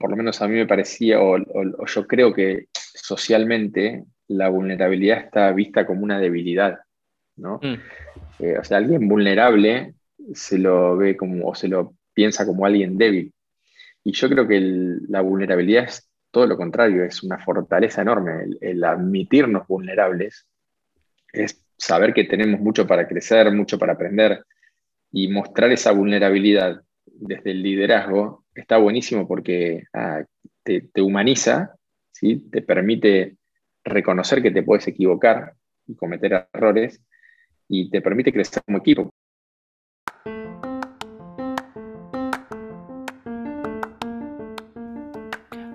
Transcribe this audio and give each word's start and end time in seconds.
por 0.00 0.08
lo 0.08 0.16
menos 0.16 0.40
a 0.40 0.48
mí 0.48 0.54
me 0.54 0.66
parecía, 0.66 1.20
o, 1.20 1.36
yo 1.36 2.06
creo 2.06 2.32
que 2.32 2.68
socialmente 2.72 4.04
la 4.28 4.48
vulnerabilidad 4.48 5.18
está 5.18 5.52
vista 5.52 5.84
como 5.86 6.02
una 6.02 6.18
debilidad, 6.18 6.78
¿no? 7.36 7.60
Mm. 7.62 7.74
Eh, 8.38 8.58
o 8.58 8.64
sea, 8.64 8.78
alguien 8.78 9.06
vulnerable 9.06 9.92
se 10.32 10.56
lo 10.56 10.96
ve 10.96 11.18
como, 11.18 11.46
o 11.46 11.54
se 11.54 11.68
lo 11.68 11.92
piensa 12.14 12.46
como 12.46 12.64
alguien 12.64 12.96
débil. 12.96 13.34
Y 14.02 14.12
yo 14.12 14.30
creo 14.30 14.48
que 14.48 14.58
la 15.06 15.20
vulnerabilidad 15.20 15.84
es 15.84 16.08
todo 16.30 16.46
lo 16.46 16.56
contrario, 16.56 17.04
es 17.04 17.22
una 17.22 17.38
fortaleza 17.38 18.00
enorme. 18.00 18.56
el, 18.62 18.82
admitirnos 18.82 19.66
vulnerables 19.66 20.46
es 21.30 21.62
saber 21.76 22.14
que 22.14 22.24
tenemos 22.24 22.58
mucho 22.58 22.86
para 22.86 23.06
crecer, 23.06 23.52
mucho 23.52 23.78
para 23.78 23.92
aprender 23.92 24.44
y 25.12 25.28
mostrar 25.28 25.70
esa 25.72 25.92
vulnerabilidad 25.92 26.80
desde 27.04 27.50
el 27.50 27.62
liderazgo 27.62 28.39
está 28.54 28.78
buenísimo 28.78 29.26
porque 29.26 29.84
ah, 29.92 30.24
te, 30.62 30.90
humaniza, 31.00 31.74
¿sí? 32.12 32.48
te 32.50 32.62
permite 32.62 33.36
reconocer 33.84 34.42
que 34.42 34.50
te 34.50 34.62
puedes 34.62 34.86
equivocar 34.88 35.54
y 35.86 35.96
cometer 35.96 36.48
errores 36.52 37.00
y 37.68 37.90
te 37.90 38.00
permite 38.00 38.32
crecer 38.32 38.62
como 38.64 38.78
equipo. 38.78 39.10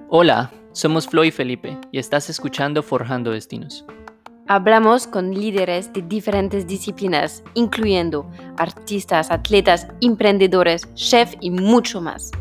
Hola, 0.08 0.52
somos 0.72 1.08
Flo 1.08 1.26
y 1.26 1.32
Felipe 1.32 1.78
y 1.92 2.00
estás 2.00 2.30
escuchando 2.30 2.84
Forjando 2.84 3.32
Destinos. 3.32 3.86
Hablamos 4.48 5.08
con 5.08 5.34
líderes 5.34 5.92
de 5.92 6.04
diferentes 6.04 6.68
disciplinas, 6.68 7.44
incluyendo 7.56 8.30
artistas, 8.58 9.32
atletas, 9.32 9.88
emprendedores, 10.02 10.94
chefs 10.94 11.36
y 11.42 11.50
mucho 11.50 12.00
más. 12.00 12.32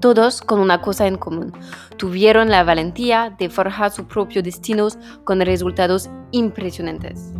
Todos 0.00 0.40
con 0.40 0.60
una 0.60 0.80
cosa 0.80 1.06
en 1.06 1.16
común. 1.16 1.52
Tuvieron 1.98 2.50
la 2.50 2.64
valentía 2.64 3.34
de 3.38 3.50
forjar 3.50 3.90
sus 3.90 4.06
propios 4.06 4.44
destinos 4.44 4.98
con 5.24 5.40
resultados 5.40 6.08
impresionantes. 6.32 7.32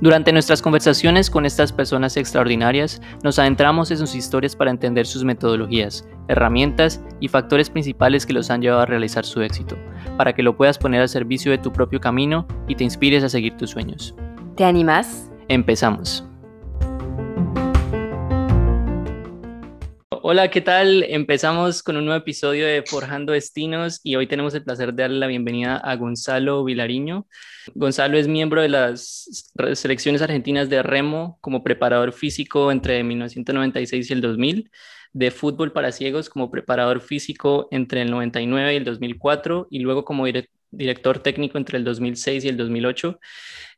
Durante 0.00 0.32
nuestras 0.32 0.60
conversaciones 0.60 1.30
con 1.30 1.46
estas 1.46 1.72
personas 1.72 2.16
extraordinarias, 2.16 3.00
nos 3.22 3.38
adentramos 3.38 3.88
en 3.92 3.98
sus 3.98 4.16
historias 4.16 4.56
para 4.56 4.72
entender 4.72 5.06
sus 5.06 5.22
metodologías, 5.22 6.04
herramientas 6.26 7.00
y 7.20 7.28
factores 7.28 7.70
principales 7.70 8.26
que 8.26 8.32
los 8.32 8.50
han 8.50 8.62
llevado 8.62 8.82
a 8.82 8.86
realizar 8.86 9.24
su 9.24 9.42
éxito, 9.42 9.76
para 10.16 10.32
que 10.32 10.42
lo 10.42 10.56
puedas 10.56 10.78
poner 10.78 11.02
al 11.02 11.08
servicio 11.08 11.52
de 11.52 11.58
tu 11.58 11.72
propio 11.72 12.00
camino 12.00 12.48
y 12.66 12.74
te 12.74 12.82
inspires 12.82 13.22
a 13.22 13.28
seguir 13.28 13.56
tus 13.56 13.70
sueños. 13.70 14.12
¿Te 14.56 14.64
animas? 14.64 15.30
Empezamos. 15.46 16.24
Hola, 20.20 20.50
¿qué 20.50 20.60
tal? 20.60 21.04
Empezamos 21.04 21.82
con 21.82 21.96
un 21.96 22.04
nuevo 22.04 22.20
episodio 22.20 22.66
de 22.66 22.82
Forjando 22.82 23.32
Destinos 23.32 23.98
y 24.04 24.16
hoy 24.16 24.26
tenemos 24.26 24.52
el 24.54 24.62
placer 24.62 24.92
de 24.92 25.04
darle 25.04 25.18
la 25.18 25.26
bienvenida 25.26 25.78
a 25.78 25.96
Gonzalo 25.96 26.62
Vilariño. 26.64 27.26
Gonzalo 27.74 28.18
es 28.18 28.28
miembro 28.28 28.60
de 28.60 28.68
las 28.68 29.52
selecciones 29.72 30.20
argentinas 30.20 30.68
de 30.68 30.82
remo 30.82 31.38
como 31.40 31.64
preparador 31.64 32.12
físico 32.12 32.70
entre 32.70 33.02
1996 33.02 34.10
y 34.10 34.12
el 34.12 34.20
2000, 34.20 34.70
de 35.14 35.30
fútbol 35.30 35.72
para 35.72 35.92
ciegos 35.92 36.28
como 36.28 36.50
preparador 36.50 37.00
físico 37.00 37.68
entre 37.70 38.02
el 38.02 38.10
99 38.10 38.74
y 38.74 38.76
el 38.76 38.84
2004 38.84 39.68
y 39.70 39.78
luego 39.78 40.04
como 40.04 40.26
director 40.70 41.20
técnico 41.20 41.56
entre 41.56 41.78
el 41.78 41.84
2006 41.84 42.44
y 42.44 42.48
el 42.48 42.58
2008. 42.58 43.18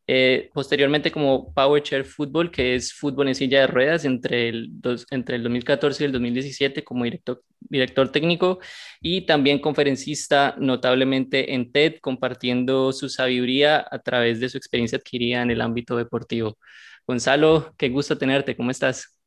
Eh, 0.07 0.51
posteriormente 0.53 1.11
como 1.11 1.55
Power 1.55 1.83
Chair 1.83 2.05
Football, 2.05 2.51
que 2.51 2.75
es 2.75 2.93
fútbol 2.93 3.29
en 3.29 3.35
silla 3.35 3.61
de 3.61 3.67
ruedas 3.67 4.05
entre 4.05 4.51
el, 4.51 4.71
entre 5.11 5.37
el 5.37 5.43
2014 5.43 6.03
y 6.03 6.07
el 6.07 6.13
2017 6.13 6.85
como 6.85 7.05
director, 7.05 7.43
director 7.61 8.13
técnico 8.13 8.59
y 9.01 9.23
también 9.23 9.61
conferencista 9.61 10.57
notablemente 10.59 11.55
en 11.55 11.73
TED, 11.73 12.01
compartiendo 12.03 12.93
su 12.93 13.09
sabiduría 13.09 13.87
a 13.91 13.99
través 13.99 14.41
de 14.41 14.51
su 14.51 14.59
experiencia 14.59 14.99
adquirida 14.99 15.41
en 15.41 15.51
el 15.51 15.63
ámbito 15.63 15.97
deportivo. 15.97 16.59
Gonzalo, 17.07 17.73
qué 17.79 17.89
gusto 17.89 18.19
tenerte, 18.19 18.57
¿cómo 18.57 18.71
estás? 18.71 19.19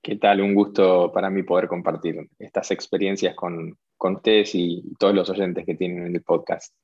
¿Qué 0.00 0.16
tal? 0.16 0.40
Un 0.40 0.54
gusto 0.54 1.10
para 1.12 1.28
mí 1.28 1.42
poder 1.42 1.68
compartir 1.68 2.28
estas 2.38 2.70
experiencias 2.70 3.34
con, 3.34 3.78
con 3.98 4.16
ustedes 4.16 4.54
y 4.54 4.82
todos 4.98 5.14
los 5.14 5.28
oyentes 5.28 5.64
que 5.66 5.74
tienen 5.74 6.06
en 6.06 6.14
el 6.14 6.22
podcast. 6.22 6.74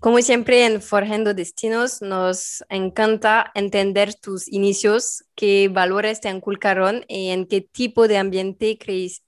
Como 0.00 0.18
siempre 0.22 0.64
en 0.66 0.80
Forjando 0.80 1.34
Destinos, 1.34 2.02
nos 2.02 2.64
encanta 2.68 3.50
entender 3.54 4.14
tus 4.14 4.48
inicios, 4.48 5.24
qué 5.34 5.68
valores 5.68 6.20
te 6.20 6.30
inculcaron 6.30 7.04
y 7.08 7.30
en 7.30 7.46
qué 7.46 7.60
tipo 7.60 8.08
de 8.08 8.18
ambiente 8.18 8.78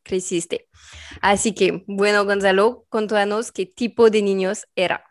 creciste. 0.02 0.69
Así 1.20 1.54
que, 1.54 1.84
bueno, 1.86 2.24
Gonzalo, 2.24 2.84
contanos 2.88 3.52
qué 3.52 3.66
tipo 3.66 4.10
de 4.10 4.22
niños 4.22 4.66
era. 4.74 5.04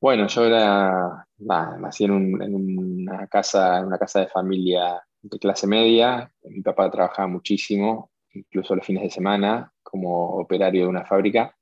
Bueno, 0.00 0.26
yo 0.26 0.44
era, 0.44 1.26
nací 1.38 2.04
en, 2.04 2.12
una 2.12 3.26
casa, 3.26 3.78
en 3.78 3.86
una 3.86 3.98
casa 3.98 4.20
de 4.20 4.28
familia 4.28 5.02
de 5.22 5.38
clase 5.38 5.66
media. 5.66 6.30
Mi 6.42 6.60
papá 6.60 6.90
trabajaba 6.90 7.28
muchísimo, 7.28 8.10
incluso 8.32 8.74
los 8.74 8.84
fines 8.84 9.02
de 9.04 9.10
semana, 9.10 9.72
como 9.82 10.36
operario 10.36 10.82
de 10.82 10.88
una 10.88 11.06
fábrica. 11.06 11.56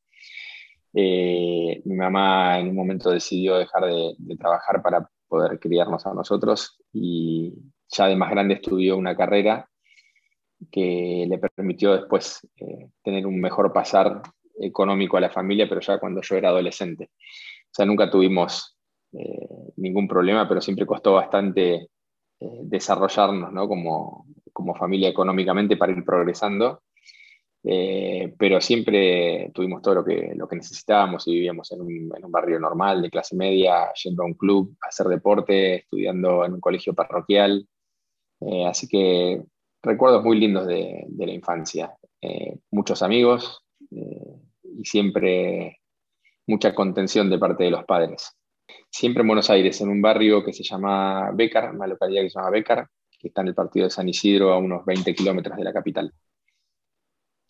Eh, 0.95 1.81
mi 1.85 1.97
mamá 1.97 2.59
en 2.59 2.69
un 2.69 2.77
momento 2.77 3.11
decidió 3.11 3.57
dejar 3.57 3.87
de, 3.87 4.37
trabajar 4.39 4.83
para 4.83 5.09
poder 5.27 5.59
criarnos 5.59 6.07
a 6.07 6.13
nosotros 6.13 6.79
y 6.93 7.55
ya 7.89 8.07
de 8.07 8.17
más 8.17 8.31
grande 8.31 8.55
estudió 8.55 8.97
una 8.97 9.17
carrera 9.17 9.69
que 10.71 11.25
le 11.29 11.39
permitió 11.39 11.95
después 11.95 12.47
eh, 12.57 12.91
tener 13.03 13.27
un 13.27 13.41
mejor 13.41 13.73
pasar 13.73 14.23
económico 14.61 15.17
a 15.17 15.21
la 15.21 15.31
familia, 15.31 15.69
pero 15.69 15.81
ya 15.81 15.99
cuando 15.99 16.21
yo 16.21 16.37
era 16.37 16.51
adolescente. 16.51 17.11
O 17.15 17.75
sea, 17.75 17.87
nunca 17.87 18.11
tuvimos 18.11 18.77
eh, 19.13 19.73
ningún 19.77 20.07
problema, 20.07 20.47
pero 20.47 20.61
siempre 20.61 20.87
costó 20.87 21.15
bastante 21.15 21.89
desarrollarnos 22.65 23.53
¿no? 23.53 23.69
como, 23.69 24.27
como 24.53 24.75
familia 24.75 25.09
económicamente 25.09 25.77
para 25.77 25.93
ir 25.93 26.05
progresando 26.05 26.83
eh, 27.65 28.35
pero 28.39 28.61
siempre 28.61 29.51
tuvimos 29.55 29.83
todo 29.83 29.97
lo 29.97 30.05
que, 30.05 30.33
lo 30.37 30.49
que 30.49 30.57
necesitábamos 30.57 31.27
y 31.29 31.35
vivíamos 31.35 31.71
en 31.73 31.81
un, 31.81 32.31
barrio 32.31 32.59
normal, 32.59 33.03
de 33.03 33.11
clase 33.11 33.37
media, 33.37 33.93
yendo 33.95 34.23
a 34.23 34.27
un 34.27 34.35
club, 34.35 34.77
a 34.83 34.89
hacer 34.89 35.07
deporte, 35.07 35.77
estudiando 35.77 36.45
en 36.45 36.55
un 36.55 36.61
colegio 36.61 36.95
parroquial. 36.95 37.69
Eh, 38.41 38.67
así 38.67 38.89
que 38.89 39.43
recuerdos 39.83 40.25
muy 40.25 40.39
lindos 40.39 40.67
de, 40.67 41.05
de 41.09 41.27
la 41.27 41.33
infancia. 41.33 41.97
Eh, 42.21 42.59
muchos 42.71 43.03
amigos 43.03 43.65
y 43.91 44.85
siempre 44.85 45.81
mucha 46.47 46.75
contención 46.75 47.31
de 47.31 47.39
parte 47.39 47.65
de 47.65 47.71
los 47.71 47.85
padres. 47.85 48.37
Siempre 48.91 49.23
en 49.23 49.29
Buenos 49.29 49.51
Aires, 49.51 49.81
en 49.81 49.89
un 49.89 50.01
barrio 50.03 50.45
que 50.45 50.53
se 50.53 50.63
llama 50.63 51.31
Bécar, 51.33 51.75
una 51.75 51.87
localidad 51.87 52.23
que 52.23 52.31
se 52.31 52.39
llama 52.39 52.51
Bécar, 52.51 52.89
que 53.19 53.29
está 53.29 53.43
en 53.43 53.49
el 53.49 53.55
partido 53.55 53.85
de 53.85 53.91
San 53.91 54.09
Isidro, 54.09 54.53
a 54.53 54.59
unos 54.59 54.85
20 54.85 55.15
kilómetros 55.15 55.57
de 55.57 55.65
la 55.65 55.73
capital. 55.73 56.13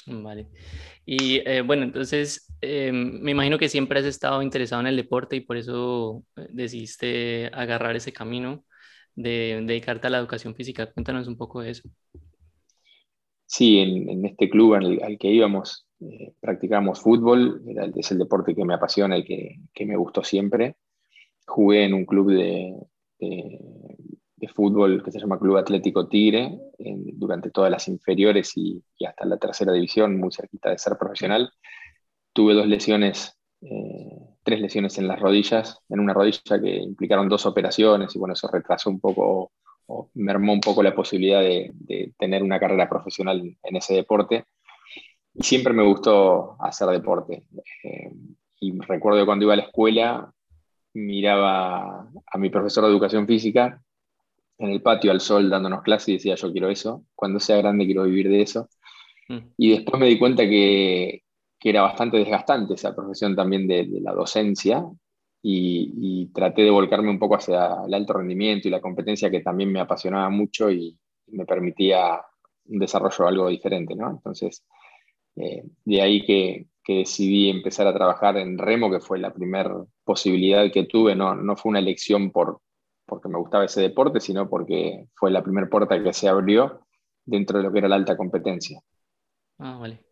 Vale. 0.06 0.48
Y 1.06 1.40
eh, 1.48 1.62
bueno, 1.62 1.84
entonces 1.84 2.52
em, 2.60 3.20
me 3.20 3.30
imagino 3.30 3.58
que 3.58 3.68
siempre 3.68 4.00
has 4.00 4.06
estado 4.06 4.42
interesado 4.42 4.80
en 4.80 4.88
el 4.88 4.96
deporte 4.96 5.36
y 5.36 5.40
por 5.40 5.56
eso 5.56 6.24
eh, 6.36 6.48
decidiste 6.50 7.50
agarrar 7.52 7.94
ese 7.94 8.12
camino 8.12 8.64
de, 9.14 9.62
dedicarte 9.64 10.08
a 10.08 10.10
la 10.10 10.18
educación 10.18 10.54
física. 10.54 10.92
Cuéntanos 10.92 11.28
un 11.28 11.36
poco 11.36 11.60
de 11.60 11.70
eso. 11.70 11.88
Sí, 13.46 13.78
en, 13.78 14.24
este 14.24 14.48
club 14.48 14.74
al, 14.74 15.18
que 15.18 15.28
íbamos 15.28 15.86
eh, 16.00 16.32
practicábamos 16.40 17.00
fútbol, 17.00 17.62
es 17.94 18.10
el 18.10 18.18
deporte 18.18 18.54
que 18.54 18.64
me 18.64 18.74
apasiona 18.74 19.18
y 19.18 19.24
que, 19.24 19.56
que, 19.72 19.86
me 19.86 19.96
gustó 19.96 20.24
siempre. 20.24 20.76
Jugué 21.46 21.84
en 21.84 21.94
un 21.94 22.06
club 22.06 22.32
de 22.32 22.74
fútbol 24.48 25.02
que 25.02 25.12
se 25.12 25.20
llama 25.20 25.38
Club 25.38 25.56
Atlético 25.56 26.08
Tigre 26.08 26.58
durante 26.78 27.50
todas 27.50 27.70
las 27.70 27.86
inferiores 27.88 28.52
y, 28.56 28.82
hasta 29.06 29.24
la 29.24 29.36
tercera 29.36 29.72
división, 29.72 30.18
muy 30.18 30.32
cerquita 30.32 30.70
de 30.70 30.78
ser 30.78 30.96
profesional. 30.98 31.50
Tuve 32.32 32.54
dos 32.54 32.66
lesiones, 32.66 33.38
eh, 33.60 34.18
tres 34.42 34.60
lesiones 34.60 34.98
en 34.98 35.06
las 35.06 35.20
rodillas, 35.20 35.78
en 35.88 36.00
una 36.00 36.14
rodilla 36.14 36.60
que 36.60 36.76
implicaron 36.76 37.28
dos 37.28 37.46
operaciones 37.46 38.14
y 38.16 38.18
bueno, 38.18 38.34
eso 38.34 38.48
retrasó 38.52 38.90
un 38.90 39.00
poco 39.00 39.52
o 39.86 40.10
mermó 40.14 40.52
un 40.52 40.60
poco 40.60 40.82
la 40.82 40.94
posibilidad 40.94 41.40
de, 41.40 41.72
tener 42.18 42.42
una 42.42 42.58
carrera 42.58 42.88
profesional 42.88 43.56
en 43.62 43.76
ese 43.76 43.94
deporte. 43.94 44.44
Y 45.34 45.44
siempre 45.44 45.72
me 45.72 45.84
gustó 45.84 46.56
hacer 46.60 46.88
deporte. 46.88 47.44
Eh, 47.84 48.12
y 48.60 48.78
recuerdo 48.80 49.24
cuando 49.24 49.44
iba 49.44 49.54
a 49.54 49.56
la 49.56 49.64
escuela, 49.64 50.32
miraba 50.94 52.08
a 52.26 52.38
mi 52.38 52.50
profesor 52.50 52.84
de 52.84 52.90
educación 52.90 53.26
física 53.26 53.82
en 54.58 54.70
el 54.70 54.82
patio 54.82 55.10
al 55.10 55.20
sol 55.20 55.50
dándonos 55.50 55.82
clases 55.82 56.08
y 56.08 56.12
decía, 56.14 56.34
yo 56.34 56.52
quiero 56.52 56.70
eso, 56.70 57.04
cuando 57.14 57.40
sea 57.40 57.56
grande 57.58 57.86
quiero 57.86 58.04
vivir 58.04 58.28
de 58.28 58.42
eso. 58.42 58.68
Mm. 59.28 59.38
Y 59.56 59.70
después 59.70 60.00
me 60.00 60.08
di 60.08 60.18
cuenta 60.18 60.44
que, 60.44 61.22
que, 61.58 61.70
era 61.70 61.82
bastante 61.82 62.18
desgastante 62.18 62.74
esa 62.74 62.94
profesión 62.94 63.34
también 63.34 63.66
de, 63.66 63.86
la 64.00 64.12
docencia 64.12 64.84
y, 65.42 66.30
traté 66.34 66.62
de 66.62 66.70
volcarme 66.70 67.10
un 67.10 67.18
poco 67.18 67.36
hacia 67.36 67.84
el 67.86 67.94
alto 67.94 68.14
rendimiento 68.14 68.68
y 68.68 68.70
la 68.70 68.80
competencia 68.80 69.30
que 69.30 69.40
también 69.40 69.72
me 69.72 69.80
apasionaba 69.80 70.30
mucho 70.30 70.70
y 70.70 70.96
me 71.28 71.44
permitía 71.44 72.20
un 72.66 72.78
desarrollo 72.78 73.26
algo 73.26 73.48
diferente, 73.48 73.94
¿no? 73.94 74.10
Entonces, 74.10 74.64
eh, 75.36 75.64
de 75.84 76.00
ahí 76.00 76.24
que, 76.24 76.66
que 76.84 76.98
decidí 76.98 77.50
empezar 77.50 77.86
a 77.86 77.94
trabajar 77.94 78.36
en 78.36 78.58
remo, 78.58 78.90
que 78.90 79.00
fue 79.00 79.18
la 79.18 79.32
primera 79.32 79.84
posibilidad 80.04 80.70
que 80.70 80.84
tuve, 80.84 81.14
no, 81.14 81.34
no 81.34 81.56
fue 81.56 81.70
una 81.70 81.78
elección 81.80 82.30
por, 82.30 82.60
porque 83.12 83.28
me 83.28 83.36
gustaba 83.36 83.66
ese 83.66 83.82
deporte, 83.82 84.20
sino 84.20 84.48
porque 84.48 85.04
fue 85.14 85.30
la 85.30 85.42
primera 85.42 85.68
puerta 85.68 86.02
que 86.02 86.14
se 86.14 86.30
abrió 86.30 86.86
dentro 87.26 87.58
de 87.58 87.64
lo 87.64 87.70
que 87.70 87.80
era 87.80 87.88
la 87.88 87.96
alta 87.96 88.16
competencia. 88.16 88.80
Ah, 89.58 89.76
vale. 89.78 90.02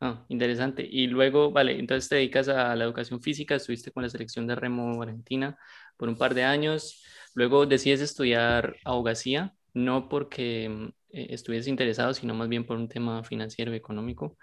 Ah, 0.00 0.24
interesante. 0.28 0.86
Y 0.88 1.08
luego, 1.08 1.50
vale, 1.50 1.76
entonces 1.76 2.08
te 2.08 2.14
dedicas 2.14 2.48
a 2.48 2.76
la 2.76 2.84
educación 2.84 3.20
física, 3.20 3.56
estuviste 3.56 3.90
con 3.90 4.04
la 4.04 4.08
selección 4.08 4.46
de 4.46 4.54
remo 4.54 5.02
argentina 5.02 5.58
por 5.96 6.08
un 6.08 6.16
par 6.16 6.34
de 6.34 6.44
años, 6.44 7.04
luego 7.34 7.66
decides 7.66 8.00
estudiar 8.00 8.76
abogacía, 8.84 9.52
no 9.74 10.08
porque 10.08 10.66
eh, 11.10 11.26
estuvieses 11.30 11.66
interesado, 11.66 12.14
sino 12.14 12.32
más 12.32 12.48
bien 12.48 12.64
por 12.64 12.76
un 12.76 12.88
tema 12.88 13.24
financiero 13.24 13.72
y 13.72 13.76
económico. 13.76 14.38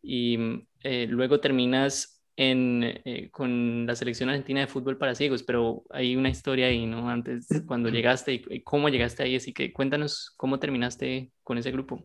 Y 0.00 0.38
eh, 0.82 1.06
luego 1.10 1.40
terminas 1.40 2.23
en, 2.36 2.82
eh, 2.82 3.30
con 3.30 3.86
la 3.86 3.94
selección 3.94 4.28
argentina 4.28 4.60
de 4.60 4.66
fútbol 4.66 4.98
para 4.98 5.14
ciegos, 5.14 5.42
pero 5.42 5.84
hay 5.90 6.16
una 6.16 6.28
historia 6.28 6.66
ahí, 6.66 6.86
¿no? 6.86 7.08
Antes, 7.08 7.46
cuando 7.66 7.88
llegaste 7.88 8.34
y, 8.34 8.62
cómo 8.62 8.88
llegaste 8.88 9.22
ahí, 9.22 9.36
así 9.36 9.52
que 9.52 9.72
cuéntanos 9.72 10.34
cómo 10.36 10.58
terminaste 10.58 11.30
con 11.42 11.58
ese 11.58 11.70
grupo. 11.70 12.02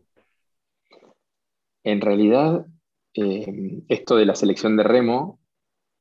En 1.82 2.00
realidad, 2.00 2.66
eh, 3.14 3.82
esto 3.88 4.16
de 4.16 4.26
la 4.26 4.34
selección 4.34 4.76
de 4.76 4.84
remo 4.84 5.40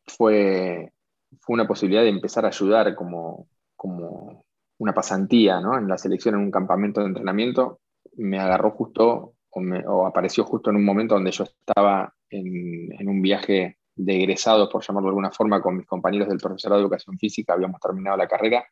fue, 0.06 0.94
fue 1.40 1.54
una 1.54 1.68
posibilidad 1.68 2.04
de 2.04 2.10
empezar 2.10 2.46
a 2.46 2.50
ayudar 2.50 2.96
como, 2.96 3.48
como 3.76 4.46
una 4.78 4.94
pasantía 4.94 5.60
¿no? 5.60 5.78
en 5.78 5.88
la 5.88 5.98
selección 5.98 6.36
en 6.36 6.42
un 6.42 6.52
campamento 6.52 7.02
de 7.02 7.08
entrenamiento. 7.08 7.80
Me 8.16 8.40
agarró 8.40 8.72
justo 8.72 9.36
o, 9.52 10.06
apareció 10.06 10.44
justo 10.44 10.70
en 10.70 10.76
un 10.76 10.86
momento 10.86 11.16
donde 11.16 11.32
yo 11.32 11.44
estaba 11.44 12.14
en, 12.30 12.92
en, 13.00 13.10
un 13.10 13.22
viaje 13.22 13.79
de 14.00 14.16
egresados, 14.16 14.70
por 14.70 14.82
llamarlo 14.82 15.08
de 15.08 15.12
alguna 15.12 15.32
forma, 15.32 15.62
con 15.62 15.76
mis 15.76 15.86
compañeros 15.86 16.30
del 16.30 16.38
profesorado 16.38 16.80
de 16.80 16.86
educación 16.86 17.18
física, 17.18 17.54
habíamos 17.54 17.82
terminado 17.82 18.16
la 18.16 18.30
carrera 18.30 18.66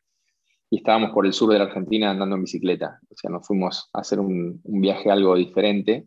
y 0.70 0.78
estábamos 0.78 1.10
por 1.10 1.26
el 1.26 1.34
sur 1.34 1.52
de 1.52 1.58
la 1.58 1.66
Argentina 1.66 2.10
andando 2.10 2.36
en 2.36 2.42
bicicleta. 2.42 2.98
O 3.10 3.14
sea, 3.14 3.30
nos 3.30 3.46
fuimos 3.46 3.90
a 3.92 4.00
hacer 4.00 4.20
un, 4.20 4.62
viaje 4.64 5.10
algo 5.10 5.36
diferente 5.36 6.06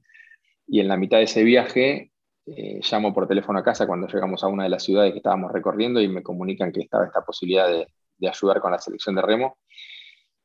y 0.68 0.80
en 0.80 0.88
la 0.88 0.98
mitad 0.98 1.18
de 1.18 1.26
ese 1.26 1.44
viaje 1.44 2.12
eh, 2.48 2.80
llamo 2.92 3.14
por 3.14 3.28
teléfono 3.28 3.60
a 3.60 3.64
casa 3.64 3.86
cuando 3.86 4.08
llegamos 4.08 4.44
a 4.44 4.48
una 4.48 4.64
de 4.64 4.70
las 4.70 4.84
ciudades 4.84 5.12
que 5.12 5.18
estábamos 5.18 5.52
recorriendo 5.52 6.02
y 6.02 6.08
me 6.08 6.24
comunican 6.24 6.72
que 6.72 6.82
estaba 6.82 7.06
esta 7.06 7.22
posibilidad 7.22 7.68
de, 7.68 7.88
ayudar 8.28 8.60
con 8.60 8.72
la 8.72 8.80
selección 8.80 9.16
de 9.16 9.22
remo. 9.22 9.58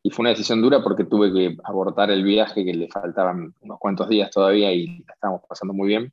Y 0.02 0.10
fue 0.10 0.22
una 0.22 0.30
decisión 0.30 0.60
dura 0.60 0.82
porque 0.82 1.04
tuve 1.04 1.32
que 1.32 1.56
abortar 1.64 2.10
el 2.10 2.24
viaje, 2.24 2.62
que 2.64 2.74
le 2.74 2.88
faltaban 2.88 3.54
unos 3.60 3.78
cuantos 3.78 4.08
días 4.08 4.30
todavía 4.30 4.70
y 4.72 5.02
estábamos 5.08 5.42
pasando 5.48 5.72
muy 5.72 5.88
bien. 5.88 6.12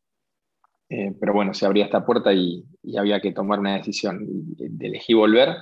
Eh, 0.96 1.12
pero 1.20 1.34
bueno, 1.34 1.56
se 1.56 1.66
abría 1.66 1.86
esta 1.86 2.06
puerta 2.06 2.32
y, 2.34 2.64
había 2.96 3.20
que 3.20 3.32
tomar 3.32 3.60
una 3.60 3.76
decisión. 3.76 4.20
De, 4.28 4.88
elegí 4.88 5.16
volver 5.16 5.58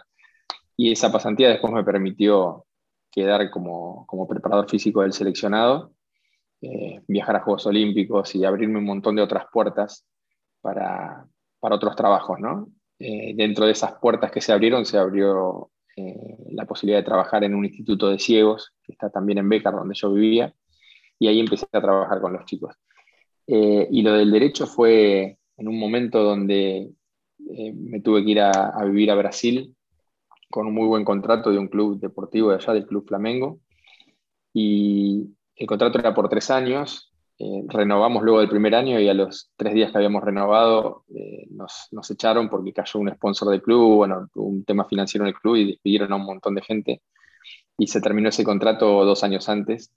y 0.76 0.92
esa 0.92 1.12
pasantía 1.12 1.48
después 1.48 1.72
me 1.72 1.86
permitió 1.86 2.66
quedar 3.10 3.50
como, 3.50 4.06
como 4.08 4.28
preparador 4.28 4.70
físico 4.70 5.02
del 5.02 5.14
seleccionado, 5.14 5.94
eh, 6.62 7.02
viajar 7.08 7.38
a 7.38 7.42
Juegos 7.42 7.66
Olímpicos 7.66 8.36
y 8.36 8.44
abrirme 8.44 8.80
un 8.80 8.86
montón 8.86 9.16
de 9.16 9.22
otras 9.22 9.46
puertas 9.54 10.06
para, 10.60 11.26
para 11.62 11.76
otros 11.76 11.96
trabajos, 11.96 12.38
¿no? 12.40 12.68
Eh, 13.00 13.34
dentro 13.36 13.66
de 13.66 13.72
esas 13.72 13.94
puertas 14.02 14.32
que 14.32 14.42
se 14.42 14.52
abrieron, 14.52 14.86
se 14.86 14.98
abrió 14.98 15.72
la 16.52 16.66
posibilidad 16.66 17.00
de 17.00 17.06
trabajar 17.06 17.44
en 17.44 17.54
un 17.54 17.66
instituto 17.66 18.10
de 18.10 18.18
ciegos, 18.18 18.74
que 18.82 18.94
está 18.94 19.12
también 19.12 19.38
en 19.38 19.48
Becar, 19.48 19.74
donde 19.74 19.94
yo 19.94 20.12
vivía, 20.12 20.52
y 21.20 21.28
ahí 21.28 21.40
empecé 21.40 21.68
a 21.72 21.82
trabajar 21.82 22.20
con 22.22 22.34
los 22.34 22.46
chicos. 22.46 22.76
Eh, 23.54 23.88
y 23.92 24.02
lo 24.02 24.14
del 24.14 24.32
derecho 24.32 24.66
fue 24.66 25.38
en 25.58 25.68
un 25.68 25.78
momento 25.78 26.24
donde 26.24 26.90
me 27.38 28.00
tuve 28.00 28.24
que 28.24 28.32
ir 28.32 28.40
a, 28.40 28.82
vivir 28.86 29.12
a 29.12 29.16
Brasil 29.16 29.76
con 30.50 30.68
un 30.68 30.74
muy 30.74 30.88
buen 30.88 31.04
contrato 31.04 31.52
de 31.52 31.58
un 31.58 31.68
club 31.68 32.00
deportivo 32.00 32.50
de 32.50 32.56
allá, 32.56 32.74
del 32.74 32.86
Club 32.86 33.06
Flamengo, 33.06 33.60
y 34.54 35.36
el 35.56 35.68
contrato 35.68 36.00
era 36.00 36.14
por 36.14 36.30
tres 36.30 36.50
años, 36.50 37.12
eh, 37.40 37.64
renovamos 37.68 38.24
luego 38.24 38.40
del 38.40 38.50
primer 38.50 38.76
año 38.76 39.00
y 39.00 39.10
a 39.10 39.14
los 39.14 39.52
tres 39.58 39.74
días 39.74 39.92
que 39.92 39.98
habíamos 39.98 40.24
renovado 40.24 41.06
eh, 41.10 41.48
nos, 41.50 41.88
nos, 41.92 42.12
echaron 42.12 42.50
porque 42.50 42.72
cayó 42.72 43.00
un 43.00 43.10
sponsor 43.10 43.50
del 43.50 43.64
club, 43.64 43.96
bueno, 43.96 44.30
un 44.36 44.64
tema 44.64 44.86
financiero 44.86 45.26
en 45.26 45.30
el 45.30 45.34
club 45.34 45.56
y 45.56 45.72
despidieron 45.72 46.14
a 46.14 46.18
un 46.18 46.26
montón 46.26 46.56
de 46.56 46.62
gente. 46.62 47.02
Y 47.80 47.88
se 47.88 48.00
terminó 48.00 48.30
ese 48.30 48.44
contrato 48.44 49.04
dos 49.06 49.24
años 49.24 49.50
antes 49.50 49.92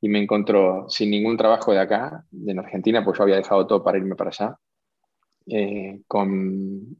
y 0.00 0.08
me 0.08 0.22
encontró 0.22 0.88
sin 0.88 1.10
ningún 1.10 1.36
trabajo 1.36 1.72
de 1.72 1.80
acá, 1.80 2.24
de 2.30 2.52
en 2.52 2.58
Argentina, 2.60 3.04
pues 3.04 3.18
yo 3.18 3.24
había 3.24 3.36
dejado 3.36 3.66
todo 3.66 3.82
para 3.82 3.98
irme 3.98 4.14
para 4.14 4.30
allá, 4.30 4.58
eh, 5.46 6.02
con 6.06 6.96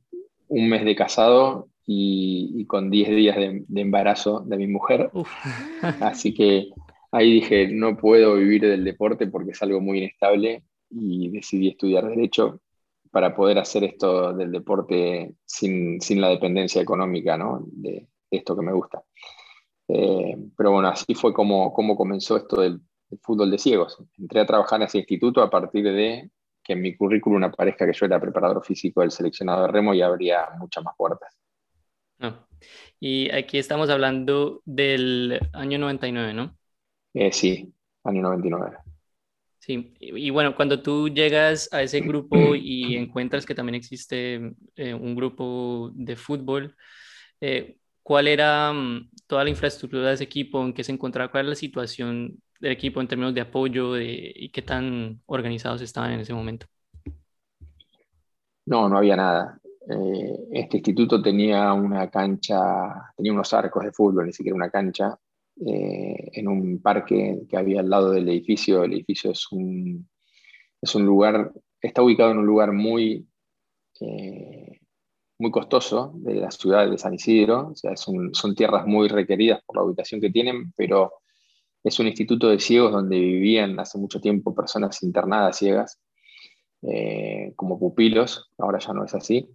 un 0.49 0.69
mes 0.69 0.85
de 0.85 0.97
casado 0.97 1.69
y, 1.87 2.65
con 2.67 2.91
diez 2.91 3.09
días 3.09 3.37
de, 3.37 3.65
embarazo 3.81 4.41
de 4.41 4.57
mi 4.57 4.67
mujer. 4.67 5.11
Así 6.01 6.35
que 6.35 6.71
ahí 7.13 7.35
dije, 7.35 7.69
no 7.69 7.97
puedo 7.97 8.35
vivir 8.35 8.63
del 8.63 8.85
deporte 8.85 9.27
porque 9.27 9.53
es 9.53 9.63
algo 9.63 9.81
muy 9.81 9.99
inestable 9.99 10.65
y 10.91 11.31
decidí 11.31 11.69
estudiar 11.69 12.09
derecho 12.09 12.61
para 13.11 13.35
poder 13.35 13.59
hacer 13.59 13.85
esto 13.85 14.35
del 14.35 14.53
deporte 14.53 15.35
sin, 15.47 15.99
la 16.21 16.29
dependencia 16.29 16.83
económica 16.83 17.39
¿no? 17.39 17.65
de, 17.73 18.09
esto 18.31 18.57
que 18.57 18.63
me 18.63 18.73
gusta. 18.73 19.03
Eh, 19.89 20.37
pero 20.57 20.73
bueno, 20.73 20.89
así 20.89 21.15
fue 21.15 21.33
como, 21.33 21.73
como 21.73 21.97
comenzó 21.97 22.37
esto 22.37 22.61
del, 22.61 22.81
fútbol 23.23 23.51
de 23.51 23.59
ciegos. 23.59 23.99
Entré 24.19 24.41
a 24.41 24.47
trabajar 24.47 24.81
en 24.81 24.87
ese 24.87 24.99
instituto 24.99 25.43
a 25.43 25.51
partir 25.51 25.85
de 25.85 26.31
que 26.63 26.75
en 26.75 26.83
mi 26.83 26.95
currículum 26.95 27.43
aparezca 27.45 27.87
que 27.87 27.93
yo 27.93 28.07
era 28.07 28.21
preparador 28.21 28.65
físico 28.65 29.01
del 29.01 29.11
seleccionado 29.11 29.63
de 29.63 29.73
remo 29.73 29.95
y 29.95 30.03
habría 30.03 30.49
muchas 30.59 30.85
más 30.85 30.95
puertas. 30.97 31.35
Ah, 32.21 32.47
y 33.01 33.31
aquí 33.31 33.59
estamos 33.59 33.89
hablando 33.91 34.63
del 34.65 35.41
año 35.53 35.79
99, 35.79 36.35
¿no? 36.35 36.57
Eh, 37.15 37.33
sí, 37.33 37.73
año 38.05 38.23
99. 38.23 38.77
Sí, 39.61 39.95
y, 40.01 40.31
bueno, 40.31 40.55
cuando 40.55 40.83
tú 40.83 41.09
llegas 41.09 41.69
a 41.73 41.83
ese 41.83 42.01
grupo 42.01 42.55
y 42.55 42.97
encuentras 42.97 43.45
que 43.45 43.55
también 43.55 43.75
existe 43.75 44.55
eh, 44.77 44.95
un 44.95 45.15
grupo 45.15 45.91
de 45.95 46.17
fútbol, 46.17 46.75
eh, 47.41 47.77
¿cuál 48.03 48.29
era 48.29 48.73
mm, 48.73 49.11
toda 49.27 49.45
la 49.45 49.51
infraestructura 49.51 50.09
de 50.09 50.15
ese 50.15 50.25
equipo? 50.25 50.65
¿En 50.65 50.73
qué 50.73 50.83
se 50.83 50.93
encontraba? 50.93 51.31
¿Cuál 51.31 51.43
era 51.43 51.51
la 51.51 51.55
situación 51.55 52.41
del 52.59 52.73
equipo 52.73 53.01
en 53.01 53.09
términos 53.09 53.35
de 53.35 53.41
apoyo 53.41 53.99
y 54.01 54.51
qué 54.53 54.63
tan 54.63 55.21
organizados 55.27 55.81
estaban 55.83 56.13
en 56.13 56.21
ese 56.21 56.35
momento? 56.35 56.67
No, 58.69 58.89
no 58.89 58.99
había 58.99 59.17
nada. 59.17 59.59
este 60.53 60.77
instituto 60.77 61.23
tenía 61.23 61.73
una 61.73 62.11
cancha, 62.11 63.13
tenía 63.17 63.33
unos 63.33 63.53
arcos 63.55 63.83
de 63.85 63.93
fútbol, 63.93 64.27
ni 64.27 64.33
siquiera 64.33 64.57
una 64.57 64.71
cancha, 64.71 65.19
eh, 65.67 66.31
en 66.35 66.49
un 66.49 66.81
parque 66.83 67.41
que 67.49 67.57
había 67.57 67.81
al 67.81 67.89
lado 67.89 68.11
del 68.11 68.29
edificio. 68.29 68.85
El 68.85 68.93
edificio 68.93 69.31
es 69.31 69.51
un, 69.51 70.09
es 70.83 70.95
un 70.95 71.07
lugar, 71.07 71.53
está 71.81 72.03
ubicado 72.03 72.31
en 72.33 72.39
un 72.39 72.47
lugar 72.47 72.73
muy, 72.73 73.27
eh, 74.01 74.81
muy 75.39 75.51
costoso 75.51 76.13
de 76.17 76.35
la 76.35 76.51
ciudad 76.51 76.91
de 76.91 76.99
San 76.99 77.15
Isidro, 77.15 77.69
o 77.69 77.75
sea, 77.75 77.97
son 77.97 78.55
tierras 78.55 78.87
muy 78.87 79.09
requeridas 79.09 79.63
por 79.65 79.77
la 79.77 79.83
ubicación 79.85 80.21
que 80.21 80.31
tienen, 80.31 80.73
pero 80.77 81.13
es 81.85 81.99
un 81.99 82.07
instituto 82.07 82.49
de 82.49 82.59
ciegos 82.61 82.93
donde 82.93 83.19
vivían 83.19 83.79
hace 83.81 83.99
mucho 83.99 84.21
tiempo 84.21 84.55
personas 84.55 85.03
internadas 85.03 85.59
ciegas, 85.59 86.01
eh, 86.83 87.53
como 87.57 87.79
pupilos, 87.79 88.51
ahora 88.59 88.79
ya 88.79 88.93
no 88.93 89.05
es 89.05 89.15
así, 89.15 89.49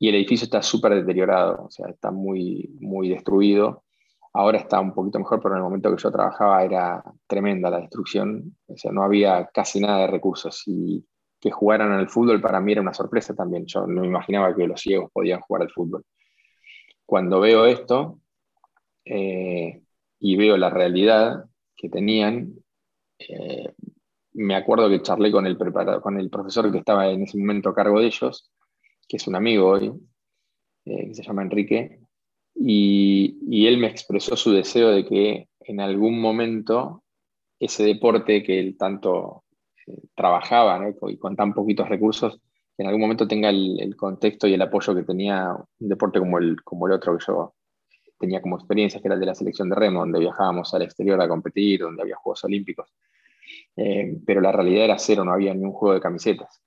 y 0.00 0.08
el 0.08 0.14
edificio 0.14 0.46
está 0.46 0.62
súper 0.62 0.94
deteriorado, 0.94 1.66
o 1.66 1.70
sea, 1.70 1.88
está 1.90 2.10
muy, 2.10 2.74
muy 2.80 3.10
destruido. 3.10 3.84
Ahora 4.32 4.58
está 4.58 4.80
un 4.80 4.94
poquito 4.94 5.18
mejor, 5.18 5.40
pero 5.42 5.54
en 5.54 5.58
el 5.58 5.64
momento 5.64 5.94
que 5.94 6.02
yo 6.02 6.10
trabajaba 6.10 6.64
era 6.64 7.04
tremenda 7.26 7.68
la 7.68 7.80
destrucción. 7.80 8.56
O 8.66 8.76
sea, 8.78 8.92
no 8.92 9.02
había 9.02 9.50
casi 9.52 9.78
nada 9.78 9.98
de 10.00 10.06
recursos. 10.06 10.62
Y 10.66 11.06
que 11.38 11.50
jugaran 11.50 11.92
al 11.92 12.08
fútbol 12.08 12.40
para 12.40 12.60
mí 12.60 12.72
era 12.72 12.80
una 12.80 12.94
sorpresa 12.94 13.34
también. 13.34 13.66
Yo 13.66 13.86
no 13.86 14.02
imaginaba 14.04 14.54
que 14.56 14.66
los 14.66 14.80
ciegos 14.80 15.10
podían 15.12 15.40
jugar 15.40 15.62
al 15.64 15.70
fútbol. 15.70 16.04
Cuando 17.04 17.40
veo 17.40 17.66
esto 17.66 18.20
eh, 19.04 19.82
y 20.20 20.36
veo 20.36 20.56
la 20.56 20.70
realidad 20.70 21.46
que 21.74 21.88
tenían, 21.88 22.54
eh, 23.18 23.72
me 24.34 24.54
acuerdo 24.54 24.88
que 24.88 25.02
charlé 25.02 25.32
con 25.32 25.46
el, 25.46 25.58
con 26.02 26.20
el 26.20 26.30
profesor 26.30 26.70
que 26.70 26.78
estaba 26.78 27.08
en 27.08 27.22
ese 27.22 27.38
momento 27.38 27.70
a 27.70 27.74
cargo 27.74 28.00
de 28.00 28.06
ellos, 28.06 28.52
que 29.08 29.16
es 29.16 29.26
un 29.26 29.34
amigo 29.34 29.68
hoy, 29.68 29.92
eh, 30.84 31.08
que 31.08 31.14
se 31.14 31.22
llama 31.22 31.42
Enrique, 31.42 32.00
y, 32.54 33.66
él 33.66 33.78
me 33.78 33.86
expresó 33.86 34.36
su 34.36 34.52
deseo 34.52 34.90
de 34.90 35.04
que 35.04 35.48
en 35.60 35.80
algún 35.80 36.20
momento 36.20 37.04
ese 37.58 37.84
deporte 37.84 38.42
que 38.42 38.58
él 38.58 38.76
tanto 38.76 39.44
eh, 39.86 40.02
trabajaba 40.14 40.80
y 41.08 41.16
con 41.16 41.36
tan 41.36 41.54
poquitos 41.54 41.88
recursos, 41.88 42.40
en 42.76 42.86
algún 42.86 43.02
momento 43.02 43.28
tenga 43.28 43.50
el, 43.50 43.94
contexto 43.96 44.46
y 44.46 44.54
el 44.54 44.62
apoyo 44.62 44.94
que 44.94 45.02
tenía 45.02 45.54
un 45.54 45.88
deporte 45.88 46.18
como 46.18 46.38
el, 46.38 46.62
como 46.62 46.86
el 46.86 46.92
otro 46.94 47.16
que 47.16 47.24
yo 47.26 47.54
tenía 48.20 48.42
como 48.42 48.56
experiencia, 48.56 49.00
que 49.00 49.08
era 49.08 49.16
de 49.16 49.26
la 49.26 49.34
selección 49.34 49.70
de 49.70 49.74
remo, 49.74 50.00
donde 50.00 50.20
viajábamos 50.20 50.72
al 50.74 50.82
exterior 50.82 51.20
a 51.20 51.26
competir, 51.26 51.80
donde 51.80 52.02
había 52.02 52.16
Juegos 52.16 52.44
Olímpicos. 52.44 52.94
Eh, 53.74 54.18
pero 54.26 54.42
la 54.42 54.52
realidad 54.52 54.84
era 54.84 54.98
cero, 54.98 55.24
no 55.24 55.32
había 55.32 55.54
ni 55.54 55.64
un 55.64 55.72
juego 55.72 55.94
de 55.94 56.00
camisetas. 56.00 56.62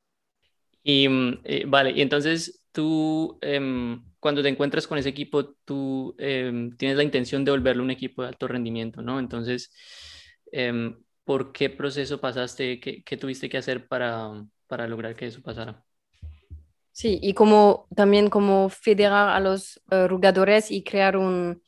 Y 0.81 1.07
mm, 1.07 1.41
eh, 1.43 1.63
vale, 1.67 1.91
y 1.91 2.01
entonces 2.01 2.65
tú, 2.71 3.37
em, 3.41 4.03
cuando 4.19 4.41
te 4.41 4.49
encuentras 4.49 4.87
con 4.87 4.97
ese 4.97 5.09
equipo, 5.09 5.53
tú 5.63 6.15
em, 6.17 6.75
tienes 6.75 6.97
la 6.97 7.03
intención 7.03 7.45
de 7.45 7.51
volverlo 7.51 7.83
un 7.83 7.91
equipo 7.91 8.23
de 8.23 8.29
alto 8.29 8.47
rendimiento, 8.47 9.01
¿no? 9.03 9.19
Entonces, 9.19 9.71
em, 10.51 10.97
¿por 11.23 11.51
qué 11.53 11.69
proceso 11.69 12.19
pasaste? 12.19 12.79
¿Qué, 12.79 13.03
qué 13.03 13.15
tuviste 13.17 13.47
que 13.47 13.57
hacer 13.57 13.87
para, 13.87 14.43
para 14.67 14.87
lograr 14.87 15.15
que 15.15 15.27
eso 15.27 15.41
pasara? 15.43 15.83
Sí, 16.93 17.19
y 17.21 17.33
como 17.33 17.87
también 17.95 18.29
como 18.29 18.69
federar 18.69 19.29
a 19.29 19.39
los 19.39 19.81
uh, 19.91 20.07
jugadores 20.07 20.71
y 20.71 20.83
crear 20.83 21.17
un, 21.17 21.61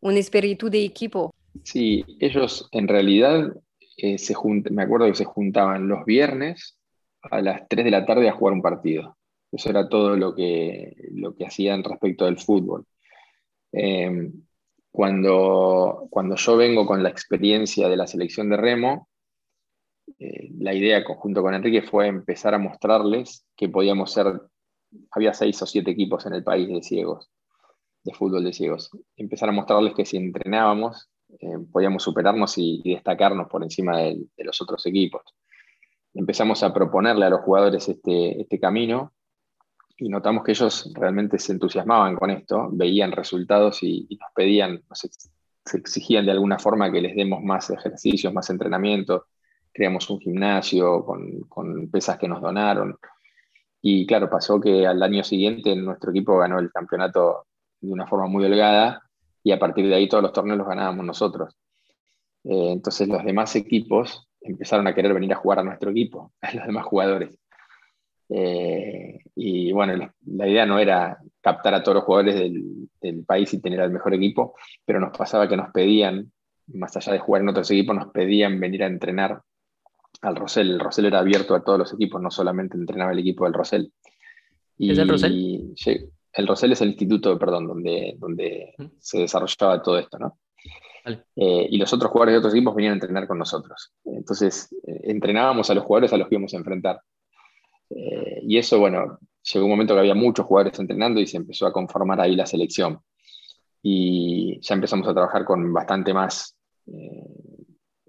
un, 0.00 0.16
espíritu 0.16 0.68
de 0.68 0.84
equipo. 0.84 1.34
Sí, 1.64 2.04
ellos 2.20 2.68
en 2.72 2.86
realidad 2.86 3.52
eh, 3.96 4.18
se 4.18 4.34
me 4.70 4.82
acuerdo 4.82 5.06
que 5.06 5.14
se 5.14 5.24
juntaban 5.24 5.88
los 5.88 6.04
viernes 6.04 6.78
a 7.22 7.40
las 7.40 7.66
3 7.68 7.86
de 7.86 7.90
la 7.90 8.04
tarde 8.04 8.28
a 8.28 8.34
jugar 8.34 8.52
un 8.52 8.62
partido. 8.62 9.16
Eso 9.50 9.70
era 9.70 9.88
todo 9.88 10.16
lo 10.16 10.34
que, 10.34 10.94
lo 11.12 11.34
que 11.34 11.46
hacían 11.46 11.82
respecto 11.82 12.26
del 12.26 12.38
fútbol. 12.38 12.84
Eh, 13.72 14.30
cuando, 14.90 16.06
cuando 16.10 16.36
yo 16.36 16.56
vengo 16.56 16.86
con 16.86 17.02
la 17.02 17.08
experiencia 17.08 17.88
de 17.88 17.96
la 17.96 18.06
selección 18.06 18.50
de 18.50 18.56
remo, 18.56 19.08
eh, 20.18 20.50
la 20.58 20.72
idea 20.72 21.04
conjunto 21.04 21.42
con 21.42 21.54
Enrique 21.54 21.82
fue 21.82 22.06
empezar 22.06 22.54
a 22.54 22.58
mostrarles 22.58 23.46
que 23.56 23.68
podíamos 23.68 24.12
ser, 24.12 24.40
había 25.10 25.34
seis 25.34 25.60
o 25.62 25.66
siete 25.66 25.90
equipos 25.90 26.26
en 26.26 26.34
el 26.34 26.44
país 26.44 26.68
de 26.68 26.82
ciegos, 26.82 27.30
de 28.04 28.12
fútbol 28.14 28.44
de 28.44 28.52
ciegos, 28.52 28.90
empezar 29.16 29.48
a 29.48 29.52
mostrarles 29.52 29.94
que 29.94 30.04
si 30.04 30.16
entrenábamos 30.16 31.08
eh, 31.28 31.58
podíamos 31.72 32.02
superarnos 32.02 32.56
y, 32.56 32.82
destacarnos 32.84 33.48
por 33.48 33.62
encima 33.62 33.98
de, 33.98 34.26
los 34.38 34.60
otros 34.62 34.86
equipos. 34.86 35.22
Empezamos 36.14 36.62
a 36.62 36.72
proponerle 36.72 37.26
a 37.26 37.30
los 37.30 37.40
jugadores 37.40 37.88
este, 37.88 38.40
este 38.40 38.60
camino 38.60 39.12
y 39.98 40.08
notamos 40.08 40.44
que 40.44 40.52
ellos 40.52 40.90
realmente 40.94 41.38
se 41.38 41.52
entusiasmaban 41.52 42.16
con 42.16 42.30
esto, 42.30 42.68
veían 42.72 43.12
resultados 43.12 43.82
y, 43.82 44.06
nos 44.20 44.30
pedían, 44.34 44.82
se 44.92 45.78
exigían 45.78 46.26
de 46.26 46.32
alguna 46.32 46.58
forma 46.58 46.92
que 46.92 47.00
les 47.00 47.14
demos 47.16 47.42
más 47.42 47.70
ejercicios, 47.70 48.32
más 48.32 48.48
entrenamiento, 48.50 49.26
creamos 49.72 50.08
un 50.08 50.20
gimnasio 50.20 51.04
con, 51.04 51.40
con, 51.48 51.90
pesas 51.90 52.18
que 52.18 52.28
nos 52.28 52.40
donaron. 52.40 52.96
Y 53.82 54.06
claro, 54.06 54.28
pasó 54.30 54.60
que 54.60 54.86
al 54.86 55.02
año 55.02 55.22
siguiente 55.22 55.74
nuestro 55.76 56.10
equipo 56.10 56.38
ganó 56.38 56.58
el 56.58 56.70
campeonato 56.70 57.46
de 57.80 57.92
una 57.92 58.06
forma 58.06 58.26
muy 58.26 58.44
holgada 58.44 59.02
y 59.42 59.52
a 59.52 59.58
partir 59.58 59.86
de 59.86 59.94
ahí 59.94 60.08
todos 60.08 60.22
los 60.22 60.32
torneos 60.32 60.58
los 60.58 60.66
ganábamos 60.66 61.04
nosotros. 61.04 61.56
Eh, 62.44 62.72
entonces 62.72 63.08
los 63.08 63.24
demás 63.24 63.54
equipos 63.56 64.28
empezaron 64.40 64.86
a 64.86 64.94
querer 64.94 65.14
venir 65.14 65.32
a 65.32 65.36
jugar 65.36 65.60
a 65.60 65.62
nuestro 65.62 65.90
equipo, 65.90 66.32
a 66.40 66.52
los 66.54 66.66
demás 66.66 66.84
jugadores. 66.86 67.38
Eh, 68.28 69.20
y 69.36 69.72
bueno, 69.72 70.10
la, 70.26 70.48
idea 70.48 70.66
no 70.66 70.78
era 70.78 71.18
captar 71.40 71.74
a 71.74 71.82
todos 71.82 71.96
los 71.96 72.04
jugadores 72.04 72.34
del, 72.34 73.24
país 73.24 73.54
y 73.54 73.60
tener 73.60 73.80
al 73.80 73.92
mejor 73.92 74.14
equipo, 74.14 74.56
pero 74.84 74.98
nos 74.98 75.16
pasaba 75.16 75.48
que 75.48 75.56
nos 75.56 75.70
pedían, 75.70 76.32
más 76.66 76.96
allá 76.96 77.12
de 77.12 77.20
jugar 77.20 77.42
en 77.42 77.50
otros 77.50 77.70
equipos, 77.70 77.94
nos 77.94 78.08
pedían 78.08 78.58
venir 78.58 78.82
a 78.82 78.88
entrenar 78.88 79.42
al 80.22 80.36
Rosell. 80.36 80.70
El 80.70 80.80
Rosell 80.80 81.06
era 81.06 81.20
abierto 81.20 81.54
a 81.54 81.62
todos 81.62 81.78
los 81.78 81.94
equipos, 81.94 82.20
no 82.20 82.30
solamente 82.30 82.76
entrenaba 82.76 83.12
el 83.12 83.18
equipo 83.18 83.44
del 83.44 83.54
Rosell. 83.54 83.92
Y, 84.78 84.92
¿Es 84.92 84.98
el 84.98 85.08
Rosell? 85.08 85.74
el 86.32 86.46
Rosell 86.46 86.72
es 86.72 86.80
el 86.82 86.88
instituto, 86.88 87.38
perdón, 87.38 87.66
donde, 87.66 88.14
donde 88.18 88.74
se 88.98 89.20
desarrollaba 89.20 89.82
todo 89.82 89.98
esto, 89.98 90.18
¿no? 90.18 90.38
Eh, 91.36 91.68
y 91.70 91.78
los 91.78 91.92
otros 91.92 92.10
jugadores 92.10 92.34
de 92.34 92.38
otros 92.38 92.54
equipos 92.54 92.74
venían 92.74 92.92
a 92.92 92.96
entrenar 92.96 93.26
con 93.26 93.38
nosotros. 93.38 93.92
Entonces, 94.04 94.68
eh, 94.86 95.00
entrenábamos 95.04 95.70
a 95.70 95.74
los 95.74 95.84
jugadores 95.84 96.12
a 96.12 96.16
los 96.16 96.28
que 96.28 96.34
íbamos 96.34 96.52
a 96.54 96.56
enfrentar. 96.56 97.00
Eh, 97.90 98.40
y 98.42 98.58
eso, 98.58 98.78
bueno, 98.78 99.18
llegó 99.42 99.64
un 99.64 99.70
momento 99.70 99.94
que 99.94 100.00
había 100.00 100.14
muchos 100.14 100.46
jugadores 100.46 100.78
entrenando 100.78 101.20
y 101.20 101.26
se 101.26 101.36
empezó 101.36 101.66
a 101.66 101.72
conformar 101.72 102.20
ahí 102.20 102.34
la 102.34 102.46
selección. 102.46 102.98
Y 103.82 104.60
ya 104.60 104.74
empezamos 104.74 105.06
a 105.06 105.14
trabajar 105.14 105.44
con 105.44 105.72
bastante 105.72 106.12
más, 106.12 106.56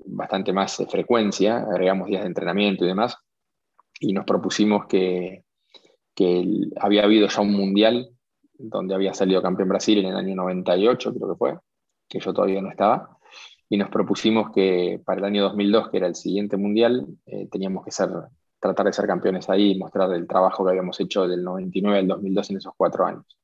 bastante 0.07 0.53
más 0.53 0.77
frecuencia, 0.89 1.59
agregamos 1.59 2.07
días 2.07 2.21
de 2.21 2.27
entrenamiento 2.27 2.85
y 2.85 2.87
demás. 2.87 3.17
Y 3.99 4.13
nos 4.13 4.25
propusimos 4.25 4.85
que, 4.87 5.43
había 6.79 7.03
habido 7.03 7.27
ya 7.27 7.41
un 7.41 7.53
mundial 7.53 8.09
donde 8.53 8.95
había 8.95 9.13
salido 9.13 9.41
campeón 9.41 9.69
Brasil 9.69 9.99
en 9.99 10.07
el 10.07 10.15
año 10.15 10.35
98, 10.35 11.13
creo 11.13 11.29
que 11.29 11.35
fue 11.35 11.57
que 12.09 12.19
yo 12.19 12.33
todavía 12.33 12.61
no 12.61 12.69
estaba, 12.69 13.17
y 13.69 13.77
nos 13.77 13.89
propusimos 13.89 14.51
que 14.51 15.01
para 15.05 15.19
el 15.19 15.25
año 15.25 15.43
2002, 15.43 15.89
que 15.89 15.97
era 15.97 16.07
el 16.07 16.15
siguiente 16.15 16.57
mundial, 16.57 17.05
eh, 17.25 17.47
teníamos 17.51 17.83
que 17.83 17.91
ser, 17.91 18.09
tratar 18.59 18.85
de 18.85 18.93
ser 18.93 19.05
campeones 19.05 19.49
ahí 19.49 19.71
y 19.71 19.77
mostrar 19.77 20.11
el 20.13 20.25
trabajo 20.25 20.63
que 20.63 20.71
habíamos 20.71 20.99
hecho 21.01 21.27
del 21.27 21.43
99 21.43 21.99
al 21.99 22.07
2002 22.07 22.49
en 22.51 22.57
esos 22.57 22.73
cuatro 22.77 23.05
años. 23.05 23.37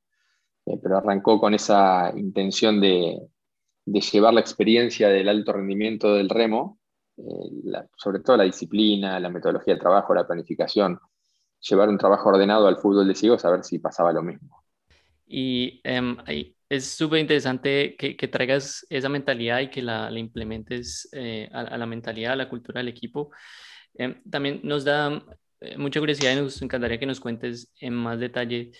Eh, 0.65 0.79
pero 0.81 0.97
arrancó 0.97 1.39
con 1.39 1.53
esa 1.53 2.13
intención 2.15 2.79
de, 2.79 3.19
de, 3.85 4.01
llevar 4.01 4.33
la 4.33 4.41
experiencia 4.41 5.09
del 5.09 5.29
alto 5.29 5.53
rendimiento 5.53 6.15
del 6.15 6.29
remo, 6.29 6.79
eh, 7.17 7.23
sobre 7.95 8.19
todo 8.19 8.37
la 8.37 8.43
disciplina, 8.43 9.19
la 9.19 9.29
metodología 9.29 9.75
de 9.75 9.79
trabajo, 9.79 10.13
la 10.13 10.27
planificación, 10.27 10.99
llevar 11.59 11.89
un 11.89 11.97
trabajo 11.97 12.29
ordenado 12.29 12.67
al 12.67 12.77
fútbol 12.77 13.07
de 13.07 13.15
ciegos 13.15 13.45
a 13.45 13.51
ver 13.51 13.63
si 13.63 13.79
pasaba 13.79 14.11
lo 14.11 14.23
mismo. 14.23 14.63
Y 15.25 15.81
em, 15.83 16.17
es 16.69 16.85
súper 16.85 17.19
interesante 17.19 17.95
que, 17.97 18.27
traigas 18.27 18.85
esa 18.89 19.09
mentalidad 19.09 19.61
y 19.61 19.69
que 19.69 19.81
la, 19.81 20.11
implementes 20.11 21.07
eh, 21.11 21.49
a, 21.51 21.77
la 21.77 21.85
mentalidad, 21.85 22.33
a 22.33 22.35
la 22.35 22.49
cultura 22.49 22.79
del 22.79 22.89
equipo. 22.89 23.31
Em, 23.93 24.21
también 24.29 24.59
nos 24.63 24.83
da 24.83 25.23
eh, 25.61 25.77
mucha 25.77 25.99
curiosidad 25.99 26.33
y 26.33 26.41
nos 26.41 26.61
encantaría 26.61 26.99
que 26.99 27.05
nos 27.05 27.19
cuentes 27.19 27.71
en 27.79 27.93
más 27.93 28.19
detalle 28.19 28.71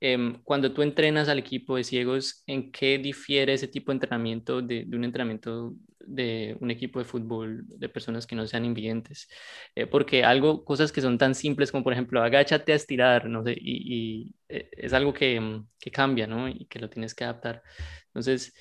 Em, 0.00 0.40
cuando 0.44 0.72
tú 0.72 0.82
entrenas 0.82 1.28
al 1.28 1.38
equipo 1.40 1.76
de 1.76 1.82
ciegos, 1.84 2.44
¿en 2.46 2.70
qué 2.70 2.98
difiere 2.98 3.52
ese 3.54 3.66
tipo 3.66 3.90
de 3.90 3.96
entrenamiento 3.96 4.62
de, 4.62 4.86
un 4.92 5.04
entrenamiento 5.04 5.74
de 5.98 6.56
un 6.60 6.70
equipo 6.70 7.00
de 7.00 7.04
fútbol 7.04 7.64
de 7.66 7.88
personas 7.88 8.26
que 8.26 8.36
no 8.36 8.46
sean 8.46 8.64
invidentes? 8.64 9.28
Eh, 9.74 9.86
porque 9.86 10.22
algo, 10.24 10.64
cosas 10.64 10.92
que 10.92 11.00
son 11.00 11.18
tan 11.18 11.34
simples 11.34 11.72
como 11.72 11.82
por 11.82 11.92
ejemplo, 11.92 12.22
agáchate 12.22 12.72
a 12.72 12.76
estirar, 12.76 13.28
no 13.28 13.42
sé, 13.42 13.56
y, 13.60 14.34
eh, 14.48 14.68
es 14.72 14.92
algo 14.92 15.12
que, 15.12 15.40
mm, 15.40 15.66
que, 15.80 15.90
cambia, 15.90 16.26
¿no? 16.28 16.48
Y 16.48 16.66
que 16.66 16.78
lo 16.78 16.88
tienes 16.88 17.14
que 17.14 17.24
adaptar. 17.24 17.62
Entonces, 18.08 18.54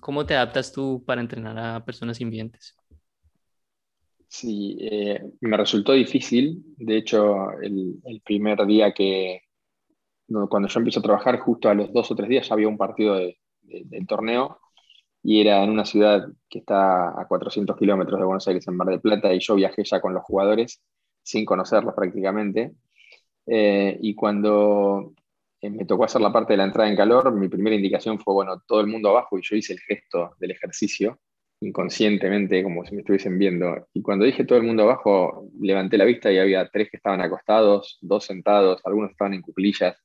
¿cómo 0.00 0.26
te 0.26 0.34
adaptas 0.34 0.72
tú 0.72 1.02
para 1.04 1.20
entrenar 1.20 1.58
a 1.58 1.84
personas 1.84 2.20
invidentes? 2.20 2.76
Sí, 4.28 4.76
eh, 4.80 5.20
me 5.40 5.56
resultó 5.56 5.92
difícil. 5.92 6.62
De 6.76 6.98
hecho, 6.98 7.52
el, 7.62 7.96
el 8.04 8.20
primer 8.20 8.64
día 8.66 8.92
que, 8.92 9.47
cuando 10.48 10.68
yo 10.68 10.78
empiezo 10.78 11.00
a 11.00 11.02
trabajar, 11.02 11.38
justo 11.38 11.68
a 11.68 11.74
los 11.74 11.92
dos 11.92 12.10
o 12.10 12.14
tres 12.14 12.28
días 12.28 12.48
ya 12.48 12.54
había 12.54 12.68
un 12.68 12.76
partido 12.76 13.14
de, 13.14 13.38
del 13.62 14.06
torneo 14.06 14.60
y 15.22 15.40
era 15.40 15.62
en 15.64 15.70
una 15.70 15.84
ciudad 15.84 16.28
que 16.48 16.60
está 16.60 17.20
a 17.20 17.26
400 17.26 17.76
kilómetros 17.76 18.18
de 18.18 18.26
Buenos 18.26 18.46
Aires, 18.48 18.66
en 18.68 18.76
Mar 18.76 18.88
del 18.88 19.00
Plata, 19.00 19.32
y 19.32 19.40
yo 19.40 19.54
viajé 19.56 19.84
ya 19.84 20.00
con 20.00 20.14
los 20.14 20.22
jugadores 20.22 20.82
sin 21.22 21.44
conocerlos 21.44 21.94
prácticamente. 21.94 22.72
Eh, 23.46 23.98
y 24.00 24.14
cuando 24.14 25.12
eh, 25.60 25.70
me 25.70 25.84
tocó 25.84 26.04
hacer 26.04 26.20
la 26.20 26.32
parte 26.32 26.52
de 26.52 26.58
la 26.58 26.64
entrada 26.64 26.88
en 26.88 26.96
calor, 26.96 27.32
mi 27.32 27.48
primera 27.48 27.76
indicación 27.76 28.18
fue, 28.20 28.34
bueno, 28.34 28.62
todo 28.66 28.80
el 28.80 28.86
mundo 28.86 29.10
abajo 29.10 29.38
y 29.38 29.42
yo 29.42 29.56
hice 29.56 29.74
el 29.74 29.80
gesto 29.80 30.34
del 30.38 30.52
ejercicio 30.52 31.18
inconscientemente, 31.60 32.62
como 32.62 32.84
si 32.84 32.94
me 32.94 33.00
estuviesen 33.00 33.38
viendo. 33.38 33.88
Y 33.92 34.02
cuando 34.02 34.24
dije 34.24 34.44
todo 34.44 34.58
el 34.58 34.64
mundo 34.64 34.84
abajo, 34.84 35.48
levanté 35.60 35.98
la 35.98 36.04
vista 36.04 36.30
y 36.30 36.38
había 36.38 36.68
tres 36.68 36.88
que 36.90 36.98
estaban 36.98 37.20
acostados, 37.20 37.98
dos 38.00 38.24
sentados, 38.24 38.80
algunos 38.84 39.10
estaban 39.10 39.34
en 39.34 39.42
cuclillas. 39.42 39.96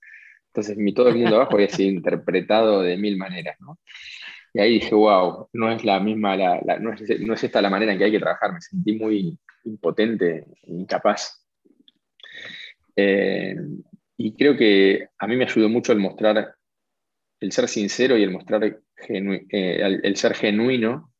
Entonces, 0.55 0.77
todo 0.93 1.09
el 1.09 1.15
mundo 1.15 1.37
abajo 1.37 1.55
había 1.55 1.69
sido 1.69 1.89
interpretado 1.89 2.81
de 2.83 2.95
mil 2.95 3.17
maneras, 3.17 3.57
¿no? 3.59 3.79
Y 4.53 4.59
ahí 4.59 4.73
dije, 4.73 4.93
wow, 4.93 5.49
no 5.53 5.71
es 5.71 5.83
la 5.83 5.99
misma, 5.99 6.37
no, 6.79 6.93
es, 6.93 7.43
esta 7.43 7.59
la 7.59 7.71
manera 7.71 7.91
en 7.91 7.97
que 7.97 8.03
hay 8.05 8.11
que 8.11 8.19
trabajar. 8.19 8.53
Me 8.53 8.61
sentí 8.61 8.93
muy 8.93 9.39
impotente, 9.65 10.45
incapaz. 10.67 11.43
Eh, 12.95 13.55
y 14.15 14.35
creo 14.35 14.55
que 14.55 15.07
a 15.17 15.25
mí 15.25 15.35
me 15.37 15.45
ayudó 15.45 15.69
mucho 15.69 15.91
el 15.91 15.97
mostrar, 15.97 16.53
el 17.39 17.51
ser 17.51 17.67
sincero 17.67 18.15
y 18.15 18.21
el 18.21 18.29
mostrar, 18.29 18.63
eh, 18.63 19.99
el, 20.03 20.15
ser 20.17 20.35
genuino 20.35 21.11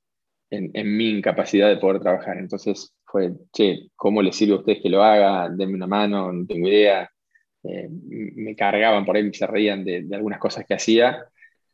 en, 0.51 0.69
en, 0.75 0.95
mi 0.95 1.09
incapacidad 1.09 1.69
de 1.69 1.77
poder 1.77 2.01
trabajar. 2.01 2.37
Entonces 2.37 2.95
fue, 3.03 3.31
che, 3.51 3.89
¿cómo 3.95 4.21
les 4.21 4.35
sirve 4.35 4.53
a 4.53 4.57
ustedes 4.57 4.79
que 4.83 4.89
lo 4.89 5.01
haga? 5.03 5.49
Denme 5.49 5.73
una 5.73 5.87
mano, 5.87 6.31
no 6.31 6.45
tengo 6.45 6.67
idea. 6.67 7.09
Eh, 7.63 7.87
me 7.89 8.55
cargaban 8.55 9.05
por 9.05 9.15
ahí, 9.15 9.33
se 9.33 9.47
reían 9.47 9.85
de, 9.85 10.05
algunas 10.11 10.39
cosas 10.39 10.65
que 10.65 10.73
hacía, 10.73 11.25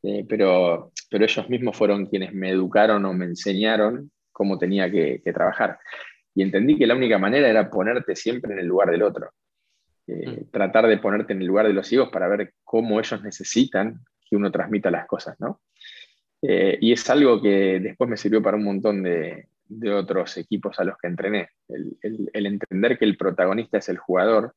eh, 0.04 0.24
pero, 0.28 0.92
pero 1.10 1.26
ellos 1.26 1.50
mismos 1.50 1.76
fueron 1.76 2.06
quienes 2.06 2.34
me 2.34 2.52
educaron 2.52 3.04
o 3.06 3.14
me 3.14 3.26
enseñaron 3.26 4.12
cómo 4.32 4.58
tenía 4.58 4.90
que, 4.90 5.22
trabajar. 5.34 5.80
Y 6.36 6.44
entendí 6.44 6.78
que 6.78 6.88
la 6.88 6.96
única 6.96 7.18
manera 7.18 7.50
era 7.50 7.70
ponerte 7.70 8.16
siempre 8.16 8.54
en 8.54 8.60
el 8.60 8.68
lugar 8.68 8.92
del 8.92 9.02
otro. 9.02 9.32
Eh, 10.08 10.44
mm. 10.44 10.52
Tratar 10.52 10.88
de 10.88 11.00
ponerte 11.00 11.34
en 11.34 11.42
el 11.42 11.48
lugar 11.48 11.68
de 11.68 11.74
los 11.74 11.92
hijos 11.92 12.10
para 12.10 12.28
ver 12.28 12.54
cómo 12.64 13.00
ellos 13.00 13.22
necesitan 13.24 14.00
que 14.30 14.36
uno 14.36 14.52
transmita 14.52 14.92
las 14.92 15.08
cosas, 15.08 15.36
¿no? 15.40 15.62
y 16.42 16.94
es 16.94 17.10
algo 17.10 17.42
que 17.42 17.82
después 17.82 18.10
me 18.10 18.16
sirvió 18.16 18.42
para 18.42 18.56
un 18.56 18.64
montón 18.64 19.04
de, 19.04 19.50
otros 19.94 20.38
equipos 20.38 20.80
a 20.80 20.86
los 20.86 20.98
que 20.98 21.10
entrené. 21.10 21.50
el, 21.68 22.46
entender 22.46 22.98
que 22.98 23.04
el 23.04 23.18
protagonista 23.18 23.80
es 23.80 23.90
el 23.90 23.98
jugador 23.98 24.56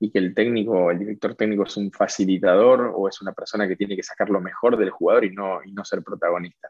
y 0.00 0.10
que 0.10 0.18
el 0.18 0.34
técnico, 0.34 0.90
el 0.90 0.98
director 0.98 1.34
técnico 1.34 1.64
es 1.64 1.76
un 1.76 1.90
facilitador 1.90 2.92
o 2.94 3.08
es 3.08 3.20
una 3.22 3.32
persona 3.32 3.68
que 3.68 3.76
tiene 3.76 3.96
que 3.96 4.02
sacar 4.02 4.30
lo 4.30 4.40
mejor 4.40 4.76
del 4.76 4.90
jugador 4.90 5.24
y 5.24 5.30
no, 5.30 5.60
y 5.64 5.72
no 5.72 5.84
ser 5.84 6.02
protagonista. 6.02 6.68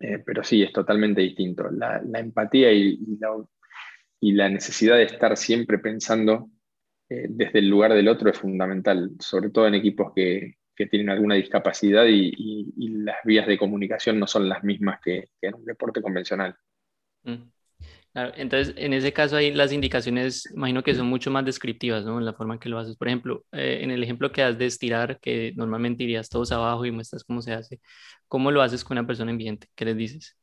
Eh, 0.00 0.22
pero 0.24 0.44
sí, 0.44 0.62
es 0.62 0.72
totalmente 0.72 1.20
distinto. 1.20 1.68
La, 1.70 2.00
empatía 2.14 2.72
y, 2.72 2.98
la, 4.20 4.48
necesidad 4.48 4.96
de 4.96 5.04
estar 5.04 5.36
siempre 5.36 5.78
pensando 5.78 6.48
eh, 7.08 7.26
desde 7.28 7.58
el 7.58 7.68
lugar 7.68 7.92
del 7.92 8.08
otro 8.08 8.30
es 8.30 8.38
fundamental, 8.38 9.10
sobre 9.18 9.50
todo 9.50 9.66
en 9.66 9.74
equipos 9.74 10.12
que, 10.14 10.56
tienen 10.90 11.10
alguna 11.10 11.34
discapacidad 11.34 12.04
y, 12.06 12.72
las 13.02 13.16
vías 13.24 13.48
de 13.48 13.58
comunicación 13.58 14.20
no 14.20 14.28
son 14.28 14.48
las 14.48 14.62
mismas 14.62 15.00
que, 15.00 15.30
en 15.42 15.54
un 15.56 15.64
deporte 15.64 16.00
convencional. 16.00 16.54
Mm 17.24 17.57
entonces, 18.36 18.74
en 18.76 18.92
ese 18.92 19.12
caso 19.12 19.36
ahí 19.36 19.52
las 19.52 19.72
indicaciones, 19.72 20.50
imagino 20.54 20.82
que 20.82 20.94
son 20.94 21.06
mucho 21.06 21.30
más 21.30 21.44
descriptivas, 21.44 22.04
¿no? 22.04 22.18
En 22.18 22.24
la 22.24 22.32
forma 22.32 22.54
en 22.54 22.60
que 22.60 22.68
lo 22.68 22.78
haces. 22.78 22.96
Por 22.96 23.08
ejemplo, 23.08 23.44
eh, 23.52 23.80
en 23.82 23.90
el 23.90 24.02
ejemplo 24.02 24.32
que 24.32 24.42
das 24.42 24.58
de 24.58 24.66
estirar, 24.66 25.18
que 25.20 25.52
normalmente 25.56 26.04
irías 26.04 26.28
todos 26.28 26.52
abajo 26.52 26.84
y 26.86 26.90
muestras 26.90 27.24
cómo 27.24 27.42
se 27.42 27.52
hace, 27.52 27.80
¿cómo 28.26 28.50
lo 28.50 28.62
haces 28.62 28.84
con 28.84 28.96
una 28.98 29.06
persona 29.06 29.30
ambiente? 29.30 29.68
¿Qué 29.74 29.84
les 29.84 29.96
dices? 29.96 30.36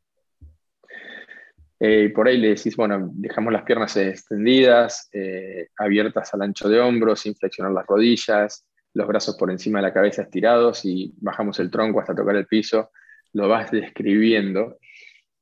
Eh, 1.79 2.11
por 2.15 2.27
ahí 2.27 2.37
le 2.37 2.49
decís, 2.49 2.75
bueno, 2.75 3.09
dejamos 3.13 3.51
las 3.51 3.63
piernas 3.63 3.97
extendidas, 3.97 5.09
eh, 5.11 5.69
abiertas 5.77 6.33
al 6.33 6.43
ancho 6.43 6.69
de 6.69 6.79
hombros, 6.79 7.21
sin 7.21 7.35
flexionar 7.35 7.73
las 7.73 7.85
rodillas, 7.87 8.65
los 8.93 9.07
brazos 9.07 9.35
por 9.37 9.51
encima 9.51 9.79
de 9.79 9.83
la 9.83 9.93
cabeza 9.93 10.21
estirados 10.21 10.85
y 10.85 11.13
bajamos 11.17 11.59
el 11.59 11.71
tronco 11.71 11.99
hasta 11.99 12.15
tocar 12.15 12.35
el 12.35 12.47
piso. 12.47 12.91
Lo 13.33 13.47
vas 13.47 13.71
describiendo. 13.71 14.77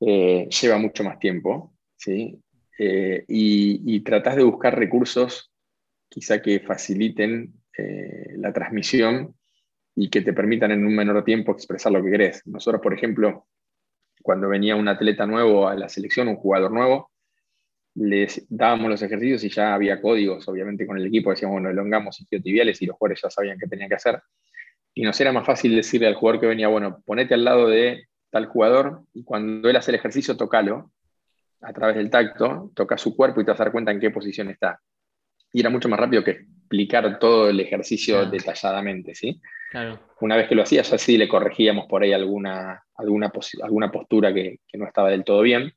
lleva 0.00 0.78
mucho 0.78 1.04
más 1.04 1.18
tiempo, 1.18 1.73
¿sí? 2.04 2.38
Eh, 2.78 3.24
y, 3.28 3.82
y 3.86 4.00
tratás 4.00 4.36
de 4.36 4.42
buscar 4.42 4.78
recursos 4.78 5.50
quizá 6.08 6.42
que 6.42 6.60
faciliten 6.60 7.54
eh, 7.76 8.34
la 8.36 8.52
transmisión 8.52 9.34
y 9.96 10.10
que 10.10 10.20
te 10.20 10.32
permitan 10.32 10.70
en 10.72 10.84
un 10.84 10.94
menor 10.94 11.24
tiempo 11.24 11.52
expresar 11.52 11.92
lo 11.92 12.02
que 12.02 12.10
querés. 12.10 12.46
Nosotros, 12.46 12.82
por 12.82 12.94
ejemplo, 12.94 13.46
cuando 14.22 14.48
venía 14.48 14.76
un 14.76 14.88
atleta 14.88 15.26
nuevo 15.26 15.68
a 15.68 15.74
la 15.74 15.88
selección, 15.88 16.28
un 16.28 16.36
jugador 16.36 16.72
nuevo, 16.72 17.10
les 17.94 18.44
dábamos 18.48 18.90
los 18.90 19.02
ejercicios 19.02 19.44
y 19.44 19.48
ya 19.48 19.74
había 19.74 20.00
códigos, 20.00 20.46
obviamente, 20.48 20.86
con 20.86 20.98
el 20.98 21.06
equipo. 21.06 21.30
Decíamos, 21.30 21.54
bueno, 21.54 21.70
elongamos 21.70 22.20
isquiotibiales 22.20 22.82
y 22.82 22.86
los 22.86 22.96
jugadores 22.96 23.22
ya 23.22 23.30
sabían 23.30 23.58
qué 23.58 23.66
tenían 23.66 23.88
que 23.88 23.94
hacer. 23.96 24.20
Y 24.94 25.02
nos 25.02 25.20
era 25.20 25.32
más 25.32 25.46
fácil 25.46 25.74
decirle 25.74 26.08
al 26.08 26.14
jugador 26.14 26.40
que 26.40 26.46
venía, 26.46 26.68
bueno, 26.68 27.02
ponete 27.04 27.34
al 27.34 27.44
lado 27.44 27.68
de 27.68 28.08
tal 28.30 28.46
jugador 28.46 29.02
y 29.12 29.22
cuando 29.22 29.68
él 29.68 29.76
hace 29.76 29.92
el 29.92 29.96
ejercicio, 29.96 30.36
tocalo 30.36 30.90
a 31.64 31.72
través 31.72 31.96
del 31.96 32.10
tacto, 32.10 32.70
toca 32.74 32.98
su 32.98 33.16
cuerpo 33.16 33.40
y 33.40 33.44
te 33.44 33.50
vas 33.50 33.60
a 33.60 33.64
dar 33.64 33.72
cuenta 33.72 33.90
en 33.90 34.00
qué 34.00 34.10
posición 34.10 34.50
está. 34.50 34.80
Y 35.52 35.60
era 35.60 35.70
mucho 35.70 35.88
más 35.88 35.98
rápido 35.98 36.24
que 36.24 36.32
explicar 36.32 37.18
todo 37.18 37.48
el 37.48 37.60
ejercicio 37.60 38.26
detalladamente, 38.26 39.14
¿sí? 39.14 39.40
Una 40.20 40.36
vez 40.36 40.48
que 40.48 40.54
lo 40.54 40.62
hacía, 40.62 40.82
ya 40.82 40.98
sí 40.98 41.18
le 41.18 41.28
corregíamos 41.28 41.86
por 41.86 42.02
ahí 42.02 42.12
alguna, 42.12 42.84
alguna, 42.94 43.32
alguna 43.62 43.90
postura 43.90 44.32
que, 44.32 44.60
no 44.74 44.86
estaba 44.86 45.10
del 45.10 45.24
todo 45.24 45.42
bien, 45.42 45.72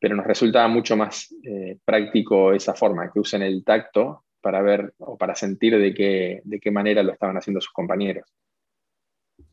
pero 0.00 0.16
nos 0.16 0.26
resultaba 0.26 0.68
mucho 0.68 0.96
más 0.96 1.34
eh, 1.44 1.78
práctico 1.84 2.52
esa 2.52 2.74
forma, 2.74 3.10
que 3.12 3.20
usen 3.20 3.42
el 3.42 3.64
tacto 3.64 4.24
para 4.40 4.62
ver 4.62 4.94
o 4.98 5.16
para 5.16 5.34
sentir 5.34 5.78
de 5.78 5.94
qué, 5.94 6.40
de 6.44 6.60
qué 6.60 6.70
manera 6.70 7.02
lo 7.02 7.12
estaban 7.12 7.36
haciendo 7.36 7.60
sus 7.60 7.72
compañeros. 7.72 8.32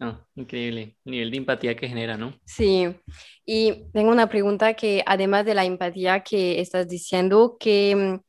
Ah, 0.05 0.19
increíble, 0.36 0.98
el 1.05 1.12
nivel 1.13 1.31
de 1.31 1.38
empatía 1.38 1.77
que 1.77 1.88
genera, 1.88 2.17
¿no? 2.17 2.38
Sí, 2.43 2.93
y 3.45 3.86
tengo 3.93 4.12
una 4.12 4.27
pregunta 4.27 4.74
que 4.74 5.01
además 5.05 5.45
de 5.45 5.53
la 5.53 5.63
empatía 5.63 6.19
que 6.19 6.60
estás 6.60 6.89
diciendo, 6.89 7.55
¿qué 7.57 7.95
mm, 7.95 8.19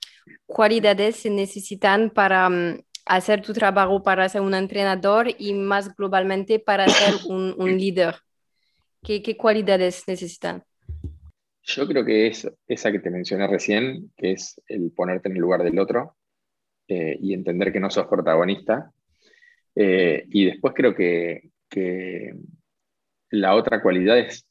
cualidades 0.46 1.16
se 1.16 1.30
necesitan 1.30 2.10
para 2.10 2.48
mm, 2.48 2.80
hacer 3.06 3.42
tu 3.42 3.52
trabajo, 3.52 4.04
para 4.04 4.28
ser 4.28 4.42
un 4.42 4.54
entrenador 4.54 5.26
y 5.36 5.52
más 5.52 5.92
globalmente 5.96 6.60
para 6.60 6.88
ser 6.88 7.14
un, 7.28 7.76
líder? 7.76 8.14
¿Qué, 9.02 9.20
¿Qué, 9.20 9.36
cualidades 9.36 10.04
necesitan? 10.06 10.62
Yo 11.64 11.88
creo 11.88 12.04
que 12.04 12.28
es 12.28 12.48
esa 12.68 12.92
que 12.92 13.00
te 13.00 13.10
mencioné 13.10 13.48
recién, 13.48 14.12
que 14.16 14.30
es 14.30 14.62
el 14.68 14.92
ponerte 14.92 15.28
en 15.28 15.34
el 15.34 15.40
lugar 15.40 15.64
del 15.64 15.80
otro 15.80 16.16
eh, 16.86 17.18
y 17.20 17.34
entender 17.34 17.72
que 17.72 17.80
no 17.80 17.90
sos 17.90 18.06
protagonista. 18.06 18.92
Eh, 19.74 20.24
y 20.30 20.44
después 20.44 20.72
creo 20.76 20.94
que, 20.94 21.50
que 21.74 22.32
la 23.30 23.56
otra 23.56 23.82
cualidad 23.82 24.16
es, 24.16 24.46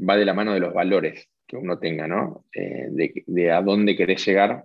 va 0.00 0.16
de 0.16 0.24
la 0.24 0.34
mano 0.34 0.52
de 0.52 0.58
los 0.58 0.74
valores 0.74 1.30
que 1.46 1.56
uno 1.56 1.78
tenga, 1.78 2.08
¿no? 2.08 2.44
Eh, 2.52 2.88
de, 2.90 3.52
a 3.52 3.62
dónde 3.62 3.96
querés 3.96 4.26
llegar 4.26 4.64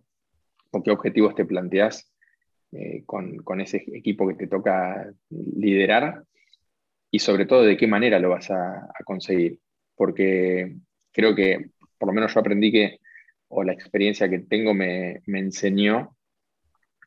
o 0.71 0.81
qué 0.81 0.89
objetivos 0.89 1.35
te 1.35 1.45
planteás 1.45 2.11
eh, 2.71 3.03
con, 3.05 3.61
ese 3.61 3.83
equipo 3.93 4.27
que 4.27 4.33
te 4.33 4.47
toca 4.47 5.13
liderar 5.29 6.23
y 7.11 7.19
sobre 7.19 7.45
todo 7.45 7.61
de 7.61 7.77
qué 7.77 7.85
manera 7.85 8.17
lo 8.17 8.29
vas 8.29 8.49
a, 8.49 8.89
conseguir. 9.05 9.59
Porque 9.95 10.75
creo 11.11 11.35
que, 11.35 11.69
por 11.99 12.07
lo 12.07 12.13
menos 12.13 12.33
yo 12.33 12.39
aprendí 12.39 12.71
que, 12.71 12.99
o 13.49 13.63
la 13.63 13.73
experiencia 13.73 14.27
que 14.27 14.39
tengo 14.39 14.73
me, 14.73 15.21
enseñó 15.27 16.17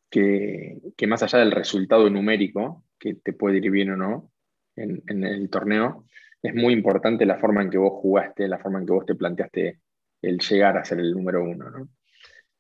que, 0.08 0.78
que, 0.96 1.06
más 1.08 1.24
allá 1.24 1.40
del 1.40 1.50
resultado 1.50 2.08
numérico, 2.08 2.84
que 3.00 3.14
te 3.14 3.32
puede 3.32 3.58
ir 3.58 3.70
bien 3.72 3.90
o 3.90 3.96
no, 3.96 4.31
en, 4.76 5.24
el 5.24 5.50
torneo, 5.50 6.06
es 6.42 6.54
muy 6.54 6.72
importante 6.72 7.26
la 7.26 7.38
forma 7.38 7.62
en 7.62 7.70
que 7.70 7.78
vos 7.78 7.92
jugaste, 8.00 8.48
la 8.48 8.58
forma 8.58 8.80
en 8.80 8.86
que 8.86 8.92
vos 8.92 9.06
te 9.06 9.14
planteaste 9.14 9.80
el 10.22 10.38
llegar 10.38 10.76
a 10.76 10.84
ser 10.84 11.00
el 11.00 11.12
número 11.12 11.42
uno. 11.44 11.88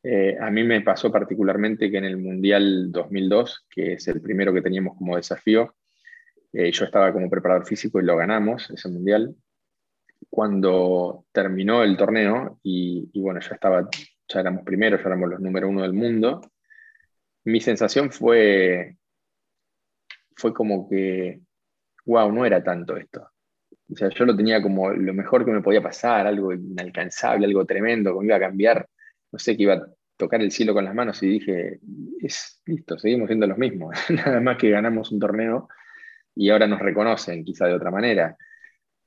Eh, 0.02 0.36
a 0.40 0.50
mí 0.50 0.64
me 0.64 0.80
pasó 0.80 1.12
particularmente 1.12 1.90
que 1.90 1.98
en 1.98 2.04
el 2.04 2.16
Mundial 2.16 2.90
2002, 2.90 3.66
que 3.70 3.94
es 3.94 4.08
el 4.08 4.20
primero 4.20 4.52
que 4.52 4.62
teníamos 4.62 4.96
como 4.96 5.16
desafío, 5.16 5.74
eh, 6.52 6.70
yo 6.70 6.84
estaba 6.84 7.12
como 7.12 7.30
preparador 7.30 7.66
físico 7.66 8.00
y 8.00 8.04
lo 8.04 8.16
ganamos, 8.16 8.70
ese 8.70 8.88
Mundial. 8.88 9.34
Cuando 10.28 11.26
terminó 11.32 11.82
el 11.82 11.96
torneo 11.96 12.58
y, 12.62 13.10
y 13.12 13.20
bueno, 13.20 13.40
ya, 13.40 13.54
estaba, 13.54 13.88
ya 14.28 14.40
éramos 14.40 14.64
primeros, 14.64 15.00
ya 15.00 15.06
éramos 15.06 15.30
los 15.30 15.40
número 15.40 15.68
uno 15.68 15.82
del 15.82 15.92
mundo, 15.92 16.40
mi 17.44 17.60
sensación 17.60 18.10
fue, 18.10 18.96
fue 20.36 20.54
como 20.54 20.88
que 20.88 21.40
wow, 22.04 22.32
no 22.32 22.44
era 22.44 22.62
tanto 22.62 22.96
esto. 22.96 23.28
O 23.92 23.96
sea, 23.96 24.08
yo 24.08 24.24
lo 24.24 24.36
tenía 24.36 24.62
como 24.62 24.90
lo 24.90 25.14
mejor 25.14 25.44
que 25.44 25.50
me 25.50 25.60
podía 25.60 25.82
pasar, 25.82 26.26
algo 26.26 26.52
inalcanzable, 26.52 27.46
algo 27.46 27.66
tremendo, 27.66 28.12
como 28.12 28.24
iba 28.24 28.36
a 28.36 28.40
cambiar, 28.40 28.88
no 29.30 29.38
sé, 29.38 29.56
que 29.56 29.64
iba 29.64 29.74
a 29.74 29.86
tocar 30.16 30.40
el 30.40 30.50
cielo 30.50 30.72
con 30.74 30.84
las 30.84 30.94
manos 30.94 31.22
y 31.22 31.28
dije, 31.28 31.80
es 32.20 32.60
listo, 32.66 32.98
seguimos 32.98 33.28
siendo 33.28 33.46
los 33.46 33.58
mismos, 33.58 33.96
nada 34.10 34.40
más 34.40 34.56
que 34.56 34.70
ganamos 34.70 35.10
un 35.12 35.18
torneo 35.18 35.68
y 36.34 36.50
ahora 36.50 36.66
nos 36.66 36.80
reconocen 36.80 37.44
quizá 37.44 37.66
de 37.66 37.74
otra 37.74 37.90
manera. 37.90 38.36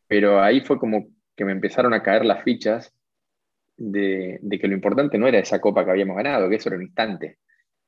Pero 0.07 0.41
ahí 0.41 0.61
fue 0.61 0.77
como 0.79 1.07
que 1.35 1.45
me 1.45 1.51
empezaron 1.51 1.93
a 1.93 2.03
caer 2.03 2.25
las 2.25 2.43
fichas 2.43 2.93
de, 3.77 4.39
que 4.59 4.67
lo 4.67 4.75
importante 4.75 5.17
no 5.17 5.27
era 5.27 5.39
esa 5.39 5.59
copa 5.59 5.83
que 5.83 5.91
habíamos 5.91 6.15
ganado, 6.17 6.49
que 6.49 6.55
eso 6.55 6.69
era 6.69 6.77
un 6.77 6.83
instante 6.83 7.39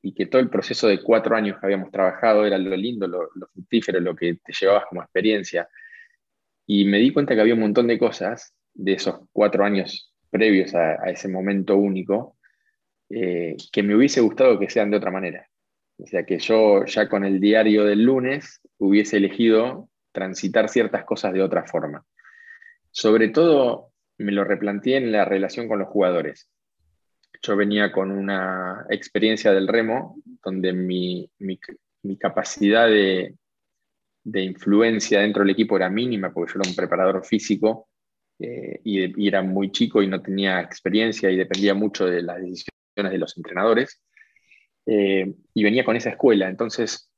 y 0.01 0.13
que 0.13 0.25
todo 0.25 0.41
el 0.41 0.49
proceso 0.49 0.87
de 0.87 1.01
cuatro 1.01 1.35
años 1.35 1.59
que 1.59 1.65
habíamos 1.65 1.91
trabajado 1.91 2.45
era 2.45 2.57
lo 2.57 2.75
lindo, 2.75 3.07
lo, 3.07 3.29
fructífero, 3.53 3.99
lo 3.99 4.15
que 4.15 4.35
te 4.35 4.53
llevabas 4.53 4.85
como 4.87 5.01
experiencia. 5.01 5.67
Y 6.65 6.85
me 6.85 6.99
di 6.99 7.11
cuenta 7.11 7.35
que 7.35 7.41
había 7.41 7.53
un 7.53 7.61
montón 7.61 7.87
de 7.87 7.97
cosas 7.97 8.53
de 8.73 8.93
esos 8.93 9.19
cuatro 9.31 9.63
años 9.63 10.13
previos 10.29 10.75
a, 10.75 11.09
ese 11.09 11.27
momento 11.27 11.77
único 11.77 12.37
eh, 13.09 13.55
que 13.71 13.83
me 13.83 13.95
hubiese 13.95 14.21
gustado 14.21 14.59
que 14.59 14.69
sean 14.69 14.91
de 14.91 14.97
otra 14.97 15.11
manera. 15.11 15.47
O 15.97 16.05
sea, 16.05 16.23
que 16.25 16.37
yo 16.37 16.85
ya 16.85 17.09
con 17.09 17.25
el 17.25 17.39
diario 17.39 17.83
del 17.85 18.03
lunes 18.03 18.61
hubiese 18.77 19.17
elegido 19.17 19.89
transitar 20.11 20.69
ciertas 20.69 21.05
cosas 21.05 21.33
de 21.33 21.41
otra 21.41 21.63
forma. 21.63 22.05
Sobre 22.91 23.29
todo 23.29 23.91
me 24.17 24.31
lo 24.31 24.43
replanteé 24.43 24.97
en 24.97 25.11
la 25.11 25.25
relación 25.25 25.67
con 25.67 25.79
los 25.79 25.87
jugadores 25.87 26.49
yo 27.41 27.55
venía 27.55 27.91
con 27.91 28.11
una 28.11 28.85
experiencia 28.89 29.51
del 29.51 29.67
remo 29.67 30.21
donde 30.43 30.73
mi, 30.73 31.29
capacidad 32.19 32.87
de, 32.87 33.35
influencia 34.23 35.21
dentro 35.21 35.43
del 35.43 35.51
equipo 35.51 35.77
era 35.77 35.89
mínima 35.89 36.31
porque 36.31 36.53
yo 36.53 36.59
era 36.61 36.69
un 36.69 36.75
preparador 36.75 37.25
físico 37.25 37.89
eh, 38.39 38.79
y, 38.83 39.27
era 39.27 39.41
muy 39.41 39.71
chico 39.71 40.01
y 40.01 40.07
no 40.07 40.21
tenía 40.21 40.61
experiencia 40.61 41.29
y 41.29 41.37
dependía 41.37 41.73
mucho 41.73 42.05
de 42.05 42.21
las 42.21 42.37
decisiones 42.37 43.11
de 43.11 43.17
los 43.17 43.35
entrenadores. 43.37 44.01
Eh, 44.85 45.33
y 45.53 45.63
venía 45.63 45.83
con 45.83 45.97
esa 45.97 46.11
escuela, 46.11 46.47
entonces 46.47 47.11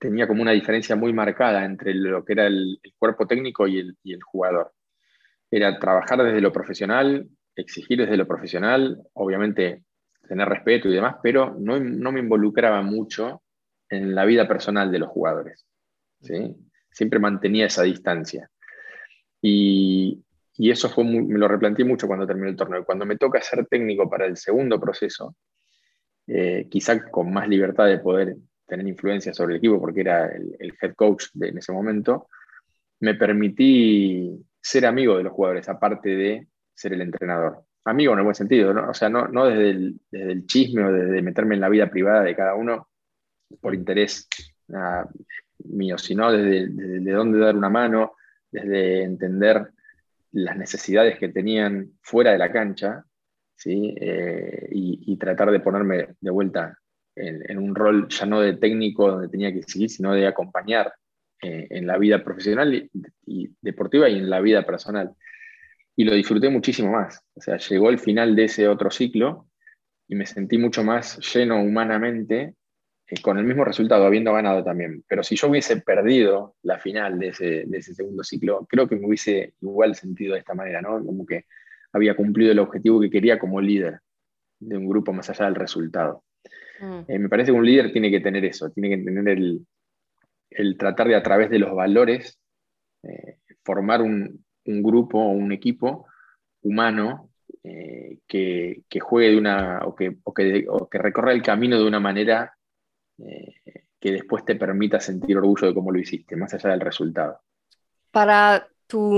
tenía 0.00 0.26
como 0.26 0.42
una 0.42 0.52
diferencia 0.52 0.96
muy 0.96 1.12
marcada 1.12 1.64
entre 1.64 1.94
lo 1.94 2.24
que 2.24 2.32
era 2.32 2.46
el, 2.46 2.80
cuerpo 2.98 3.26
técnico 3.26 3.66
y 3.66 3.78
el, 3.78 3.96
y 4.02 4.12
el 4.12 4.22
jugador. 4.22 4.72
Era 5.50 5.78
trabajar 5.78 6.22
desde 6.22 6.40
lo 6.40 6.52
profesional, 6.52 7.28
exigir 7.56 7.98
desde 7.98 8.16
lo 8.16 8.26
profesional, 8.26 9.02
obviamente 9.14 9.84
tener 10.28 10.48
respeto 10.48 10.88
y 10.88 10.94
demás, 10.94 11.16
pero 11.22 11.56
no, 11.58 11.80
me 12.12 12.20
involucraba 12.20 12.82
mucho 12.82 13.42
en 13.88 14.14
la 14.14 14.24
vida 14.24 14.46
personal 14.46 14.90
de 14.90 14.98
los 14.98 15.08
jugadores. 15.08 15.66
¿sí? 16.20 16.54
Siempre 16.90 17.18
mantenía 17.18 17.66
esa 17.66 17.82
distancia. 17.82 18.50
Y, 19.40 20.22
eso 20.58 20.88
fue 20.88 21.04
me 21.04 21.38
lo 21.38 21.48
replanteé 21.48 21.84
mucho 21.84 22.06
cuando 22.06 22.26
terminé 22.26 22.48
el 22.48 22.56
torneo. 22.56 22.84
Cuando 22.84 23.04
me 23.04 23.18
toca 23.18 23.42
ser 23.42 23.66
técnico 23.66 24.08
para 24.08 24.24
el 24.24 24.38
segundo 24.38 24.80
proceso, 24.80 25.36
eh, 26.26 26.66
quizá 26.70 27.10
con 27.10 27.30
más 27.30 27.46
libertad 27.46 27.86
de 27.86 27.98
poder 27.98 28.36
tener 28.66 28.88
influencia 28.88 29.34
sobre 29.34 29.54
el 29.54 29.58
equipo 29.58 29.78
porque 29.78 30.00
era 30.00 30.26
el, 30.26 30.74
head 30.80 30.94
coach 30.94 31.26
de, 31.34 31.48
en 31.48 31.58
ese 31.58 31.72
momento, 31.72 32.28
me 33.00 33.14
permití 33.14 34.44
ser 34.60 34.86
amigo 34.86 35.18
de 35.18 35.24
los 35.24 35.32
jugadores, 35.34 35.68
aparte 35.68 36.08
de 36.08 36.48
ser 36.76 36.92
el 36.92 37.02
entrenador. 37.02 37.64
Amigo 37.84 38.12
en 38.12 38.18
el 38.18 38.24
buen 38.24 38.34
sentido, 38.34 38.74
¿no? 38.74 38.90
o 38.90 38.94
sea, 38.94 39.08
no, 39.08 39.46
desde, 39.46 39.70
el, 40.12 40.46
chisme 40.46 40.84
o 40.84 40.92
desde 40.92 41.22
meterme 41.22 41.54
en 41.54 41.60
la 41.60 41.68
vida 41.68 41.88
privada 41.88 42.22
de 42.22 42.34
cada 42.34 42.54
uno 42.54 42.88
por 43.60 43.74
interés 43.74 44.28
ah, 44.74 45.08
mío, 45.64 45.96
sino 45.96 46.32
desde, 46.32 46.68
desde, 46.68 47.12
dónde 47.12 47.38
dar 47.38 47.56
una 47.56 47.70
mano, 47.70 48.14
desde 48.50 49.02
entender 49.04 49.70
las 50.32 50.56
necesidades 50.56 51.18
que 51.18 51.28
tenían 51.28 51.92
fuera 52.02 52.32
de 52.32 52.38
la 52.38 52.52
cancha 52.52 53.04
¿sí? 53.56 53.94
Eh, 54.00 54.68
y, 54.70 55.16
tratar 55.16 55.50
de 55.50 55.60
ponerme 55.60 56.08
de 56.20 56.30
vuelta 56.30 56.78
en, 57.14 57.58
un 57.58 57.74
rol 57.74 58.06
ya 58.08 58.26
no 58.26 58.40
de 58.40 58.54
técnico 58.54 59.10
donde 59.10 59.28
tenía 59.28 59.52
que 59.52 59.62
seguir, 59.62 59.88
sino 59.88 60.12
de 60.12 60.26
acompañar 60.26 60.92
eh, 61.42 61.66
en 61.70 61.86
la 61.86 61.96
vida 61.96 62.22
profesional 62.22 62.90
y, 63.24 63.56
deportiva 63.60 64.08
y 64.08 64.18
en 64.18 64.28
la 64.28 64.40
vida 64.40 64.64
personal. 64.64 65.14
Y 65.96 66.04
lo 66.04 66.14
disfruté 66.14 66.48
muchísimo 66.50 66.92
más. 66.92 67.22
O 67.34 67.40
sea, 67.40 67.56
llegó 67.56 67.88
el 67.90 67.98
final 67.98 68.36
de 68.36 68.44
ese 68.44 68.68
otro 68.68 68.90
ciclo 68.90 69.48
y 70.08 70.14
me 70.14 70.26
sentí 70.26 70.58
mucho 70.58 70.84
más 70.84 71.18
lleno 71.34 71.60
humanamente 71.60 72.54
eh, 73.08 73.20
con 73.22 73.38
el 73.38 73.44
mismo 73.44 73.64
resultado, 73.64 74.04
habiendo 74.04 74.32
ganado 74.32 74.62
también. 74.62 75.04
Pero 75.08 75.22
si 75.22 75.36
yo 75.36 75.48
hubiese 75.48 75.80
perdido 75.80 76.54
la 76.62 76.78
final 76.78 77.18
de 77.18 77.28
ese, 77.28 77.64
de 77.66 77.78
ese 77.78 77.94
segundo 77.94 78.22
ciclo, 78.22 78.66
creo 78.68 78.88
que 78.88 78.96
me 78.96 79.06
hubiese 79.06 79.54
igual 79.60 79.94
sentido 79.94 80.34
de 80.34 80.40
esta 80.40 80.54
manera, 80.54 80.82
¿no? 80.82 81.04
Como 81.04 81.24
que 81.24 81.46
había 81.92 82.14
cumplido 82.14 82.52
el 82.52 82.58
objetivo 82.58 83.00
que 83.00 83.10
quería 83.10 83.38
como 83.38 83.60
líder 83.60 84.00
de 84.60 84.76
un 84.76 84.88
grupo 84.88 85.12
más 85.12 85.30
allá 85.30 85.46
del 85.46 85.54
resultado. 85.54 86.24
Mm. 86.80 87.00
Eh, 87.08 87.18
me 87.18 87.28
parece 87.28 87.52
que 87.52 87.58
un 87.58 87.64
líder 87.64 87.92
tiene 87.92 88.10
que 88.10 88.20
tener 88.20 88.44
eso, 88.44 88.70
tiene 88.70 88.90
que 88.90 89.02
tener 89.02 89.28
el, 89.28 89.66
el 90.50 90.76
tratar 90.76 91.08
de 91.08 91.16
a 91.16 91.22
través 91.22 91.50
de 91.50 91.58
los 91.58 91.74
valores 91.74 92.38
eh, 93.02 93.38
formar 93.62 94.02
un, 94.02 94.44
un, 94.66 94.82
grupo 94.82 95.18
o 95.18 95.30
un 95.30 95.52
equipo 95.52 96.06
humano 96.62 97.30
eh, 97.62 98.18
que, 98.26 98.82
que, 98.88 99.00
juegue 99.00 99.30
de 99.30 99.38
una 99.38 99.80
o 99.84 99.94
que, 99.94 100.16
o 100.24 100.34
que, 100.34 100.98
recorra 100.98 101.32
el 101.32 101.42
camino 101.42 101.78
de 101.78 101.86
una 101.86 102.00
manera 102.00 102.52
que 103.98 104.12
después 104.12 104.44
te 104.44 104.56
permita 104.56 105.00
sentir 105.00 105.38
orgullo 105.38 105.68
de 105.68 105.74
cómo 105.74 105.90
lo 105.90 105.98
hiciste, 105.98 106.36
más 106.36 106.52
allá 106.52 106.70
del 106.70 106.80
resultado. 106.80 107.40
Para 108.10 108.68
tu 108.86 109.10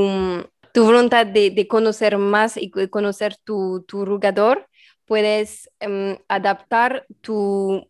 tu 0.72 0.84
voluntad 0.84 1.26
de, 1.26 1.66
conocer 1.66 2.18
más 2.18 2.56
y 2.56 2.70
conocer 2.70 3.36
tu, 3.42 3.84
tu 3.88 4.04
jugador, 4.04 4.68
puedes 5.06 5.70
em, 5.80 6.16
adaptar 6.28 7.06
tu 7.20 7.84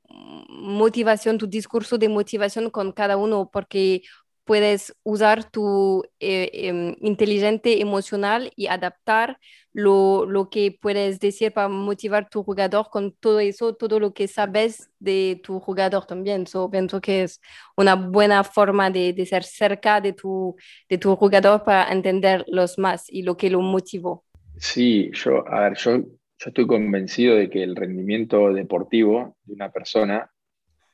motivación, 0.49 1.39
tu 1.39 1.47
discurso 1.47 1.99
de 1.99 2.09
motivación 2.09 2.71
con 2.71 2.93
cada 2.93 3.17
uno, 3.17 3.51
porque 3.53 4.03
puedes 4.49 4.97
usar 5.03 5.51
tu 5.51 6.03
eh, 6.21 6.51
em, 6.55 6.97
inteligente 7.01 7.83
emocional 7.83 8.51
y 8.57 8.67
adaptar 8.69 9.39
lo, 9.75 10.25
lo, 10.25 10.49
que 10.49 10.79
puedes 10.81 11.21
decir 11.21 11.53
para 11.53 11.69
motivar 11.69 12.31
tu 12.31 12.43
jugador 12.43 12.89
con 12.91 13.13
todo 13.13 13.41
eso, 13.41 13.75
todo 13.75 14.01
lo 14.01 14.15
que 14.15 14.27
sabes 14.27 14.91
de 14.99 15.39
tu 15.45 15.61
jugador 15.61 16.07
también. 16.07 16.47
So, 16.47 16.71
pienso 16.71 16.99
que 16.99 17.25
es 17.25 17.43
una 17.77 17.95
buena 17.95 18.43
forma 18.43 18.91
de, 18.91 19.13
de, 19.13 19.27
ser 19.27 19.45
cerca 19.45 20.01
de 20.01 20.15
tu, 20.15 20.57
de 20.89 20.97
tu 20.97 21.15
jugador 21.15 21.63
para 21.63 21.93
entender 21.93 22.43
los 22.49 22.79
más 22.79 23.05
y 23.13 23.23
lo 23.23 23.37
que 23.37 23.51
lo 23.51 23.61
motivó. 23.61 24.25
Sí, 24.57 25.11
yo, 25.13 25.47
a 25.47 25.61
ver, 25.61 25.77
yo, 25.77 25.99
yo 25.99 26.47
estoy 26.47 26.67
convencido 26.67 27.37
de 27.37 27.51
que 27.51 27.63
el 27.63 27.77
rendimiento 27.77 28.51
deportivo 28.55 29.37
de 29.45 29.53
una 29.53 29.71
persona 29.71 30.31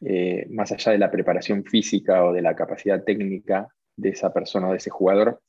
eh, 0.07 0.47
más 0.51 0.71
allá 0.71 0.93
de 0.93 0.99
la 0.99 1.11
preparación 1.11 1.65
física 1.65 2.25
o 2.25 2.33
de 2.33 2.43
la 2.43 2.55
capacidad 2.55 3.03
técnica 3.03 3.69
de 3.97 4.11
esa 4.11 4.33
persona 4.33 4.69
o 4.69 4.73
de 4.73 4.77
ese 4.77 4.91
jugador, 4.91 5.41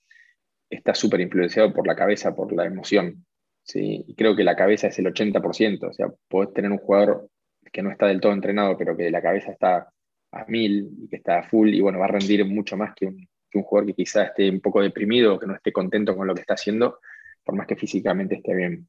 está 0.70 0.96
súper 0.96 1.20
influenciado 1.22 1.74
por 1.74 1.86
la 1.86 1.96
cabeza, 1.96 2.34
por 2.36 2.54
la 2.54 2.66
emoción. 2.66 3.26
¿sí? 3.64 4.06
Y 4.08 4.16
creo 4.16 4.36
que 4.36 4.44
la 4.44 4.56
cabeza 4.56 4.88
es 4.88 4.98
el 5.00 5.08
80%, 5.08 5.90
o 5.90 5.94
sea, 5.94 6.08
puedes 6.30 6.54
tener 6.54 6.72
un 6.72 6.78
jugador 6.78 7.30
que 7.72 7.82
no 7.82 7.92
está 7.92 8.08
del 8.08 8.22
todo 8.22 8.32
entrenado, 8.32 8.78
pero 8.78 8.96
que 8.96 9.12
la 9.12 9.22
cabeza 9.22 9.52
está 9.52 9.90
a 10.32 10.46
mil 10.48 10.90
y 11.02 11.10
que 11.10 11.18
está 11.18 11.40
a 11.40 11.44
full, 11.44 11.74
y 11.74 11.82
bueno, 11.82 12.00
va 12.00 12.06
a 12.06 12.10
rendir 12.10 12.46
mucho 12.46 12.78
más 12.78 12.94
que 12.96 13.08
un, 13.08 13.28
jugador 13.52 13.88
que 13.88 13.94
quizá 13.94 14.24
esté 14.24 14.50
un 14.50 14.60
poco 14.60 14.82
deprimido 14.82 15.36
o 15.36 15.40
que 15.40 15.48
no 15.48 15.56
esté 15.56 15.72
contento 15.72 16.16
con 16.16 16.28
lo 16.28 16.36
que 16.36 16.42
está 16.42 16.56
haciendo, 16.56 17.00
por 17.44 17.56
más 17.56 17.66
que 17.68 17.78
físicamente 17.78 18.36
esté 18.36 18.54
bien. 18.54 18.88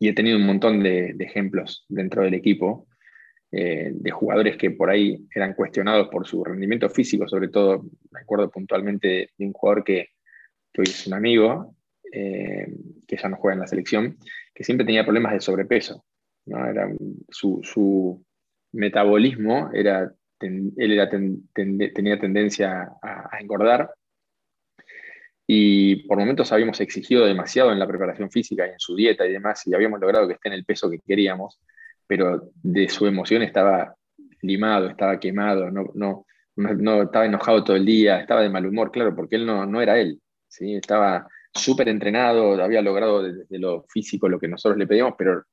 Y 0.00 0.08
he 0.08 0.12
tenido 0.12 0.38
un 0.38 0.44
montón 0.44 0.82
de 0.82 1.14
ejemplos 1.20 1.84
dentro 1.88 2.22
del 2.22 2.34
equipo 2.34 2.88
eh, 3.52 3.92
de 3.94 4.10
jugadores 4.10 4.56
que 4.56 4.72
por 4.72 4.90
ahí 4.90 5.24
eran 5.32 5.54
cuestionados 5.54 6.08
por 6.08 6.26
su 6.26 6.42
rendimiento 6.42 6.90
físico, 6.90 7.28
sobre 7.28 7.48
todo, 7.48 7.84
me 8.10 8.20
acuerdo 8.20 8.50
puntualmente 8.50 9.30
de 9.36 9.46
un 9.46 9.52
jugador 9.52 9.84
que, 9.84 10.08
hoy 10.76 10.84
es 10.84 11.06
un 11.06 11.14
amigo, 11.14 11.74
eh, 12.12 12.66
que 13.06 13.16
ya 13.16 13.28
no 13.28 13.36
juega 13.36 13.54
en 13.54 13.60
la 13.60 13.66
selección, 13.66 14.18
que 14.52 14.64
siempre 14.64 14.84
tenía 14.84 15.04
problemas 15.04 15.32
de 15.32 15.40
sobrepeso. 15.40 16.04
Era, 16.44 16.92
su, 17.30 18.24
metabolismo 18.72 19.70
era, 19.72 20.12
él 20.40 20.72
era 20.76 21.08
tenía 21.08 22.18
tendencia 22.18 22.90
a, 23.00 23.38
engordar 23.40 23.90
y 25.46 26.06
por 26.06 26.18
momentos 26.18 26.52
habíamos 26.52 26.80
exigido 26.80 27.24
demasiado 27.24 27.72
en 27.72 27.78
la 27.78 27.86
preparación 27.86 28.30
física 28.30 28.66
y 28.66 28.70
en 28.70 28.80
su 28.80 28.96
dieta 28.96 29.26
y 29.26 29.32
demás, 29.32 29.66
y 29.66 29.74
habíamos 29.74 30.00
logrado 30.00 30.26
que 30.26 30.34
esté 30.34 30.48
en 30.48 30.54
el 30.54 30.64
peso 30.64 30.90
que 30.90 30.98
queríamos, 30.98 31.60
pero 32.06 32.50
de 32.62 32.88
su 32.88 33.06
emoción 33.06 33.42
estaba 33.42 33.94
limado, 34.42 34.88
estaba 34.88 35.18
quemado, 35.18 35.70
no, 35.70 35.90
no, 35.94 36.26
no, 36.56 37.02
estaba 37.02 37.26
enojado 37.26 37.64
todo 37.64 37.76
el 37.76 37.84
día, 37.84 38.20
estaba 38.20 38.42
de 38.42 38.50
mal 38.50 38.66
humor, 38.66 38.90
claro, 38.90 39.14
porque 39.14 39.36
él 39.36 39.46
no, 39.46 39.66
no 39.66 39.80
era 39.80 39.98
él, 39.98 40.20
¿sí? 40.48 40.74
estaba 40.76 41.26
súper 41.52 41.88
entrenado, 41.88 42.62
había 42.62 42.82
logrado 42.82 43.22
desde 43.22 43.58
lo 43.58 43.84
físico 43.88 44.28
lo 44.28 44.38
que 44.38 44.48
nosotros 44.48 44.78
le 44.78 44.86
pedíamos, 44.86 45.14
pero 45.18 45.44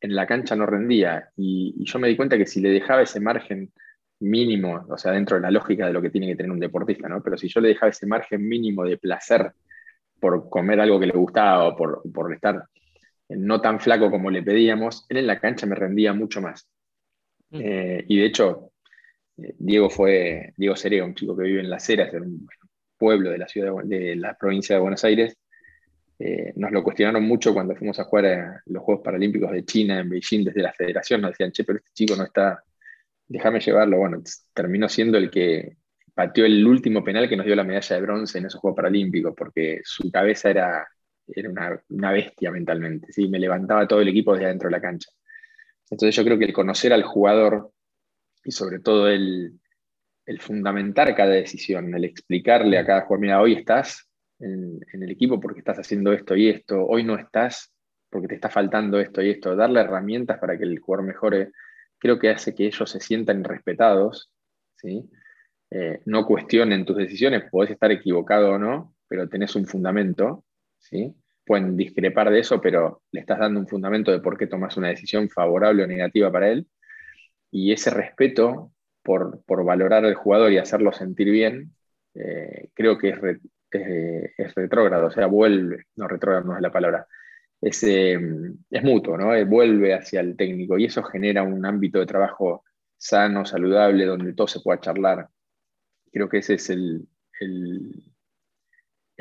en 0.00 0.14
la 0.14 0.26
cancha 0.26 0.54
no 0.56 0.66
rendía. 0.66 1.30
Y, 1.36 1.74
yo 1.84 1.98
me 1.98 2.08
di 2.08 2.16
cuenta 2.16 2.36
que 2.36 2.46
si 2.46 2.60
le 2.60 2.70
dejaba 2.70 3.02
ese 3.02 3.20
margen 3.20 3.72
mínimo, 4.20 4.86
o 4.88 4.98
sea, 4.98 5.12
dentro 5.12 5.36
de 5.36 5.42
la 5.42 5.50
lógica 5.50 5.86
de 5.86 5.92
lo 5.92 6.02
que 6.02 6.10
tiene 6.10 6.26
que 6.28 6.36
tener 6.36 6.52
un 6.52 6.60
deportista, 6.60 7.08
¿no? 7.08 7.22
Pero 7.22 7.36
si 7.36 7.48
yo 7.48 7.60
le 7.60 7.68
dejaba 7.68 7.90
ese 7.90 8.06
margen 8.06 8.46
mínimo 8.46 8.84
de 8.84 8.98
placer 8.98 9.52
por 10.20 10.48
comer 10.48 10.80
algo 10.80 10.98
que 10.98 11.06
le 11.06 11.12
gustaba 11.12 11.68
o 11.68 11.76
por, 11.76 12.02
por 12.12 12.32
estar 12.32 12.64
no 13.28 13.60
tan 13.60 13.80
flaco 13.80 14.10
como 14.10 14.30
le 14.30 14.42
pedíamos, 14.42 15.06
él 15.08 15.18
en 15.18 15.26
la 15.26 15.40
cancha 15.40 15.66
me 15.66 15.74
rendía 15.74 16.12
mucho 16.12 16.40
más. 16.40 16.68
Mm. 17.50 17.60
Eh, 17.60 18.04
y 18.08 18.18
de 18.18 18.26
hecho, 18.26 18.72
eh, 19.38 19.54
Diego 19.58 19.90
fue, 19.90 20.52
Diego 20.56 20.76
Cerea, 20.76 21.04
un 21.04 21.14
chico 21.14 21.36
que 21.36 21.44
vive 21.44 21.60
en 21.60 21.70
Las 21.70 21.88
Heras, 21.88 22.12
en 22.14 22.22
un 22.22 22.48
pueblo 22.96 23.30
de 23.30 23.38
la, 23.38 23.48
ciudad 23.48 23.72
de, 23.84 24.16
la 24.16 24.34
provincia 24.34 24.76
de 24.76 24.80
Buenos 24.80 25.04
Aires, 25.04 25.36
eh, 26.18 26.52
nos 26.56 26.72
lo 26.72 26.82
cuestionaron 26.82 27.24
mucho 27.24 27.52
cuando 27.52 27.76
fuimos 27.76 27.98
a 28.00 28.04
jugar 28.04 28.26
a 28.26 28.62
los 28.66 28.82
Juegos 28.82 29.04
Paralímpicos 29.04 29.52
de 29.52 29.64
China 29.64 30.00
en 30.00 30.08
Beijing 30.08 30.44
desde 30.44 30.62
la 30.62 30.72
federación, 30.72 31.20
nos 31.20 31.32
decían, 31.32 31.52
che, 31.52 31.64
pero 31.64 31.78
este 31.78 31.90
chico 31.92 32.16
no 32.16 32.24
está, 32.24 32.62
déjame 33.26 33.60
llevarlo. 33.60 33.98
Bueno, 33.98 34.22
terminó 34.54 34.88
siendo 34.88 35.18
el 35.18 35.30
que 35.30 35.76
pateó 36.14 36.46
el 36.46 36.66
último 36.66 37.04
penal 37.04 37.28
que 37.28 37.36
nos 37.36 37.44
dio 37.44 37.54
la 37.54 37.64
medalla 37.64 37.96
de 37.96 38.02
bronce 38.02 38.38
en 38.38 38.46
esos 38.46 38.60
Juegos 38.60 38.76
Paralímpicos, 38.76 39.34
porque 39.36 39.80
su 39.84 40.10
cabeza 40.10 40.48
era 40.48 40.88
era 41.28 41.50
una, 41.88 42.12
bestia 42.12 42.50
mentalmente, 42.50 43.12
¿sí? 43.12 43.28
me 43.28 43.38
levantaba 43.38 43.86
todo 43.86 44.00
el 44.00 44.08
equipo 44.08 44.32
desde 44.32 44.46
adentro 44.46 44.68
de 44.68 44.76
la 44.76 44.80
cancha. 44.80 45.10
Entonces 45.90 46.14
yo 46.14 46.24
creo 46.24 46.38
que 46.38 46.46
el 46.46 46.52
conocer 46.52 46.92
al 46.92 47.02
jugador 47.02 47.72
y 48.44 48.52
sobre 48.52 48.80
todo 48.80 49.08
el, 49.08 49.60
fundamentar 50.40 51.14
cada 51.14 51.30
decisión, 51.30 51.94
el 51.94 52.04
explicarle 52.04 52.78
a 52.78 52.86
cada 52.86 53.02
jugador, 53.02 53.20
mira, 53.20 53.40
hoy 53.40 53.54
estás 53.54 54.08
en, 54.38 54.80
el 54.92 55.10
equipo 55.10 55.40
porque 55.40 55.60
estás 55.60 55.78
haciendo 55.78 56.12
esto 56.12 56.36
y 56.36 56.48
esto, 56.48 56.84
hoy 56.84 57.04
no 57.04 57.16
estás 57.16 57.72
porque 58.10 58.28
te 58.28 58.34
está 58.36 58.48
faltando 58.48 58.98
esto 58.98 59.22
y 59.22 59.30
esto, 59.30 59.54
darle 59.56 59.80
herramientas 59.80 60.38
para 60.38 60.56
que 60.56 60.64
el 60.64 60.78
jugador 60.78 61.06
mejore, 61.06 61.52
creo 61.98 62.18
que 62.18 62.30
hace 62.30 62.54
que 62.54 62.66
ellos 62.66 62.88
se 62.90 63.00
sientan 63.00 63.44
respetados, 63.44 64.30
¿sí? 64.76 65.08
Eh, 65.70 66.00
no 66.06 66.24
cuestionen 66.24 66.84
tus 66.84 66.96
decisiones, 66.96 67.50
podés 67.50 67.72
estar 67.72 67.90
equivocado 67.90 68.52
o 68.52 68.58
no, 68.58 68.94
pero 69.08 69.28
tenés 69.28 69.56
un 69.56 69.66
fundamento 69.66 70.45
Pueden 71.44 71.76
discrepar 71.76 72.30
de 72.30 72.40
eso, 72.40 72.60
pero 72.60 73.02
le 73.12 73.20
estás 73.20 73.38
dando 73.38 73.60
un 73.60 73.68
fundamento 73.68 74.10
de 74.10 74.20
por 74.20 74.36
qué 74.36 74.46
tomas 74.46 74.76
una 74.76 74.88
decisión 74.88 75.28
favorable 75.28 75.84
o 75.84 75.86
negativa 75.86 76.30
para 76.32 76.50
él. 76.50 76.66
Y 77.50 77.72
ese 77.72 77.90
respeto 77.90 78.72
por, 79.02 79.44
valorar 79.46 80.04
al 80.04 80.14
jugador 80.14 80.52
y 80.52 80.58
hacerlo 80.58 80.92
sentir 80.92 81.30
bien, 81.30 81.72
eh, 82.14 82.70
creo 82.74 82.98
que 82.98 83.10
es, 83.10 83.18
es, 83.70 84.54
retrógrado, 84.54 85.06
o 85.06 85.10
sea, 85.10 85.26
vuelve, 85.26 85.84
no 85.96 86.08
retrógrado 86.08 86.44
no 86.46 86.56
es 86.56 86.62
la 86.62 86.72
palabra, 86.72 87.06
es, 87.60 87.82
eh, 87.84 88.18
es 88.70 88.82
mutuo, 88.82 89.16
¿no? 89.16 89.34
Eh, 89.34 89.44
vuelve 89.44 89.94
hacia 89.94 90.20
el 90.20 90.36
técnico 90.36 90.78
y 90.78 90.86
eso 90.86 91.02
genera 91.04 91.42
un 91.42 91.64
ámbito 91.64 92.00
de 92.00 92.06
trabajo 92.06 92.64
sano, 92.96 93.44
saludable, 93.44 94.06
donde 94.06 94.34
todo 94.34 94.48
se 94.48 94.60
pueda 94.60 94.80
charlar. 94.80 95.28
Creo 96.12 96.28
que 96.28 96.38
ese 96.38 96.54
es 96.54 96.70
el 96.70 97.08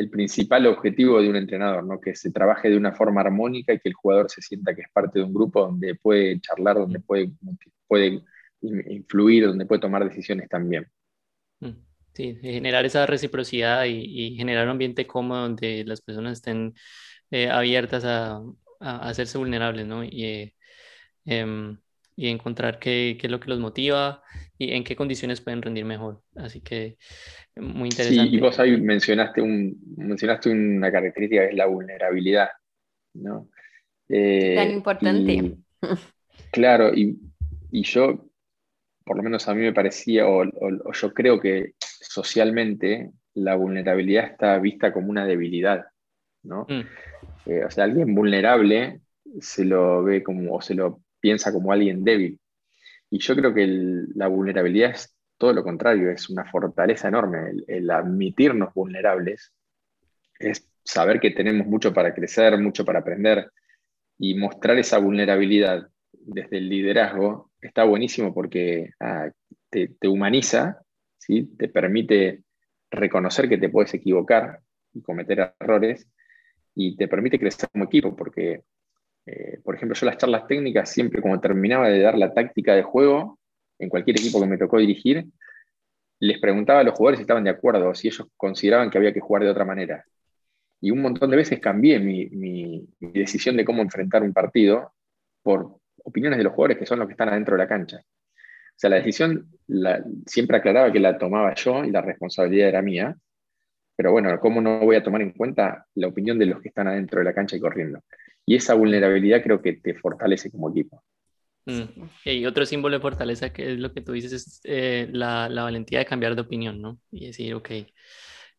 principal 0.10 0.65
objetivo 0.67 1.21
de 1.21 1.29
un 1.29 1.38
entrenador, 1.38 1.84
¿no? 1.84 1.99
que 1.99 2.15
se 2.15 2.31
trabaje 2.31 2.69
de 2.69 2.77
una 2.77 2.91
forma 2.91 3.21
armónica 3.21 3.73
y 3.73 3.79
que 3.79 3.89
el 3.89 3.95
jugador 3.95 4.29
se 4.29 4.41
sienta 4.41 4.75
que 4.75 4.81
es 4.81 4.89
parte 4.91 5.19
de 5.19 5.25
un 5.25 5.34
grupo 5.34 5.62
donde 5.62 5.95
puede 5.95 6.39
charlar, 6.41 6.75
donde 6.75 6.99
puede, 6.99 7.31
puede 7.88 8.21
influir, 8.62 9.47
donde 9.47 9.65
puede 9.65 9.81
tomar 9.81 10.03
decisiones 10.03 10.49
también. 10.49 10.88
Mm, 11.60 11.71
sí, 12.13 12.38
generar 12.41 12.86
esa 12.86 13.05
reciprocidad 13.05 13.86
y, 13.86 14.36
generar 14.36 14.65
un 14.65 14.71
ambiente 14.71 15.08
cómodo 15.08 15.41
donde 15.41 15.84
las 15.86 16.01
personas 16.01 16.34
estén 16.34 16.73
eh, 17.31 17.49
abiertas 17.49 18.03
a, 18.05 18.41
a, 18.79 19.10
hacerse 19.10 19.38
vulnerables, 19.38 19.88
¿no? 19.88 20.03
Y, 20.03 20.25
eh, 20.25 20.53
em, 21.25 21.77
y 22.15 22.30
encontrar 22.30 22.80
qué, 22.80 23.17
qué, 23.19 23.28
es 23.28 23.32
lo 23.32 23.39
que 23.39 23.49
los 23.49 23.60
motiva 23.60 24.23
y 24.58 24.71
en 24.71 24.84
qué 24.84 24.95
condiciones 24.95 25.41
pueden 25.41 25.62
rendir 25.62 25.86
mejor. 25.86 26.21
Así 26.36 26.62
que 26.62 26.97
muy 27.56 27.89
interesante. 27.89 28.30
Sí, 28.30 28.36
y 28.36 28.39
vos 28.39 28.60
ahí 28.60 28.80
mencionaste, 28.80 29.41
un, 29.41 29.78
mencionaste 29.97 30.49
una 30.49 30.91
característica 30.91 31.41
que 31.41 31.49
es 31.49 31.56
la 31.56 31.65
vulnerabilidad, 31.65 32.49
¿no? 33.13 33.49
Eh, 34.10 34.56
Tan 34.56 34.71
importante. 34.71 35.58
claro, 36.51 36.93
y, 36.93 37.17
y, 37.71 37.84
yo, 37.84 38.30
por 39.04 39.17
lo 39.17 39.23
menos 39.23 39.47
a 39.47 39.54
mí 39.54 39.62
me 39.62 39.73
parecía, 39.73 40.28
o, 40.28 40.43
o, 40.43 40.93
yo 40.93 41.13
creo 41.13 41.39
que 41.39 41.73
socialmente 41.80 43.12
la 43.34 43.56
vulnerabilidad 43.56 44.25
está 44.25 44.58
vista 44.60 44.93
como 44.93 45.10
una 45.10 45.25
debilidad, 45.25 45.86
¿no? 46.43 46.65
Mm. 46.69 47.49
Eh, 47.49 47.65
o 47.65 47.71
sea, 47.71 47.84
alguien 47.84 48.15
vulnerable 48.15 49.01
se 49.39 49.65
lo 49.65 50.04
ve 50.04 50.23
como, 50.23 50.56
o 50.56 50.62
se 50.62 50.75
lo 50.75 51.01
piensa 51.25 51.51
como 51.51 51.71
alguien 51.71 52.03
débil. 52.03 52.39
Y 53.09 53.17
yo 53.17 53.35
creo 53.35 53.51
que 53.51 53.65
la 54.13 54.27
vulnerabilidad 54.27 54.91
es 54.91 55.17
todo 55.39 55.53
lo 55.53 55.63
contrario, 55.63 56.11
es 56.11 56.29
una 56.29 56.45
fortaleza 56.45 57.07
enorme. 57.07 57.63
El, 57.67 57.89
admitirnos 57.89 58.71
vulnerables 58.75 59.51
es 60.38 60.69
saber 60.83 61.19
que 61.19 61.31
tenemos 61.31 61.65
mucho 61.65 61.91
para 61.95 62.13
crecer, 62.13 62.59
mucho 62.59 62.85
para 62.85 62.99
aprender 62.99 63.49
y 64.19 64.35
mostrar 64.35 64.77
esa 64.77 64.99
vulnerabilidad 64.99 65.88
desde 66.11 66.57
el 66.59 66.69
liderazgo 66.69 67.49
está 67.59 67.85
buenísimo 67.85 68.31
porque 68.31 68.91
ah, 68.99 69.31
te, 69.71 70.07
humaniza, 70.07 70.79
¿sí? 71.17 71.55
te 71.57 71.69
permite 71.69 72.43
reconocer 72.91 73.49
que 73.49 73.57
te 73.57 73.69
puedes 73.69 73.95
equivocar 73.95 74.59
y 74.93 75.01
cometer 75.01 75.55
errores 75.59 76.07
y 76.75 76.95
te 76.95 77.07
permite 77.07 77.39
crecer 77.39 77.67
como 77.71 77.85
equipo 77.85 78.15
porque, 78.15 78.61
eh, 79.25 79.59
por 79.63 79.75
ejemplo, 79.75 79.95
yo 79.95 80.05
las 80.05 80.17
charlas 80.17 80.47
técnicas 80.47 80.89
siempre 80.89 81.21
como 81.21 81.39
terminaba 81.39 81.89
de 81.89 82.01
dar 82.01 82.17
la 82.17 82.33
táctica 82.33 82.75
de 82.75 82.83
juego, 82.83 83.39
en 83.79 83.89
cualquier 83.89 84.17
equipo 84.17 84.39
que 84.39 84.47
me 84.47 84.57
tocó 84.57 84.77
dirigir, 84.77 85.25
les 86.19 86.39
preguntaba 86.39 86.79
a 86.79 86.83
los 86.83 86.93
jugadores 86.93 87.19
si 87.19 87.23
estaban 87.23 87.43
de 87.43 87.49
acuerdo 87.49 87.93
si 87.93 88.07
ellos 88.07 88.27
consideraban 88.38 88.89
que 88.89 88.97
había 88.97 89.13
que 89.13 89.19
jugar 89.19 89.43
de 89.43 89.49
otra 89.49 89.65
manera. 89.65 90.05
Y 90.79 90.91
un 90.91 91.01
montón 91.01 91.29
de 91.31 91.38
veces 91.38 91.59
cambié 91.59 91.99
mi, 91.99 92.88
decisión 92.99 93.57
de 93.57 93.65
cómo 93.65 93.81
enfrentar 93.81 94.23
un 94.23 94.33
partido 94.33 94.93
por 95.41 95.79
opiniones 96.03 96.38
de 96.38 96.43
los 96.43 96.53
jugadores 96.53 96.77
que 96.77 96.85
son 96.85 96.99
los 96.99 97.07
que 97.07 97.13
están 97.13 97.29
adentro 97.29 97.55
de 97.55 97.63
la 97.63 97.67
cancha. 97.67 97.97
O 97.97 98.77
sea, 98.77 98.89
la 98.89 98.97
decisión 98.97 99.49
siempre 100.25 100.57
aclaraba 100.57 100.91
que 100.91 100.99
la 100.99 101.17
tomaba 101.17 101.53
yo 101.55 101.83
y 101.83 101.91
la 101.91 102.01
responsabilidad 102.01 102.69
era 102.69 102.81
mía. 102.81 103.15
Pero 103.95 104.11
bueno, 104.11 104.38
¿cómo 104.39 104.61
no 104.61 104.79
voy 104.79 104.97
a 104.97 105.03
tomar 105.03 105.21
en 105.21 105.31
cuenta 105.31 105.85
la 105.95 106.07
opinión 106.07 106.38
de 106.38 106.47
los 106.47 106.61
que 106.61 106.67
están 106.67 106.88
adentro 106.88 107.19
de 107.19 107.25
la 107.25 107.33
cancha 107.33 107.55
y 107.55 107.61
corriendo? 107.61 108.01
Y 108.45 108.55
esa 108.55 108.75
vulnerabilidad 108.75 109.41
creo 109.43 109.62
que 109.62 109.73
te 109.73 109.95
fortalece 109.95 110.51
como 110.51 110.69
equipo. 110.69 111.03
Mm. 111.65 112.10
Y 112.25 112.45
otro 112.45 112.65
símbolo 112.65 112.95
de 112.95 113.01
fortaleza 113.01 113.51
que 113.51 113.73
es 113.73 113.79
lo 113.79 113.91
que 113.91 114.01
tú 114.01 114.12
dices 114.12 114.34
es 114.34 114.62
eh, 114.63 115.08
la, 115.12 115.49
la, 115.49 115.63
valentía 115.63 115.99
de 115.99 116.05
cambiar 116.05 116.36
de 116.36 116.41
opinión, 116.41 116.81
¿no? 116.81 116.99
Y 117.12 117.27
decir, 117.27 117.53
ok, 117.55 117.69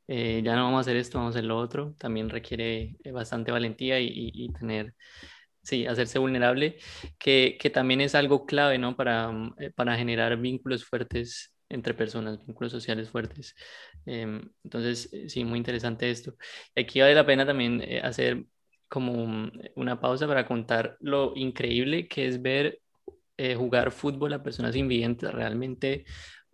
eh, 0.08 0.42
ya 0.44 0.56
no 0.56 0.64
vamos 0.64 0.78
a 0.78 0.80
hacer 0.80 0.96
esto, 0.96 1.18
vamos 1.18 1.34
a 1.34 1.38
hacer 1.38 1.46
lo 1.46 1.56
otro. 1.58 1.94
También 1.98 2.28
requiere 2.28 2.96
eh, 3.04 3.10
bastante 3.12 3.52
valentía 3.52 4.00
y, 4.00 4.10
y, 4.12 4.52
tener, 4.52 4.94
sí, 5.62 5.86
hacerse 5.86 6.18
vulnerable, 6.18 6.78
que, 7.18 7.56
que, 7.60 7.70
también 7.70 8.00
es 8.00 8.14
algo 8.14 8.46
clave, 8.46 8.78
¿no? 8.78 8.96
Para, 8.96 9.30
mm, 9.30 9.56
para 9.76 9.96
generar 9.96 10.36
vínculos 10.38 10.84
fuertes 10.84 11.54
entre 11.68 11.94
personas, 11.94 12.44
vínculos 12.46 12.72
sociales 12.72 13.10
fuertes. 13.10 13.54
Em, 14.06 14.50
entonces, 14.64 15.10
sí, 15.28 15.44
muy 15.44 15.58
interesante 15.58 16.10
esto. 16.10 16.34
Aquí 16.76 17.00
vale 17.00 17.14
la 17.14 17.26
pena 17.26 17.46
también 17.46 17.82
hacer 18.02 18.46
como 18.88 19.50
una 19.74 20.00
pausa 20.00 20.26
para 20.26 20.46
contar 20.46 20.96
lo 21.00 21.32
increíble 21.36 22.08
que 22.08 22.26
es 22.26 22.40
ver 22.40 22.80
eh, 23.38 23.54
jugar 23.54 23.90
fútbol 23.90 24.32
a 24.32 24.42
personas 24.42 24.76
invidentes. 24.76 25.30
Realmente 25.32 26.04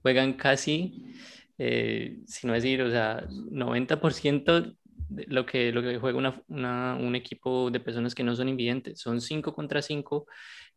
juegan 0.02 0.34
casi, 0.34 1.14
eh, 1.58 2.18
si 2.26 2.46
no 2.46 2.54
decir, 2.54 2.82
o 2.82 2.90
sea, 2.90 3.24
90% 3.28 4.76
de 5.08 5.26
lo 5.28 5.46
que, 5.46 5.72
lo 5.72 5.82
que 5.82 5.98
juega 5.98 6.18
un 6.48 7.14
equipo 7.14 7.70
de 7.70 7.80
personas 7.80 8.14
que 8.14 8.24
no 8.24 8.34
son 8.34 8.48
invidentes. 8.48 9.00
Son 9.00 9.20
5 9.20 9.54
contra 9.54 9.82
5, 9.82 10.26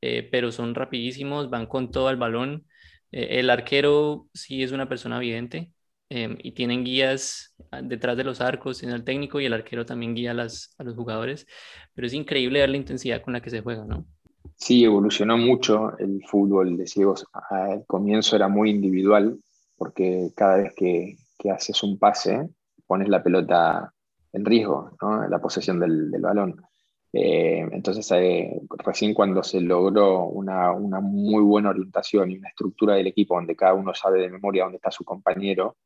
eh, 0.02 0.28
pero 0.32 0.52
son 0.52 0.76
rapidísimos, 0.76 1.50
van 1.50 1.65
con 1.68 1.91
todo 1.91 2.08
al 2.10 2.18
balón. 2.18 2.68
el 3.12 3.50
arquero 3.50 4.28
sí 4.34 4.62
es 4.63 4.72
una 4.74 4.89
persona 4.89 5.20
vidente, 5.20 5.72
em, 6.15 6.38
y 6.41 6.54
tienen 6.54 6.84
guías 6.84 7.56
detrás 7.84 8.17
de 8.17 8.23
los 8.23 8.41
arcos, 8.41 8.84
en 8.84 8.89
el 8.89 9.04
técnico 9.04 9.39
y 9.39 9.45
el 9.45 9.54
arquero 9.54 9.86
también 9.86 10.15
guía 10.15 10.32
a, 10.32 10.34
las, 10.34 10.73
a 10.78 10.84
los 10.84 10.95
jugadores, 10.95 11.45
pero 11.93 12.08
es 12.08 12.13
increíble 12.13 12.60
ver 12.60 12.69
la 12.69 12.78
intensidad 12.78 13.21
con 13.21 13.34
la 13.34 13.41
que 13.41 13.49
se 13.49 13.62
juega, 13.62 13.86
¿no? 13.86 14.06
Sí, 14.56 14.84
evolucionó 14.84 15.38
mucho 15.38 15.97
el 15.97 16.23
fútbol 16.25 16.78
de 16.78 16.88
ciegos. 16.88 17.25
Al 17.49 17.86
comienzo 17.86 18.36
era 18.36 18.47
muy 18.47 18.69
individual, 18.69 19.38
porque 19.78 20.32
cada 20.36 20.58
vez 20.58 20.73
que, 20.75 21.17
haces 21.51 21.84
un 21.84 21.99
pase, 21.99 22.49
pones 22.88 23.08
la 23.08 23.21
pelota 23.21 23.93
en 24.34 24.45
riesgo, 24.45 24.97
la 25.30 25.39
posesión 25.39 25.80
del, 25.80 26.10
balón. 26.19 26.60
Eh, 27.13 27.67
entonces, 27.71 28.10
eh, 28.13 28.60
recién 28.84 29.13
cuando 29.13 29.43
se 29.43 29.62
logró 29.62 30.25
una, 30.25 30.73
muy 30.73 31.43
buena 31.43 31.69
orientación 31.69 32.32
y 32.32 32.38
una 32.38 32.49
estructura 32.49 32.95
del 32.95 33.08
equipo 33.08 33.36
donde 33.36 33.56
cada 33.56 33.75
uno 33.75 33.93
sabe 33.93 34.21
de 34.21 34.30
memoria 34.32 34.63
dónde 34.63 34.78
está 34.78 34.89
su 34.89 35.04
compañero, 35.06 35.78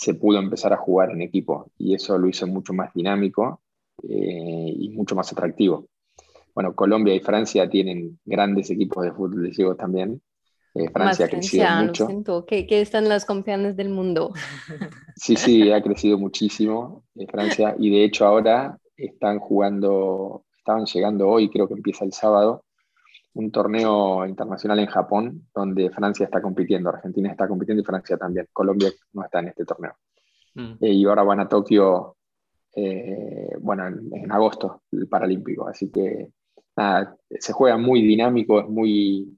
se 0.00 0.14
pudo 0.14 0.38
empezar 0.38 0.72
a 0.72 0.78
jugar 0.78 1.10
en 1.10 1.22
equipo 1.22 1.70
y 1.78 1.94
eso 1.94 2.18
lo 2.18 2.28
hizo 2.28 2.46
mucho 2.46 2.72
más 2.72 2.92
dinámico 2.94 3.62
eh, 4.02 4.74
y 4.78 4.88
mucho 4.90 5.14
más 5.14 5.30
atractivo 5.32 5.86
bueno, 6.54 6.74
Colombia 6.74 7.14
y 7.14 7.20
Francia 7.20 7.68
tienen 7.68 8.18
grandes 8.24 8.70
equipos 8.70 9.04
de 9.04 9.12
fútbol 9.12 9.44
de 9.44 9.52
ciegos 9.54 9.76
también. 9.76 10.20
Eh, 10.74 10.88
Francia 10.90 11.26
ha 11.26 11.28
crecido 11.28 11.66
mucho. 11.82 12.44
¿Qué, 12.46 12.66
están 12.68 13.08
las 13.08 13.24
campeones 13.24 13.76
del 13.76 13.88
mundo? 13.88 14.32
Sí, 15.16 15.36
sí, 15.36 15.70
ha 15.70 15.82
crecido 15.82 16.16
muchísimo 16.16 17.04
eh, 17.14 17.26
Francia 17.26 17.74
y 17.78 17.90
de 17.90 18.04
hecho 18.04 18.24
ahora 18.24 18.78
están 18.96 19.38
jugando, 19.38 20.46
estaban 20.56 20.86
llegando 20.86 21.28
hoy, 21.28 21.50
creo 21.50 21.68
que 21.68 21.74
empieza 21.74 22.06
el 22.06 22.14
sábado, 22.14 22.64
un 23.34 23.50
torneo 23.50 24.26
internacional 24.26 24.78
en 24.80 24.86
Japón 24.86 25.48
donde 25.54 25.90
Francia 25.90 26.24
está 26.24 26.42
compitiendo, 26.42 26.90
Argentina 26.90 27.30
está 27.30 27.46
compitiendo 27.46 27.82
y 27.82 27.86
Francia 27.86 28.16
también. 28.16 28.48
Colombia 28.52 28.90
no 29.12 29.24
está 29.24 29.40
en 29.40 29.48
este 29.48 29.64
torneo. 29.64 29.94
Mm. 30.54 30.72
Eh, 30.80 30.92
y 30.92 31.04
ahora 31.04 31.22
van 31.22 31.40
a 31.40 31.48
Tokio, 31.48 32.16
bueno, 33.60 33.86
en, 33.86 34.10
en, 34.12 34.32
agosto, 34.32 34.82
el 34.92 35.08
Paralímpico. 35.08 35.68
Así 35.68 35.90
que 35.90 36.30
se 37.38 37.52
juega 37.52 37.76
muy 37.76 38.02
dinámico, 38.02 38.60
es 38.60 38.68
muy, 38.68 39.36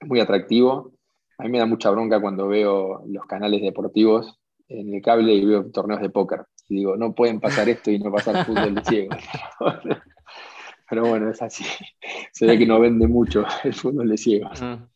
muy 0.00 0.20
atractivo. 0.20 0.92
A 1.38 1.44
mí 1.44 1.50
me 1.50 1.58
da 1.58 1.66
mucha 1.66 1.90
bronca 1.90 2.20
cuando 2.20 2.48
veo 2.48 3.04
los 3.06 3.26
canales 3.26 3.62
deportivos 3.62 4.38
en 4.68 4.94
el 4.94 5.02
cable 5.02 5.34
y 5.34 5.44
veo 5.44 5.70
torneos 5.70 6.00
de 6.00 6.10
póker. 6.10 6.44
Y 6.68 6.76
digo, 6.76 6.96
no 6.96 7.14
pueden 7.14 7.40
pasar 7.40 7.68
esto 7.68 7.90
y 7.90 7.98
no 7.98 8.10
pasar 8.10 8.46
fútbol 8.46 8.74
de 8.74 8.84
ciego. 8.84 9.10
Pero 10.92 11.06
bueno, 11.06 11.30
es 11.30 11.40
así. 11.40 11.64
Se 12.32 12.44
ve 12.44 12.58
que 12.58 12.66
no 12.66 12.78
vende 12.78 13.06
mucho 13.06 13.46
el 13.64 13.72
fútbol 13.72 14.10
de 14.10 14.18
ciegos. 14.18 14.60
Ah, 14.60 14.86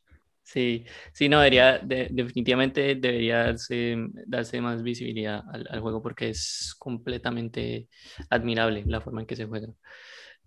sí, 0.42 0.85
sí, 1.14 1.26
no, 1.26 1.38
debería, 1.38 1.78
definitivamente 1.78 2.96
debería 2.96 3.44
darse, 3.44 3.96
darse 4.26 4.61
más 4.61 4.82
visibilidad 4.82 5.42
al, 5.50 5.66
al, 5.70 5.80
juego 5.80 6.02
porque 6.02 6.28
es 6.28 6.74
completamente 6.78 7.88
admirable 8.28 8.85
la 8.87 9.00
forma 9.00 9.22
en 9.22 9.26
que 9.26 9.37
se 9.37 9.46
juega. 9.46 9.68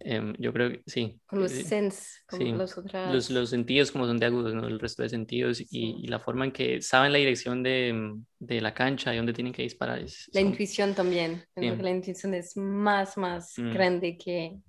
Em, 0.02 0.36
yo 0.38 0.54
creo 0.54 0.70
que 0.70 0.84
sí. 0.86 1.20
los 1.32 1.52
eh, 1.52 1.64
sens, 1.64 2.24
como 2.28 2.56
los, 2.56 2.78
otros... 2.78 3.32
los, 3.32 3.50
sentidos 3.50 3.92
como 3.92 4.06
son 4.06 4.20
de 4.20 4.28
agudos, 4.28 4.54
¿no? 4.54 4.68
el 4.68 4.80
resto 4.80 5.02
de 5.02 5.10
sentidos 5.10 5.64
y, 5.72 6.06
la 6.08 6.20
forma 6.20 6.46
en 6.46 6.52
que 6.52 6.80
saben 6.84 7.12
la 7.12 7.18
dirección 7.18 7.64
de, 7.64 8.14
de 8.38 8.62
la 8.62 8.76
cancha 8.76 9.16
y 9.16 9.18
dónde 9.18 9.34
tienen 9.34 9.52
que 9.52 9.64
disparar. 9.64 9.98
Es, 9.98 10.30
la 10.32 10.42
intuición 10.42 10.94
también. 10.94 11.44
la 11.56 11.90
intuición 11.90 12.36
es 12.36 12.56
más, 12.56 13.18
más 13.18 13.58
mm. 13.58 13.74
grande 13.74 14.16
que, 14.16 14.60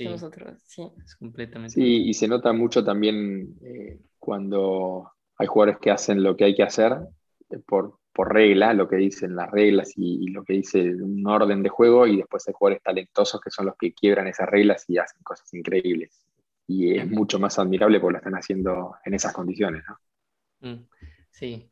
nosotros. 0.00 0.62
Sí. 0.66 0.82
Es 1.04 1.16
completamente. 1.16 1.74
Sí, 1.74 2.08
y 2.08 2.14
se 2.14 2.28
nota 2.28 2.52
mucho 2.52 2.84
también 2.84 3.56
eh, 3.62 4.00
cuando 4.18 5.10
hay 5.36 5.46
jugadores 5.46 5.78
que 5.80 5.90
hacen 5.90 6.22
lo 6.22 6.36
que 6.36 6.44
hay 6.44 6.54
que 6.54 6.62
hacer 6.62 6.92
eh, 7.50 7.58
por, 7.66 7.98
por 8.12 8.32
regla, 8.32 8.72
lo 8.72 8.88
que 8.88 8.96
dicen 8.96 9.34
las 9.34 9.50
reglas 9.50 9.92
y, 9.96 10.28
lo 10.30 10.44
que 10.44 10.54
dice 10.54 10.80
un 10.80 11.26
orden 11.26 11.62
de 11.62 11.68
juego, 11.68 12.06
y 12.06 12.18
después 12.18 12.46
hay 12.46 12.54
jugadores 12.54 12.82
talentosos 12.82 13.40
que 13.40 13.50
son 13.50 13.66
los 13.66 13.76
que 13.76 13.92
quiebran 13.92 14.28
esas 14.28 14.48
reglas 14.48 14.84
y 14.88 14.98
hacen 14.98 15.22
cosas 15.22 15.52
increíbles. 15.52 16.24
Y 16.66 16.96
es 16.96 17.10
mucho 17.10 17.38
más 17.38 17.58
admirable 17.58 18.00
porque 18.00 18.12
lo 18.12 18.18
están 18.18 18.34
haciendo 18.34 18.94
en 19.04 19.14
esas 19.14 19.34
condiciones, 19.34 19.82
¿no? 19.86 20.70
Mm, 20.70 20.86
sí. 21.30 21.70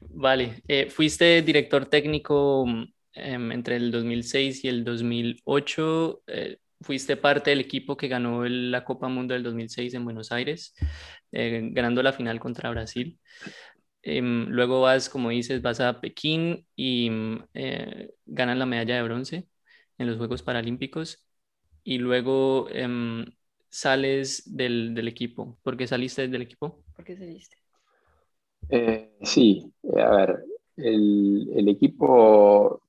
Vale. 0.00 0.62
Eh, 0.68 0.88
fuiste 0.88 1.42
director 1.42 1.86
técnico 1.86 2.64
em, 3.12 3.52
entre 3.52 3.76
el 3.76 3.90
2006 3.90 4.64
y 4.64 4.68
el 4.68 4.84
2008 4.84 6.22
eh, 6.26 6.58
fuiste 6.80 7.16
parte 7.16 7.50
del 7.50 7.60
equipo 7.60 7.96
que 7.96 8.08
ganó 8.08 8.44
la 8.44 8.84
Copa 8.84 9.08
Mundo 9.08 9.34
del 9.34 9.42
2006 9.42 9.94
en 9.94 10.04
Buenos 10.04 10.32
Aires, 10.32 10.74
eh, 11.32 11.60
ganando 11.72 12.02
la 12.02 12.12
final 12.12 12.40
contra 12.40 12.70
Brasil. 12.70 13.18
Em, 14.02 14.46
luego 14.48 14.80
vas, 14.80 15.08
como 15.08 15.30
dices, 15.30 15.60
vas 15.60 15.80
a 15.80 16.00
Pekín 16.00 16.66
y 16.74 17.10
mm, 17.10 17.44
eh, 17.54 18.10
ganas 18.26 18.56
la 18.56 18.66
medalla 18.66 18.96
de 18.96 19.02
bronce 19.02 19.48
en 19.98 20.06
los 20.06 20.16
Juegos 20.16 20.42
Paralímpicos 20.42 21.26
y 21.84 21.98
luego 21.98 22.68
em, 22.70 23.26
sales 23.68 24.42
del, 24.46 24.94
del, 24.94 25.08
equipo. 25.08 25.58
¿Por 25.62 25.76
qué 25.76 25.86
saliste 25.86 26.28
del 26.28 26.42
equipo? 26.42 26.82
¿Por 26.96 27.04
qué 27.04 27.16
saliste? 27.16 27.56
Eh, 28.70 29.16
sí, 29.22 29.70
eh, 29.82 30.00
a 30.00 30.10
ver, 30.10 30.44
el, 30.76 31.50
el, 31.54 31.68
equipo 31.68 32.82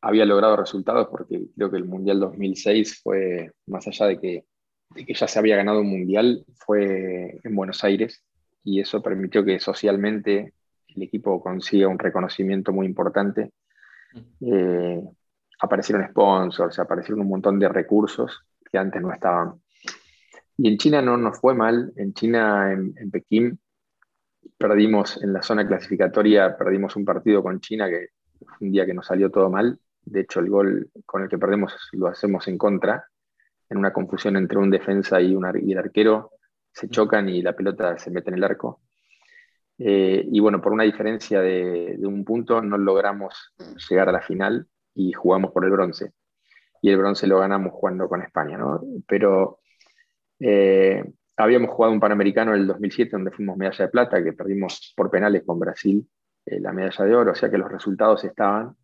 había 0.00 0.24
logrado 0.24 0.56
resultados 0.56 1.08
porque 1.08 1.46
creo 1.56 1.70
que 1.70 1.76
el 1.76 1.84
Mundial 1.84 2.20
2006 2.20 3.00
fue, 3.02 3.52
más 3.66 3.86
allá 3.86 4.06
de 4.06 4.18
que, 4.18 4.44
de 4.94 5.04
que 5.04 5.14
ya 5.14 5.26
se 5.26 5.38
había 5.38 5.56
ganado 5.56 5.80
un 5.80 5.90
Mundial, 5.90 6.44
fue 6.54 7.38
en 7.42 7.54
Buenos 7.54 7.82
Aires 7.84 8.24
y 8.64 8.80
eso 8.80 9.02
permitió 9.02 9.44
que 9.44 9.58
socialmente 9.60 10.52
el 10.88 11.02
equipo 11.02 11.42
consiga 11.42 11.88
un 11.88 11.98
reconocimiento 11.98 12.72
muy 12.72 12.86
importante. 12.86 13.52
Eh, 14.40 15.02
aparecieron 15.60 16.06
sponsors, 16.08 16.78
aparecieron 16.78 17.20
un 17.20 17.28
montón 17.28 17.58
de 17.58 17.68
recursos 17.68 18.44
que 18.70 18.78
antes 18.78 19.00
no 19.00 19.12
estaban. 19.12 19.60
Y 20.56 20.68
en 20.68 20.76
China 20.76 21.00
no 21.02 21.16
nos 21.16 21.38
fue 21.40 21.54
mal. 21.54 21.92
En 21.96 22.12
China, 22.14 22.72
en, 22.72 23.10
Pekín, 23.10 23.58
perdimos 24.56 25.22
en 25.22 25.32
la 25.32 25.42
zona 25.42 25.66
clasificatoria, 25.66 26.56
perdimos 26.56 26.96
un 26.96 27.04
partido 27.04 27.42
con 27.42 27.60
China 27.60 27.88
que 27.88 28.08
fue 28.38 28.66
un 28.66 28.72
día 28.72 28.84
que 28.84 28.94
nos 28.94 29.06
salió 29.06 29.30
todo 29.30 29.50
mal. 29.50 29.78
De 30.10 30.20
hecho, 30.20 30.40
el 30.40 30.50
gol 30.50 30.90
con 31.04 31.22
el 31.22 31.28
que 31.28 31.38
perdemos 31.38 31.74
lo 31.92 32.08
hacemos 32.08 32.48
en 32.48 32.58
contra, 32.58 33.06
en 33.68 33.78
una 33.78 33.92
confusión 33.92 34.36
entre 34.36 34.58
un 34.58 34.70
defensa 34.70 35.20
y, 35.20 35.34
un, 35.34 35.46
y 35.62 35.72
el 35.72 35.78
arquero 35.78 36.32
se 36.72 36.88
chocan 36.88 37.28
y 37.28 37.42
la 37.42 37.54
pelota 37.54 37.98
se 37.98 38.10
mete 38.10 38.30
en 38.30 38.36
el 38.36 38.44
arco. 38.44 38.80
Eh, 39.78 40.26
y 40.30 40.40
bueno, 40.40 40.60
por 40.60 40.72
una 40.72 40.84
diferencia 40.84 41.40
de, 41.40 41.98
un 42.02 42.24
punto 42.24 42.60
no 42.62 42.76
logramos 42.78 43.54
llegar 43.88 44.08
a 44.08 44.12
la 44.12 44.20
final 44.20 44.66
y 44.94 45.12
jugamos 45.12 45.52
por 45.52 45.64
el 45.64 45.70
bronce. 45.70 46.12
Y 46.80 46.90
el 46.90 46.98
bronce 46.98 47.26
lo 47.26 47.40
ganamos 47.40 47.72
jugando 47.72 48.08
con 48.08 48.22
España, 48.22 48.56
¿no? 48.56 48.80
Pero 49.06 49.60
eh, 50.40 51.04
habíamos 51.36 51.70
jugado 51.70 51.92
un 51.92 52.00
Panamericano 52.00 52.54
en 52.54 52.62
el 52.62 52.66
2007 52.66 53.10
donde 53.12 53.30
fuimos 53.30 53.56
medalla 53.56 53.84
de 53.84 53.90
plata, 53.90 54.22
que 54.22 54.32
perdimos 54.32 54.92
por 54.96 55.10
penales 55.10 55.42
con 55.44 55.58
Brasil 55.58 56.08
eh, 56.46 56.60
la 56.60 56.72
medalla 56.72 57.04
de 57.04 57.14
oro, 57.14 57.32
o 57.32 57.34
sea 57.34 57.50
que 57.50 57.58
los 57.58 57.70
resultados 57.70 58.24
estaban. 58.24 58.74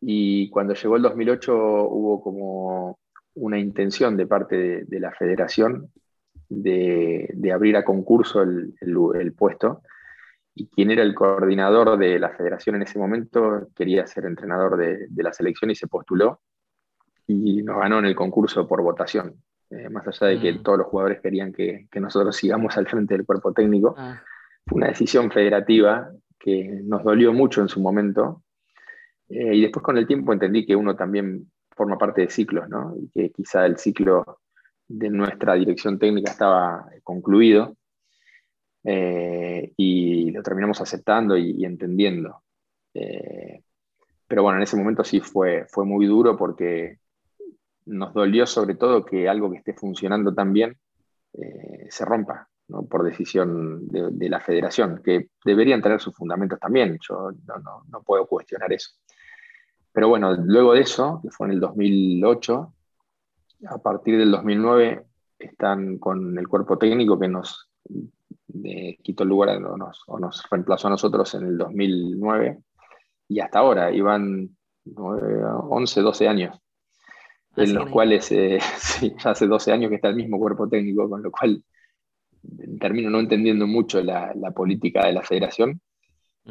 Y 0.00 0.48
cuando 0.50 0.74
llegó 0.74 0.96
el 0.96 1.02
2008 1.02 1.54
hubo 1.54 2.22
como 2.22 2.98
una 3.34 3.58
intención 3.58 4.16
de 4.16 4.26
parte 4.26 4.84
de 4.84 5.00
la 5.00 5.12
federación 5.12 5.90
de, 6.48 7.50
abrir 7.52 7.76
a 7.76 7.84
concurso 7.84 8.42
el, 8.42 9.34
puesto 9.36 9.82
y 10.54 10.68
quien 10.68 10.90
era 10.90 11.02
el 11.02 11.14
coordinador 11.14 11.98
de 11.98 12.18
la 12.18 12.30
federación 12.30 12.76
en 12.76 12.82
ese 12.82 12.98
momento 12.98 13.68
quería 13.74 14.06
ser 14.06 14.24
entrenador 14.24 14.76
de, 14.76 15.08
la 15.22 15.32
selección 15.32 15.70
y 15.70 15.74
se 15.74 15.86
postuló 15.86 16.40
y 17.26 17.62
nos 17.62 17.78
ganó 17.78 17.98
en 17.98 18.06
el 18.06 18.16
concurso 18.16 18.66
por 18.66 18.82
votación. 18.82 19.34
Eh, 19.70 19.90
más 19.90 20.08
allá 20.08 20.28
de 20.28 20.40
que 20.40 20.52
mm. 20.54 20.62
todos 20.62 20.78
los 20.78 20.86
jugadores 20.86 21.20
querían 21.20 21.52
que, 21.52 21.86
nosotros 22.00 22.34
sigamos 22.34 22.76
al 22.78 22.88
frente 22.88 23.14
del 23.14 23.26
cuerpo 23.26 23.52
técnico, 23.52 23.94
ah. 23.98 24.20
fue 24.66 24.78
una 24.78 24.88
decisión 24.88 25.30
federativa 25.30 26.10
que 26.38 26.80
nos 26.84 27.04
dolió 27.04 27.34
mucho 27.34 27.60
en 27.60 27.68
su 27.68 27.80
momento. 27.80 28.42
Eh, 29.28 29.56
y 29.56 29.60
después 29.62 29.82
con 29.82 29.98
el 29.98 30.06
tiempo 30.06 30.32
entendí 30.32 30.64
que 30.64 30.76
uno 30.76 30.96
también 30.96 31.50
forma 31.70 31.98
parte 31.98 32.22
de 32.22 32.30
ciclos, 32.30 32.68
¿no? 32.68 32.94
Y 32.96 33.08
que 33.10 33.30
quizá 33.30 33.66
el 33.66 33.76
ciclo 33.78 34.40
de 34.86 35.10
nuestra 35.10 35.54
dirección 35.54 35.98
técnica 35.98 36.32
estaba 36.32 36.86
concluido 37.02 37.76
eh, 38.84 39.72
y 39.76 40.30
lo 40.30 40.42
terminamos 40.42 40.80
aceptando 40.80 41.36
y, 41.36 41.64
entendiendo. 41.64 42.42
Eh, 42.94 43.62
pero 44.26 44.42
bueno, 44.42 44.58
en 44.58 44.62
ese 44.62 44.76
momento 44.76 45.04
sí 45.04 45.20
fue, 45.20 45.66
fue 45.68 45.84
muy 45.84 46.06
duro 46.06 46.36
porque 46.36 46.98
nos 47.86 48.12
dolió 48.14 48.46
sobre 48.46 48.74
todo 48.74 49.04
que 49.04 49.28
algo 49.28 49.50
que 49.50 49.58
esté 49.58 49.74
funcionando 49.74 50.34
tan 50.34 50.52
bien 50.52 50.76
se 51.88 52.04
rompa 52.04 52.48
por 52.90 53.04
decisión 53.04 53.86
de, 53.88 54.28
la 54.28 54.40
federación, 54.40 55.00
que 55.02 55.30
deberían 55.44 55.80
tener 55.80 56.00
sus 56.00 56.14
fundamentos 56.14 56.58
también, 56.58 56.98
yo 57.00 57.30
no, 57.46 57.84
no 57.88 58.02
puedo 58.02 58.26
cuestionar 58.26 58.72
eso. 58.72 58.90
Pero 59.92 60.08
bueno, 60.08 60.34
luego 60.34 60.74
de 60.74 60.80
eso, 60.80 61.20
que 61.22 61.30
fue 61.30 61.46
en 61.46 61.54
el 61.54 61.60
2008, 61.60 62.72
a 63.68 63.78
partir 63.78 64.18
del 64.18 64.30
2009 64.30 65.04
están 65.38 65.98
con 65.98 66.38
el 66.38 66.48
cuerpo 66.48 66.78
técnico 66.78 67.18
que 67.18 67.28
nos 67.28 67.68
eh, 68.64 68.98
quitó 69.02 69.22
el 69.22 69.28
lugar 69.28 69.62
o 69.64 69.76
nos, 69.76 70.04
nos, 70.20 70.42
reemplazó 70.50 70.88
a 70.88 70.90
nosotros 70.90 71.34
en 71.34 71.46
el 71.46 71.58
2009 71.58 72.58
y 73.28 73.40
hasta 73.40 73.58
ahora, 73.58 73.92
iban 73.92 74.56
11, 74.96 76.00
12 76.00 76.28
años, 76.28 76.58
en 77.56 77.74
los 77.74 77.90
cuales 77.90 78.30
eh, 78.32 78.58
ya 79.22 79.30
hace 79.30 79.46
12 79.46 79.72
años 79.72 79.90
que 79.90 79.96
está 79.96 80.08
el 80.08 80.16
mismo 80.16 80.38
cuerpo 80.38 80.68
técnico, 80.68 81.08
con 81.08 81.22
lo 81.22 81.30
cual 81.30 81.62
termino 82.80 83.10
no 83.10 83.20
entendiendo 83.20 83.66
mucho 83.66 84.00
la, 84.02 84.32
política 84.54 85.06
de 85.06 85.12
la 85.12 85.22
federación. 85.22 85.80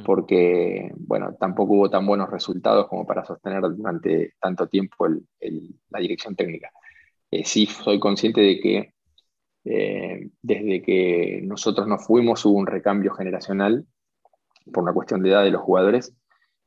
Porque, 0.06 0.92
bueno, 0.96 1.36
tampoco 1.40 1.74
hubo 1.74 1.90
tan 1.90 2.06
buenos 2.06 2.30
resultados 2.30 2.88
como 2.88 3.06
para 3.06 3.26
sostener 3.26 3.62
durante 3.62 4.34
tanto 4.40 4.68
tiempo 4.68 5.08
la 5.08 6.00
dirección 6.00 6.36
técnica. 6.36 6.72
Eh, 7.32 7.44
sí 7.44 7.66
soy 7.66 8.00
consciente 8.00 8.42
de 8.42 8.60
que 8.60 8.94
eh, 9.66 10.30
desde 10.42 10.82
que 10.82 11.42
nosotros 11.44 11.88
nos 11.88 12.06
fuimos 12.06 12.46
hubo 12.46 12.58
un 12.58 12.68
recambio 12.68 13.14
generacional 13.14 13.86
por 14.72 14.84
una 14.84 14.94
cuestión 14.94 15.22
de 15.22 15.32
edad 15.32 15.44
de 15.44 15.52
los 15.52 15.62
jugadores 15.62 16.14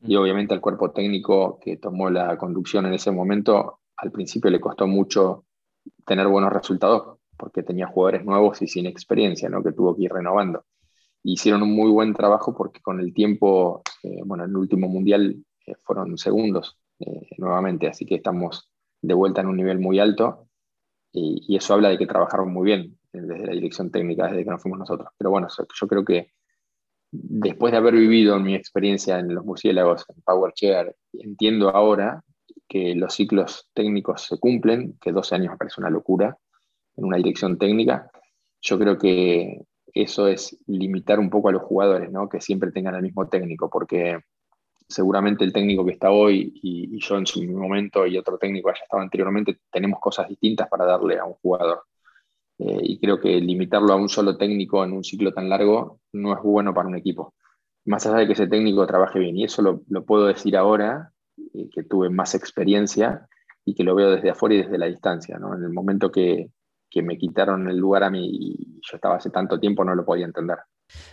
y 0.03 0.16
obviamente 0.16 0.55
al 0.55 0.61
cuerpo 0.61 0.90
técnico 0.90 1.59
que 1.61 1.77
tomó 1.77 2.11
la 2.11 2.37
conducción 2.37 2.87
en 2.87 2.95
ese 2.95 3.11
momento, 3.11 3.81
al 3.97 4.11
principio 4.11 4.51
le 4.51 4.61
costó 4.61 4.87
mucho 4.87 5.45
tener 6.05 6.27
buenos 6.27 6.53
resultados 6.53 7.19
porque 7.37 7.62
tenía 7.62 7.87
jugadores 7.87 8.25
nuevos 8.25 8.61
y 8.62 8.66
sin 8.66 8.87
experiencia, 8.87 9.49
¿no? 9.49 9.62
que 9.62 9.73
tuvo 9.73 9.97
que 9.97 10.05
ir 10.05 10.12
renovando. 10.12 10.64
Hicieron 11.22 11.62
un 11.62 11.74
muy 11.74 11.90
buen 11.90 12.14
trabajo 12.14 12.54
porque 12.54 12.80
con 12.80 13.00
el 13.00 13.12
tiempo, 13.12 13.83
eh, 14.02 14.20
bueno, 14.24 14.44
en 14.44 14.50
el 14.50 14.56
último 14.56 14.88
mundial 14.88 15.44
fueron 15.85 16.18
segundos 16.18 16.78
nuevamente, 17.38 17.87
así 17.88 18.04
que 18.04 18.16
estamos 18.16 18.70
de 19.00 19.14
vuelta 19.14 19.40
en 19.40 19.46
un 19.46 19.56
nivel 19.56 19.78
muy 19.78 19.98
alto 19.98 20.48
y, 21.12 21.56
eso 21.56 21.74
habla 21.74 21.88
de 21.88 21.98
que 21.98 22.06
trabajaron 22.06 22.52
muy 22.52 22.64
bien 22.66 22.98
desde 23.12 23.46
la 23.46 23.52
dirección 23.52 23.90
técnica, 23.90 24.28
desde 24.28 24.44
que 24.44 24.50
nos 24.50 24.62
fuimos 24.62 24.78
nosotros. 24.78 25.09
Pero 25.18 25.30
bueno, 25.30 25.48
yo 25.59 25.88
creo 25.88 26.04
que 26.04 26.33
después 27.11 27.72
de 27.72 27.78
haber 27.78 27.94
vivido 27.94 28.38
mi 28.38 28.54
experiencia 28.54 29.18
en 29.18 29.35
los 29.35 29.44
murciélagos, 29.44 30.04
en 30.09 30.22
PowerChair, 30.22 30.94
entiendo 31.14 31.70
ahora 31.70 32.22
que 32.68 32.94
los 32.94 33.14
ciclos 33.14 33.68
técnicos 33.74 34.22
se 34.22 34.38
cumplen, 34.38 34.96
que 35.00 35.11
12 35.11 35.35
años 35.35 35.50
me 35.52 35.59
parece 35.59 35.80
una 35.80 35.90
locura 35.90 36.38
en 36.96 37.04
una 37.04 37.16
dirección 37.16 37.59
técnica. 37.59 38.11
Yo 38.61 38.78
creo 38.78 38.96
que 38.96 39.62
eso 39.94 40.29
es 40.29 40.57
limitar 40.66 41.18
un 41.18 41.31
poco 41.31 41.48
a 41.48 41.53
los 41.53 41.62
jugadores, 41.62 42.11
¿no? 42.11 42.29
que 42.29 42.40
siempre 42.40 42.72
tengan 42.72 42.94
el 42.94 43.03
mismo 43.03 43.29
técnico, 43.29 43.68
porque 43.70 44.18
seguramente 44.90 45.44
el 45.44 45.53
técnico 45.53 45.85
que 45.85 45.92
está 45.92 46.11
hoy 46.11 46.53
y, 46.62 46.98
yo 46.98 47.16
en 47.16 47.26
su 47.26 47.42
momento 47.44 48.07
y 48.07 48.18
otro 48.18 48.38
técnico 48.38 48.68
que 48.68 48.72
haya 48.72 48.85
estado 48.85 49.03
anteriormente, 49.03 49.61
tenemos 49.70 50.00
cosas 50.00 50.29
distintas 50.29 50.68
para 50.68 50.85
darle 50.85 51.18
a 51.18 51.24
un 51.24 51.35
jugador. 51.35 51.85
Eh, 52.59 52.79
y 52.83 52.98
creo 52.98 53.20
que 53.20 53.40
limitarlo 53.40 53.92
a 53.92 53.96
un 53.96 54.09
solo 54.09 54.37
técnico 54.37 54.85
en 54.85 54.92
un 54.92 55.05
ciclo 55.05 55.33
tan 55.33 55.48
largo 55.48 56.00
no 56.12 56.35
es 56.35 56.42
bueno 56.42 56.74
para 56.74 56.88
un 56.88 56.96
equipo. 56.96 57.35
Más 57.87 58.07
allá 58.07 58.18
de 58.18 58.26
que 58.26 58.35
ese 58.35 58.48
técnico 58.48 58.87
trabaje 58.87 59.18
bien, 59.18 59.37
y 59.37 59.44
eso 59.44 59.62
lo, 59.62 60.05
puedo 60.05 60.26
decir 60.26 60.57
ahora, 60.57 61.12
eh, 61.55 61.70
que 61.72 61.85
tuve 61.85 62.11
más 62.11 62.35
experiencia 62.35 63.26
y 63.64 63.74
que 63.74 63.85
lo 63.85 63.94
veo 63.94 64.11
desde 64.11 64.31
afuera 64.31 64.57
y 64.57 64.59
desde 64.59 64.79
la 64.79 64.87
distancia. 64.87 65.38
¿no? 65.38 65.55
En 65.55 65.62
el 65.62 65.70
momento 65.70 66.11
que, 66.11 66.50
que 66.90 67.03
me 67.03 67.16
quitaron 67.16 67.68
el 67.68 67.76
lugar 67.76 68.03
a 68.05 68.11
mí 68.11 68.28
y 68.30 68.80
yo 68.82 68.97
estaba 68.97 69.16
hace 69.16 69.30
tanto 69.30 69.59
tiempo, 69.61 69.84
no 69.84 69.95
lo 69.95 70.05
podía 70.05 70.26
entender. 70.26 70.59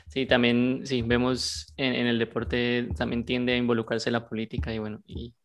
Sí, 0.07 0.25
también, 0.25 0.82
sí, 0.86 1.03
vemos 1.03 1.71
en, 1.78 2.07
el 2.07 2.17
deporte 2.17 2.89
también 2.97 3.25
tiende 3.25 3.53
a 3.53 3.57
involucrarse 3.57 4.09
la 4.09 4.28
política 4.28 4.73
y 4.73 4.80
bueno, 4.80 5.03
y 5.05 5.36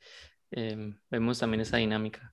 em, 0.51 0.97
vemos 1.11 1.39
también 1.39 1.61
esa 1.61 1.77
dinámica. 1.77 2.33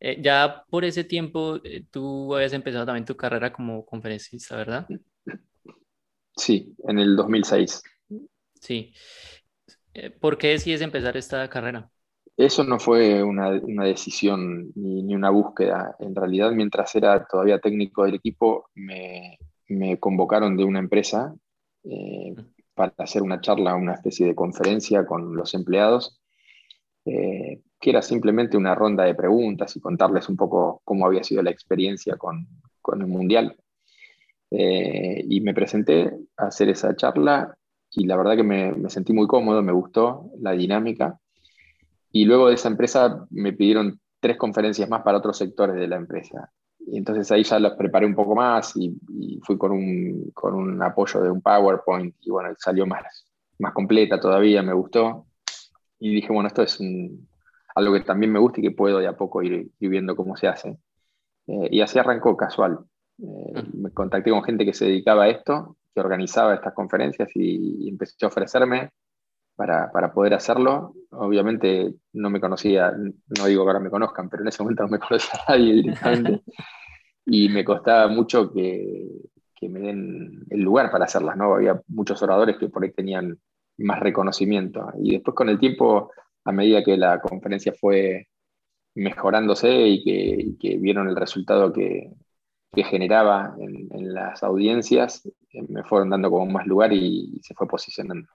Eh, 0.00 0.20
ya 0.20 0.64
por 0.68 0.84
ese 0.84 1.04
tiempo, 1.04 1.60
eh, 1.62 1.84
tú 1.90 2.34
habías 2.34 2.52
empezado 2.52 2.86
también 2.86 3.04
tu 3.04 3.16
carrera 3.16 3.52
como 3.52 3.86
conferencista, 3.86 4.56
¿verdad? 4.56 4.88
Sí, 6.36 6.74
en 6.86 6.98
el 6.98 7.16
2006. 7.16 7.82
Sí. 8.60 8.92
Eh, 9.94 10.10
¿Por 10.10 10.38
qué 10.38 10.48
decides 10.48 10.80
empezar 10.80 11.16
esta 11.16 11.48
carrera? 11.48 11.90
Eso 12.38 12.62
no 12.62 12.78
fue 12.78 13.22
una, 13.24 13.50
una 13.50 13.84
decisión 13.84 14.70
ni, 14.76 15.02
ni, 15.02 15.14
una 15.16 15.30
búsqueda. 15.30 15.96
En 15.98 16.14
realidad, 16.14 16.52
mientras 16.52 16.94
era 16.94 17.26
todavía 17.26 17.58
técnico 17.58 18.04
del 18.04 18.14
equipo, 18.14 18.70
me, 18.76 19.38
me 19.68 19.98
convocaron 19.98 20.56
de 20.56 20.62
una 20.64 20.78
empresa 20.78 21.34
eh, 21.82 22.34
para 22.74 22.94
hacer 22.98 23.22
una 23.22 23.40
charla, 23.40 23.74
una 23.74 23.94
especie 23.94 24.26
de 24.26 24.36
conferencia 24.36 25.04
con 25.04 25.34
los 25.36 25.52
empleados. 25.54 26.20
eh, 27.06 27.62
que 27.80 27.90
era 27.90 28.02
simplemente 28.02 28.56
una 28.56 28.74
ronda 28.74 29.04
de 29.04 29.14
preguntas 29.14 29.76
y 29.76 29.80
contarles 29.80 30.28
un 30.28 30.36
poco 30.36 30.82
cómo 30.84 31.06
había 31.06 31.22
sido 31.24 31.42
la 31.42 31.50
experiencia 31.50 32.16
con, 32.16 32.48
el 33.00 33.06
Mundial. 33.06 33.56
Eh, 34.50 35.24
y 35.28 35.40
me 35.42 35.54
presenté 35.54 36.12
a 36.36 36.46
hacer 36.46 36.68
esa 36.70 36.96
charla 36.96 37.56
y 37.90 38.06
la 38.06 38.16
verdad 38.16 38.36
que 38.36 38.42
me, 38.44 38.72
me, 38.72 38.90
sentí 38.90 39.12
muy 39.12 39.26
cómodo, 39.26 39.62
me 39.62 39.72
gustó 39.72 40.30
la 40.40 40.52
dinámica. 40.52 41.20
Y 42.10 42.24
luego 42.24 42.48
de 42.48 42.54
esa 42.54 42.68
empresa 42.68 43.26
me 43.30 43.52
pidieron 43.52 44.00
tres 44.20 44.36
conferencias 44.36 44.88
más 44.88 45.02
para 45.02 45.18
otros 45.18 45.36
sectores 45.36 45.76
de 45.76 45.88
la 45.88 45.96
empresa. 45.96 46.50
Y 46.78 46.96
entonces 46.96 47.30
ahí 47.30 47.44
ya 47.44 47.58
las 47.58 47.74
preparé 47.74 48.06
un 48.06 48.14
poco 48.14 48.34
más 48.34 48.74
y, 48.76 48.98
fui 49.42 49.58
con 49.58 49.72
un, 49.72 50.30
con 50.32 50.54
un, 50.54 50.82
apoyo 50.82 51.20
de 51.20 51.30
un 51.30 51.42
PowerPoint 51.42 52.14
y 52.20 52.30
bueno, 52.30 52.54
salió 52.58 52.86
más, 52.86 53.26
más 53.58 53.72
completa 53.72 54.18
todavía, 54.18 54.62
me 54.62 54.72
gustó. 54.72 55.26
Y 55.98 56.14
dije, 56.14 56.32
bueno, 56.32 56.48
esto 56.48 56.62
es 56.62 56.78
algo 57.74 57.94
que 57.94 58.00
también 58.00 58.32
me 58.32 58.38
gusta 58.38 58.60
y 58.60 58.62
que 58.62 58.70
puedo 58.70 58.98
de 58.98 59.06
a 59.06 59.16
poco 59.16 59.42
ir, 59.42 59.70
viendo 59.78 60.16
cómo 60.16 60.36
se 60.36 60.48
hace. 60.48 60.78
Eh, 61.46 61.68
y 61.70 61.80
así 61.80 61.98
arrancó 61.98 62.36
casual. 62.36 62.78
Eh, 63.18 63.62
me 63.74 63.90
contacté 63.90 64.30
con 64.30 64.44
gente 64.44 64.64
que 64.64 64.72
se 64.72 64.86
dedicaba 64.86 65.24
a 65.24 65.28
esto, 65.28 65.76
que 65.94 66.00
organizaba 66.00 66.54
estas 66.54 66.72
conferencias 66.72 67.28
y, 67.34 67.84
y 67.84 67.88
empecé 67.88 68.24
a 68.24 68.28
ofrecerme 68.28 68.90
para, 69.58 69.90
para, 69.90 70.12
poder 70.12 70.34
hacerlo. 70.34 70.94
Obviamente 71.10 71.92
no 72.12 72.30
me 72.30 72.40
conocía, 72.40 72.92
no 72.92 73.46
digo 73.46 73.64
que 73.64 73.68
ahora 73.68 73.80
me 73.80 73.90
conozcan, 73.90 74.30
pero 74.30 74.42
en 74.42 74.48
ese 74.48 74.62
momento 74.62 74.84
no 74.84 74.90
me 74.90 74.98
conocía 75.00 75.40
a 75.46 75.52
nadie 75.52 75.72
directamente. 75.74 76.42
y 77.26 77.48
me 77.48 77.64
costaba 77.64 78.06
mucho 78.06 78.52
que, 78.52 79.04
que, 79.56 79.68
me 79.68 79.80
den 79.80 80.44
el 80.48 80.60
lugar 80.60 80.92
para 80.92 81.06
hacerlas, 81.06 81.36
¿no? 81.36 81.54
Había 81.54 81.82
muchos 81.88 82.22
oradores 82.22 82.56
que 82.56 82.68
por 82.68 82.84
ahí 82.84 82.92
tenían 82.92 83.36
más 83.78 83.98
reconocimiento. 83.98 84.92
Y 85.02 85.14
después 85.14 85.34
con 85.34 85.48
el 85.48 85.58
tiempo, 85.58 86.12
a 86.44 86.52
medida 86.52 86.84
que 86.84 86.96
la 86.96 87.20
conferencia 87.20 87.72
fue 87.72 88.28
mejorándose 88.94 89.88
y 89.88 90.04
que, 90.04 90.56
que 90.60 90.78
vieron 90.78 91.08
el 91.08 91.16
resultado 91.16 91.72
que, 91.72 92.12
que 92.72 92.84
generaba 92.84 93.56
en, 93.58 93.88
en, 93.90 94.14
las 94.14 94.44
audiencias, 94.44 95.26
eh, 95.52 95.62
me 95.68 95.82
fueron 95.82 96.10
dando 96.10 96.30
como 96.30 96.46
más 96.46 96.64
lugar 96.64 96.92
y 96.92 97.40
se 97.42 97.54
fue 97.54 97.66
posicionando. 97.66 98.28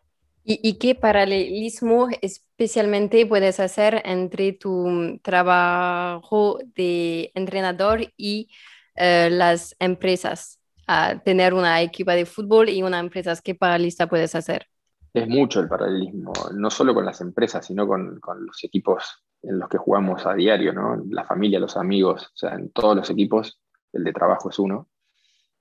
¿Y, 0.45 0.77
qué 0.77 0.93
paralelismo 0.93 2.09
especialmente 2.21 3.25
puedes 3.25 3.61
hacer 3.61 4.01
entre 4.03 4.51
tu 4.51 5.17
trabajo 5.21 6.59
de 6.75 7.31
entrenador 7.33 8.01
y 8.17 8.49
eh, 8.95 9.29
las 9.31 9.73
empresas? 9.79 10.59
A 10.85 11.19
tener 11.23 11.53
una 11.53 11.81
equipa 11.81 12.13
de 12.13 12.25
fútbol 12.25 12.67
y 12.67 12.83
una 12.83 12.99
empresa, 12.99 13.33
¿qué 13.41 13.55
paralista 13.55 14.07
puedes 14.07 14.35
hacer? 14.35 14.67
Es 15.13 15.29
mucho 15.29 15.61
el 15.61 15.69
paralelismo, 15.69 16.33
no 16.53 16.69
solo 16.69 16.93
con 16.93 17.05
las 17.05 17.21
empresas, 17.21 17.65
sino 17.65 17.87
con, 17.87 18.19
con 18.19 18.45
los 18.45 18.61
equipos 18.65 19.23
en 19.43 19.59
los 19.59 19.69
que 19.69 19.77
jugamos 19.77 20.25
a 20.25 20.33
diario, 20.33 20.73
¿no? 20.73 21.01
La 21.09 21.23
familia, 21.23 21.59
los 21.59 21.77
amigos, 21.77 22.31
o 22.33 22.37
sea, 22.37 22.55
en 22.55 22.69
todos 22.71 22.97
los 22.97 23.09
equipos, 23.09 23.61
el 23.93 24.03
de 24.03 24.11
trabajo 24.11 24.49
es 24.49 24.59
uno. 24.59 24.89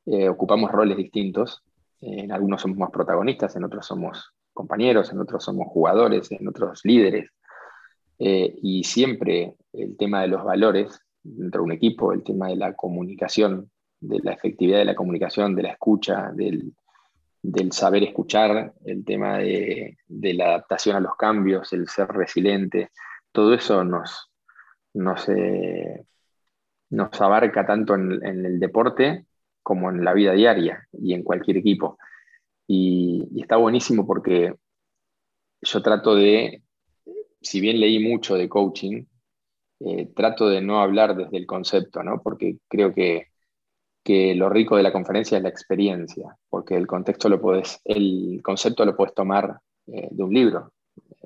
Eh, 0.06 0.28
ocupamos 0.28 0.72
roles 0.72 0.96
distintos, 0.96 1.62
en 2.00 2.32
algunos 2.32 2.62
somos 2.62 2.78
más 2.78 2.90
protagonistas, 2.90 3.54
en 3.54 3.62
otros 3.62 3.86
somos 3.86 4.34
compañeros, 4.52 5.12
en 5.12 5.20
otros 5.20 5.44
somos 5.44 5.68
jugadores, 5.68 6.30
en 6.32 6.48
otros 6.48 6.80
líderes. 6.84 7.30
Eh, 8.18 8.54
y 8.62 8.84
siempre 8.84 9.54
el 9.72 9.96
tema 9.96 10.22
de 10.22 10.28
los 10.28 10.44
valores 10.44 11.00
dentro 11.22 11.60
de 11.60 11.64
un 11.64 11.72
equipo, 11.72 12.12
el 12.12 12.22
tema 12.22 12.48
de 12.48 12.56
la 12.56 12.74
comunicación, 12.74 13.70
de 14.00 14.20
la 14.22 14.32
efectividad 14.32 14.78
de 14.78 14.84
la 14.84 14.94
comunicación, 14.94 15.54
de 15.54 15.62
la 15.62 15.70
escucha, 15.70 16.30
del, 16.32 16.72
saber 17.70 18.02
escuchar, 18.02 18.72
el 18.84 19.04
tema 19.04 19.38
de, 19.38 19.96
la 20.08 20.46
adaptación 20.46 20.96
a 20.96 21.00
los 21.00 21.16
cambios, 21.16 21.72
el 21.72 21.88
ser 21.88 22.08
resiliente, 22.08 22.90
todo 23.32 23.54
eso 23.54 23.82
nos, 23.84 24.30
nos, 24.94 25.28
eh, 25.28 26.04
nos 26.90 27.20
abarca 27.20 27.64
tanto 27.64 27.94
en 27.94 28.22
el 28.22 28.60
deporte 28.60 29.26
como 29.62 29.90
en 29.90 30.04
la 30.04 30.12
vida 30.12 30.32
diaria 30.32 30.86
y 30.92 31.14
en 31.14 31.22
cualquier 31.22 31.58
equipo. 31.58 31.98
Y, 32.66 33.40
está 33.40 33.56
buenísimo 33.56 34.06
porque 34.06 34.54
yo 35.60 35.82
trato 35.82 36.14
de, 36.14 36.62
si 37.40 37.60
bien 37.60 37.80
leí 37.80 37.98
mucho 37.98 38.34
de 38.34 38.48
coaching, 38.48 39.04
eh, 39.80 40.12
trato 40.14 40.48
de 40.48 40.60
no 40.60 40.80
hablar 40.80 41.16
desde 41.16 41.36
el 41.36 41.46
concepto, 41.46 42.02
¿no? 42.02 42.20
porque 42.22 42.58
creo 42.68 42.92
que, 42.92 43.28
que, 44.04 44.34
lo 44.34 44.48
rico 44.48 44.76
de 44.76 44.82
la 44.84 44.92
conferencia 44.92 45.36
es 45.36 45.42
la 45.42 45.48
experiencia, 45.48 46.36
porque 46.48 46.76
el 46.76 46.86
contexto 46.86 47.28
lo 47.28 47.40
puedes, 47.40 47.80
el 47.84 48.40
concepto 48.42 48.84
lo 48.84 48.96
puedes 48.96 49.14
tomar 49.14 49.60
eh, 49.88 50.08
de 50.10 50.22
un 50.22 50.32
libro 50.32 50.72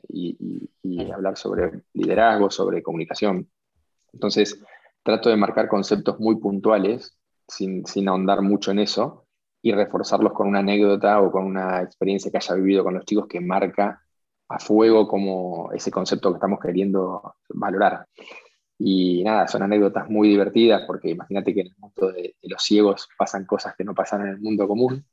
y, 0.09 0.71
y, 0.83 1.11
hablar 1.11 1.37
sobre 1.37 1.83
liderazgo, 1.93 2.51
sobre 2.51 2.83
comunicación. 2.83 3.51
Entonces, 4.13 4.59
trato 5.03 5.29
de 5.29 5.37
marcar 5.37 5.69
conceptos 5.69 6.19
muy 6.19 6.37
puntuales, 6.37 7.17
sin, 7.47 7.87
sin 7.87 8.09
ahondar 8.09 8.43
mucho 8.43 8.71
en 8.71 8.79
eso, 8.79 9.26
y 9.67 9.73
reforzarlos 9.73 10.33
con 10.33 10.47
una 10.47 10.61
anécdota 10.61 11.21
o 11.21 11.33
con 11.33 11.45
una 11.45 11.83
experiencia 11.83 12.31
que 12.31 12.37
haya 12.37 12.55
vivido 12.55 12.85
con 12.85 12.95
los 12.95 13.05
chicos 13.05 13.27
que 13.27 13.41
marca 13.41 14.01
a 14.49 14.59
fuego 14.61 15.09
como 15.09 15.73
ese 15.73 15.91
concepto 15.91 16.31
que 16.31 16.37
estamos 16.37 16.61
queriendo 16.61 17.35
valorar. 17.49 18.07
Y 18.79 19.25
nada, 19.25 19.49
son 19.49 19.65
anécdotas 19.65 20.09
muy 20.09 20.29
divertidas 20.29 20.83
porque 20.87 21.11
imagínate 21.11 21.53
que 21.53 21.63
en 21.63 21.67
el 21.67 21.77
mundo 21.79 22.13
de, 22.13 22.37
los 22.43 22.63
ciegos 22.63 23.09
pasan 23.19 23.45
cosas 23.45 23.75
que 23.77 23.83
no 23.83 23.93
pasan 23.93 24.21
en 24.21 24.29
el 24.29 24.39
mundo 24.39 24.69
común. 24.69 25.05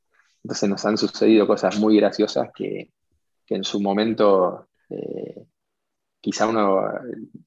Entonces 0.43 0.69
nos 0.69 0.85
han 0.85 0.97
sucedido 0.97 1.47
cosas 1.47 1.79
muy 1.79 1.97
graciosas 1.97 2.49
que, 2.53 2.91
que 3.47 3.55
en 3.55 3.63
su 3.63 3.81
momento 3.81 4.67
eh, 4.87 5.47
quizá 6.21 6.47
uno 6.47 6.79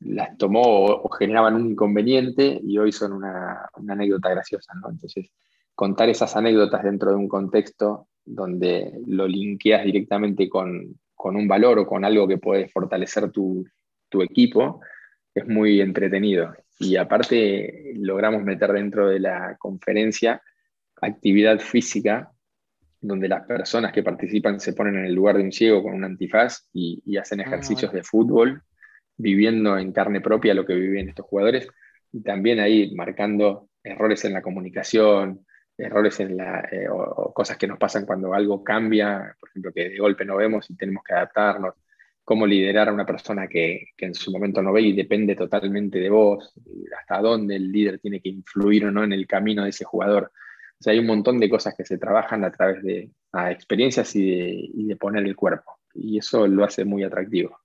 las 0.00 0.36
tomó 0.36 0.62
o, 0.64 1.08
generaban 1.10 1.54
un 1.54 1.70
inconveniente 1.70 2.60
y 2.64 2.78
hoy 2.78 2.90
son 2.90 3.12
una, 3.12 3.70
una 3.76 3.92
anécdota 3.92 4.30
graciosa. 4.30 4.72
¿no? 4.82 4.90
Entonces 4.90 5.30
contar 5.76 6.08
esas 6.08 6.34
anécdotas 6.34 6.82
dentro 6.82 7.10
de 7.10 7.16
un 7.16 7.28
contexto 7.28 8.08
donde 8.24 8.92
lo 9.06 9.28
linkeas 9.28 9.84
directamente 9.84 10.48
con, 10.48 10.98
un 11.18 11.48
valor 11.48 11.78
o 11.80 11.86
con 11.86 12.04
algo 12.04 12.26
que 12.26 12.38
puede 12.38 12.68
fortalecer 12.68 13.30
tu, 13.30 13.64
equipo, 14.22 14.80
es 15.34 15.46
muy 15.46 15.82
entretenido. 15.82 16.54
Y 16.78 16.96
aparte 16.96 17.92
logramos 17.96 18.42
meter 18.42 18.72
dentro 18.72 19.08
de 19.08 19.20
la 19.20 19.56
conferencia 19.58 20.40
actividad 21.02 21.60
física, 21.60 22.32
donde 22.98 23.28
las 23.28 23.44
personas 23.44 23.92
que 23.92 24.02
participan 24.02 24.58
se 24.58 24.72
ponen 24.72 24.96
en 24.96 25.04
el 25.04 25.14
lugar 25.14 25.36
de 25.36 25.42
un 25.42 25.52
ciego 25.52 25.82
con 25.82 25.92
un 25.92 26.04
antifaz 26.04 26.66
y, 26.72 27.18
hacen 27.18 27.40
ah, 27.40 27.42
ejercicios 27.42 27.92
de 27.92 28.02
fútbol, 28.02 28.62
viviendo 29.18 29.76
en 29.76 29.92
carne 29.92 30.22
propia 30.22 30.54
lo 30.54 30.64
que 30.64 30.74
viven 30.74 31.10
estos 31.10 31.26
jugadores, 31.26 31.68
y 32.12 32.22
también 32.22 32.60
ahí 32.60 32.94
marcando 32.94 33.68
errores 33.84 34.24
en 34.24 34.32
la 34.32 34.40
comunicación, 34.40 35.44
errores 35.78 36.20
en 36.20 36.36
la, 36.36 36.60
eh, 36.70 36.88
o, 36.88 37.32
cosas 37.32 37.56
que 37.56 37.66
nos 37.66 37.78
pasan 37.78 38.06
cuando 38.06 38.32
algo 38.34 38.62
cambia, 38.64 39.36
por 39.38 39.48
ejemplo, 39.48 39.72
que 39.72 39.88
de 39.90 39.98
golpe 39.98 40.24
no 40.24 40.36
vemos 40.36 40.68
y 40.70 40.76
tenemos 40.76 41.04
que 41.04 41.14
adaptarnos, 41.14 41.74
cómo 42.24 42.46
liderar 42.46 42.88
a 42.88 42.92
una 42.92 43.06
persona 43.06 43.46
que, 43.46 43.88
que 43.96 44.06
en 44.06 44.14
su 44.14 44.32
momento 44.32 44.62
no 44.62 44.72
ve 44.72 44.82
y 44.82 44.92
depende 44.92 45.36
totalmente 45.36 45.98
de 46.00 46.10
vos, 46.10 46.52
hasta 46.98 47.20
dónde 47.20 47.56
el 47.56 47.70
líder 47.70 48.00
tiene 48.00 48.20
que 48.20 48.30
influir 48.30 48.86
o 48.86 48.90
no 48.90 49.04
en 49.04 49.12
el 49.12 49.26
camino 49.26 49.62
de 49.62 49.70
ese 49.70 49.84
jugador. 49.84 50.32
O 50.78 50.82
sea, 50.82 50.92
hay 50.92 50.98
un 50.98 51.06
montón 51.06 51.38
de 51.38 51.48
cosas 51.48 51.74
que 51.74 51.84
se 51.84 51.98
trabajan 51.98 52.44
a 52.44 52.50
través 52.50 52.82
de 52.82 53.10
experiencias 53.50 54.14
y 54.16 54.30
de, 54.30 54.70
y 54.74 54.86
de, 54.86 54.96
poner 54.96 55.24
el 55.24 55.36
cuerpo. 55.36 55.78
Y 55.94 56.18
eso 56.18 56.46
lo 56.46 56.64
hace 56.64 56.84
muy 56.84 57.02
atractivo. 57.02 57.58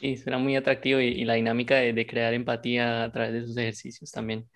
Sí, 0.00 0.16
será 0.16 0.38
muy 0.38 0.56
atractivo 0.56 1.00
y, 1.00 1.08
y 1.08 1.24
la 1.24 1.34
dinámica 1.34 1.76
de, 1.76 1.92
de, 1.92 2.06
crear 2.06 2.34
empatía 2.34 3.04
a 3.04 3.12
través 3.12 3.32
de 3.32 3.38
esos 3.40 3.56
ejercicios 3.56 4.10
también. 4.10 4.46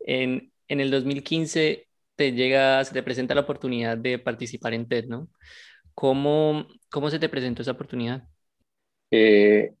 En, 0.00 0.52
en 0.68 0.80
el 0.80 0.90
2015 0.90 1.86
te 2.16 2.32
llega, 2.32 2.84
se 2.84 2.94
te 2.94 3.02
presenta 3.02 3.34
la 3.34 3.42
oportunidad 3.42 3.98
de 3.98 4.18
participar 4.18 4.74
en 4.74 4.88
TED, 4.88 5.06
¿no? 5.06 5.28
¿Cómo, 5.94 6.66
cómo 6.90 7.10
se 7.10 7.18
te 7.18 7.28
presentó 7.28 7.62
esa 7.62 7.72
oportunidad? 7.72 8.24
Eh, 9.10 9.74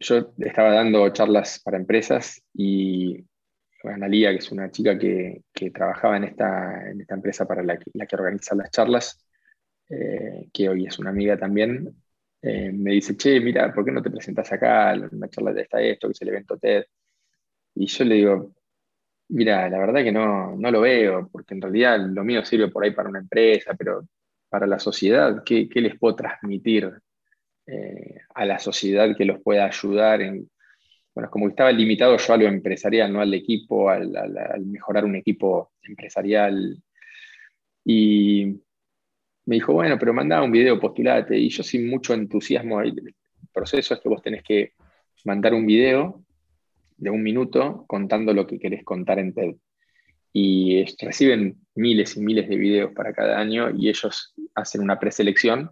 yo 0.00 0.32
estaba 0.38 0.74
dando 0.74 1.08
charlas 1.10 1.60
para 1.62 1.76
empresas 1.76 2.42
y 2.54 3.24
Analia, 3.84 4.30
que 4.30 4.38
es 4.38 4.50
una 4.50 4.70
chica 4.70 4.98
que, 4.98 5.42
que 5.52 5.70
trabajaba 5.70 6.16
en 6.16 6.24
esta, 6.24 6.90
en 6.90 7.00
esta, 7.00 7.14
empresa 7.14 7.46
para 7.46 7.62
la 7.62 7.78
que, 7.78 7.90
la 7.94 8.06
que 8.06 8.16
organiza 8.16 8.54
las 8.54 8.70
charlas, 8.70 9.24
eh, 9.88 10.48
que 10.52 10.68
hoy 10.68 10.86
es 10.86 10.98
una 10.98 11.10
amiga 11.10 11.36
también, 11.38 11.94
eh, 12.42 12.72
me 12.72 12.92
dice, 12.92 13.16
che, 13.16 13.40
mira, 13.40 13.72
¿por 13.72 13.84
qué 13.84 13.92
no 13.92 14.02
te 14.02 14.10
presentas 14.10 14.50
acá? 14.52 14.94
Una 15.12 15.28
charla 15.28 15.52
de 15.52 15.62
esta 15.62 15.80
esto, 15.80 16.08
que 16.08 16.12
es 16.12 16.22
el 16.22 16.28
evento 16.28 16.58
TED. 16.58 16.84
Y 17.74 17.86
yo 17.86 18.04
le 18.04 18.14
digo, 18.16 18.54
Mira, 19.30 19.68
la 19.68 19.78
verdad 19.78 20.02
que 20.02 20.12
no, 20.12 20.56
no 20.56 20.70
lo 20.70 20.80
veo, 20.80 21.28
porque 21.30 21.54
en 21.54 21.60
realidad 21.60 21.98
lo 22.00 22.24
mío 22.24 22.44
sirve 22.44 22.68
por 22.68 22.84
ahí 22.84 22.92
para 22.92 23.10
una 23.10 23.18
empresa, 23.20 23.74
pero 23.78 24.06
para 24.48 24.66
la 24.66 24.78
sociedad, 24.78 25.42
¿qué, 25.44 25.68
qué 25.68 25.80
les 25.82 25.98
puedo 25.98 26.16
transmitir 26.16 26.90
eh, 27.66 28.20
a 28.34 28.46
la 28.46 28.58
sociedad 28.58 29.14
que 29.16 29.26
los 29.26 29.40
pueda 29.42 29.66
ayudar 29.66 30.22
en, 30.22 30.48
bueno, 31.14 31.30
como 31.30 31.48
estaba 31.48 31.72
limitado 31.72 32.16
yo 32.16 32.32
a 32.32 32.36
lo 32.36 32.46
empresarial, 32.46 33.12
no 33.12 33.20
al 33.20 33.34
equipo, 33.34 33.90
al, 33.90 34.10
mejorar 34.64 35.04
un 35.04 35.16
equipo 35.16 35.72
empresarial. 35.82 36.82
Y 37.84 38.46
me 39.46 39.56
dijo, 39.56 39.72
bueno, 39.72 39.98
pero 39.98 40.14
mandaba 40.14 40.44
un 40.44 40.52
video, 40.52 40.78
postulate. 40.78 41.36
Y 41.36 41.48
yo 41.50 41.62
sin 41.64 41.88
mucho 41.90 42.14
entusiasmo, 42.14 42.80
proceso 43.52 43.94
es 43.94 44.00
que 44.00 44.08
vos 44.08 44.22
tenés 44.22 44.42
que 44.44 44.74
mandar 45.24 45.54
un 45.54 45.66
video 45.66 46.24
de 46.98 47.10
un 47.10 47.22
minuto 47.22 47.84
contando 47.86 48.34
lo 48.34 48.46
que 48.46 48.58
querés 48.58 48.84
contar 48.84 49.18
en 49.18 49.32
TED. 49.32 49.54
Y 50.32 50.84
reciben 51.00 51.56
miles 51.74 52.16
y 52.16 52.20
miles 52.20 52.48
de 52.48 52.56
videos 52.56 52.92
para 52.92 53.14
cada 53.14 53.38
año 53.38 53.70
y 53.74 53.88
ellos 53.88 54.34
hacen 54.54 54.82
una 54.82 54.98
preselección 54.98 55.70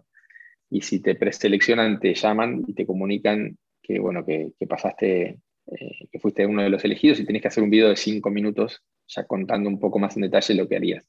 y 0.69 0.81
si 0.81 1.01
te 1.01 1.15
preseleccionan 1.15 1.99
te 1.99 2.13
llaman 2.13 2.63
y 2.67 2.73
te 2.73 2.85
comunican 2.85 3.57
que, 3.81 3.99
bueno, 3.99 4.25
que, 4.25 4.51
pasaste, 4.67 5.39
eh, 5.67 6.07
que 6.11 6.19
fuiste 6.19 6.45
uno 6.45 6.63
de 6.63 6.69
los 6.69 6.83
elegidos 6.83 7.19
y 7.19 7.25
tenés 7.25 7.41
que 7.41 7.47
hacer 7.47 7.63
un 7.63 7.69
video 7.69 7.89
de 7.89 7.95
cinco 7.95 8.29
minutos 8.29 8.83
ya 9.07 9.25
contando 9.25 9.69
un 9.69 9.79
poco 9.79 9.99
más 9.99 10.15
en 10.17 10.23
detalle 10.23 10.55
lo 10.55 10.67
que 10.67 10.75
harías. 10.75 11.07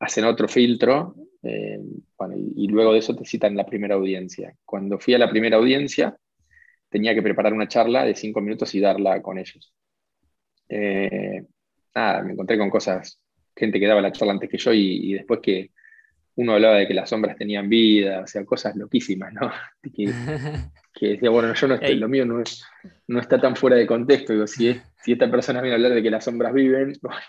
Hacen 0.00 0.24
otro 0.24 0.48
filtro 0.48 1.14
eh, 1.42 1.78
y, 2.56 2.68
luego 2.68 2.92
de 2.92 2.98
eso 2.98 3.14
te 3.14 3.24
citan 3.24 3.56
la 3.56 3.66
primera 3.66 3.94
audiencia. 3.94 4.54
Cuando 4.64 4.98
fui 4.98 5.14
a 5.14 5.18
la 5.18 5.30
primera 5.30 5.56
audiencia, 5.56 6.16
tenía 6.88 7.14
que 7.14 7.22
preparar 7.22 7.52
una 7.52 7.68
charla 7.68 8.04
de 8.04 8.14
cinco 8.14 8.40
minutos 8.40 8.74
y 8.74 8.80
darla 8.80 9.20
con 9.22 9.38
ellos. 9.38 9.72
Eh, 10.68 11.44
nada, 11.94 12.22
me 12.22 12.32
encontré 12.32 12.58
con 12.58 12.70
cosas, 12.70 13.20
gente 13.56 13.80
que 13.80 13.86
daba 13.86 14.00
la 14.00 14.12
charla 14.12 14.34
antes 14.34 14.48
que 14.48 14.58
yo 14.58 14.72
y, 14.72 15.14
después 15.14 15.40
que 15.42 15.70
uno 16.36 16.52
hablaba 16.52 16.76
de 16.76 16.86
que 16.86 16.94
las 16.94 17.10
sombras 17.10 17.36
tenían 17.36 17.68
vida, 17.68 18.20
o 18.20 18.26
sea, 18.26 18.44
cosas 18.44 18.76
loquísimas, 18.76 19.32
¿no? 19.32 19.50
Que, 20.94 21.10
decía, 21.10 21.30
bueno, 21.30 21.54
yo 21.54 21.68
no 21.68 21.74
estoy, 21.74 21.94
lo 21.94 22.08
mío 22.08 22.26
no, 22.26 22.42
no 23.06 23.20
está 23.20 23.40
tan 23.40 23.54
fuera 23.54 23.76
de 23.76 23.86
contexto. 23.86 24.32
Digo, 24.32 24.48
si, 24.48 24.80
si 25.00 25.12
esta 25.12 25.30
persona 25.30 25.60
viene 25.60 25.74
a 25.74 25.76
hablar 25.76 25.94
de 25.94 26.02
que 26.02 26.10
las 26.10 26.24
sombras 26.24 26.52
viven, 26.52 26.92
bueno, 27.02 27.20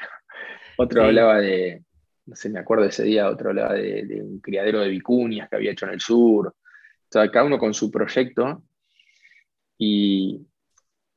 otro 0.77 1.03
hablaba 1.03 1.39
de, 1.39 1.83
no 2.25 2.35
sé, 2.35 2.49
me 2.49 2.59
acuerdo 2.59 2.83
de 2.83 2.89
ese 2.89 3.03
día, 3.03 3.29
otro 3.29 3.49
hablaba 3.49 3.73
de, 3.73 4.21
un 4.23 4.39
criadero 4.39 4.79
de 4.79 4.89
vicuñas 4.89 5.49
que 5.49 5.55
había 5.55 5.71
hecho 5.71 5.85
en 5.85 5.93
el 5.93 5.99
sur. 5.99 6.47
O 6.47 7.11
sea, 7.11 7.29
cada 7.29 7.45
uno 7.45 7.59
con 7.59 7.73
su 7.73 7.91
proyecto. 7.91 8.63
Y 9.79 10.45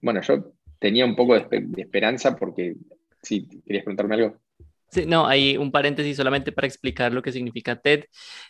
bueno, 0.00 0.22
yo 0.22 0.54
tenía 0.78 1.04
un 1.04 1.16
poco 1.16 1.34
de, 1.34 1.46
esperanza 1.76 2.36
porque, 2.36 2.76
si 3.22 3.46
querías 3.66 3.84
preguntarme 3.84 4.14
algo. 4.14 4.40
Sí, 4.88 5.04
no, 5.04 5.26
hay 5.26 5.56
un 5.56 5.72
paréntesis 5.72 6.16
solamente 6.16 6.52
para 6.52 6.66
explicar 6.66 7.12
lo 7.12 7.22
que 7.22 7.32
significa 7.32 7.76
TED. 7.76 8.04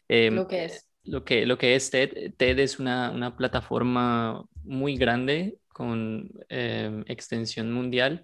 Em, 0.08 0.34
lo 0.34 0.46
que 0.46 0.66
es. 0.66 0.88
Lo 1.04 1.24
que, 1.24 1.46
lo 1.46 1.58
que 1.58 1.74
es 1.74 1.90
TED. 1.90 2.34
TED 2.36 2.58
es 2.60 2.78
una, 2.78 3.10
una 3.10 3.36
plataforma 3.36 4.44
muy 4.62 4.96
grande 4.96 5.56
con 5.68 6.30
em, 6.48 7.04
extensión 7.08 7.72
mundial 7.72 8.22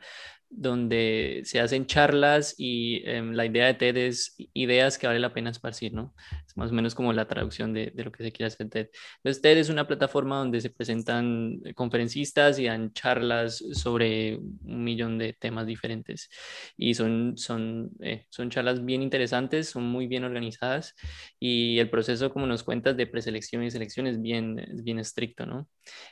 donde 0.50 1.42
se 1.44 1.60
hacen 1.60 1.86
charlas 1.86 2.54
y 2.56 3.02
em, 3.08 3.32
la 3.32 3.46
idea 3.46 3.66
de 3.66 3.74
TED 3.74 3.96
es 3.96 4.34
ideas 4.54 4.98
que 4.98 5.06
vale 5.06 5.20
la 5.20 5.34
pena 5.34 5.50
esparcir, 5.50 5.92
¿no? 5.92 6.14
Más 6.58 6.70
o 6.72 6.74
menos 6.74 6.94
como 6.94 7.12
la 7.12 7.26
traducción 7.28 7.72
de, 7.72 7.92
de, 7.94 8.04
lo 8.04 8.12
que 8.12 8.24
se 8.24 8.32
quiere 8.32 8.48
hacer 8.48 8.68
TED. 8.68 8.88
Entonces, 9.18 9.42
TED 9.42 9.58
es 9.58 9.68
una 9.68 9.86
plataforma 9.86 10.38
donde 10.38 10.60
se 10.60 10.70
presentan 10.70 11.60
conferencistas 11.74 12.58
y 12.58 12.66
dan 12.66 12.92
charlas 12.92 13.64
sobre 13.72 14.36
un 14.36 14.84
millón 14.84 15.18
de 15.18 15.34
temas 15.34 15.66
diferentes. 15.66 16.28
Y 16.76 16.94
son, 16.94 17.36
son, 17.36 17.90
eh, 18.00 18.26
son 18.30 18.50
charlas 18.50 18.84
bien 18.84 19.02
interesantes, 19.02 19.68
son 19.68 19.84
muy 19.84 20.06
bien 20.06 20.24
organizadas 20.24 20.94
y 21.38 21.78
el 21.78 21.90
proceso, 21.90 22.30
como 22.32 22.46
nos 22.46 22.62
cuentas, 22.62 22.96
de 22.96 23.06
preselección 23.06 23.62
y 23.62 23.70
selección 23.70 24.06
es 24.06 24.20
bien, 24.20 24.58
es 24.58 24.82
bien 24.82 24.98
estricto, 24.98 25.46
¿no? 25.46 25.68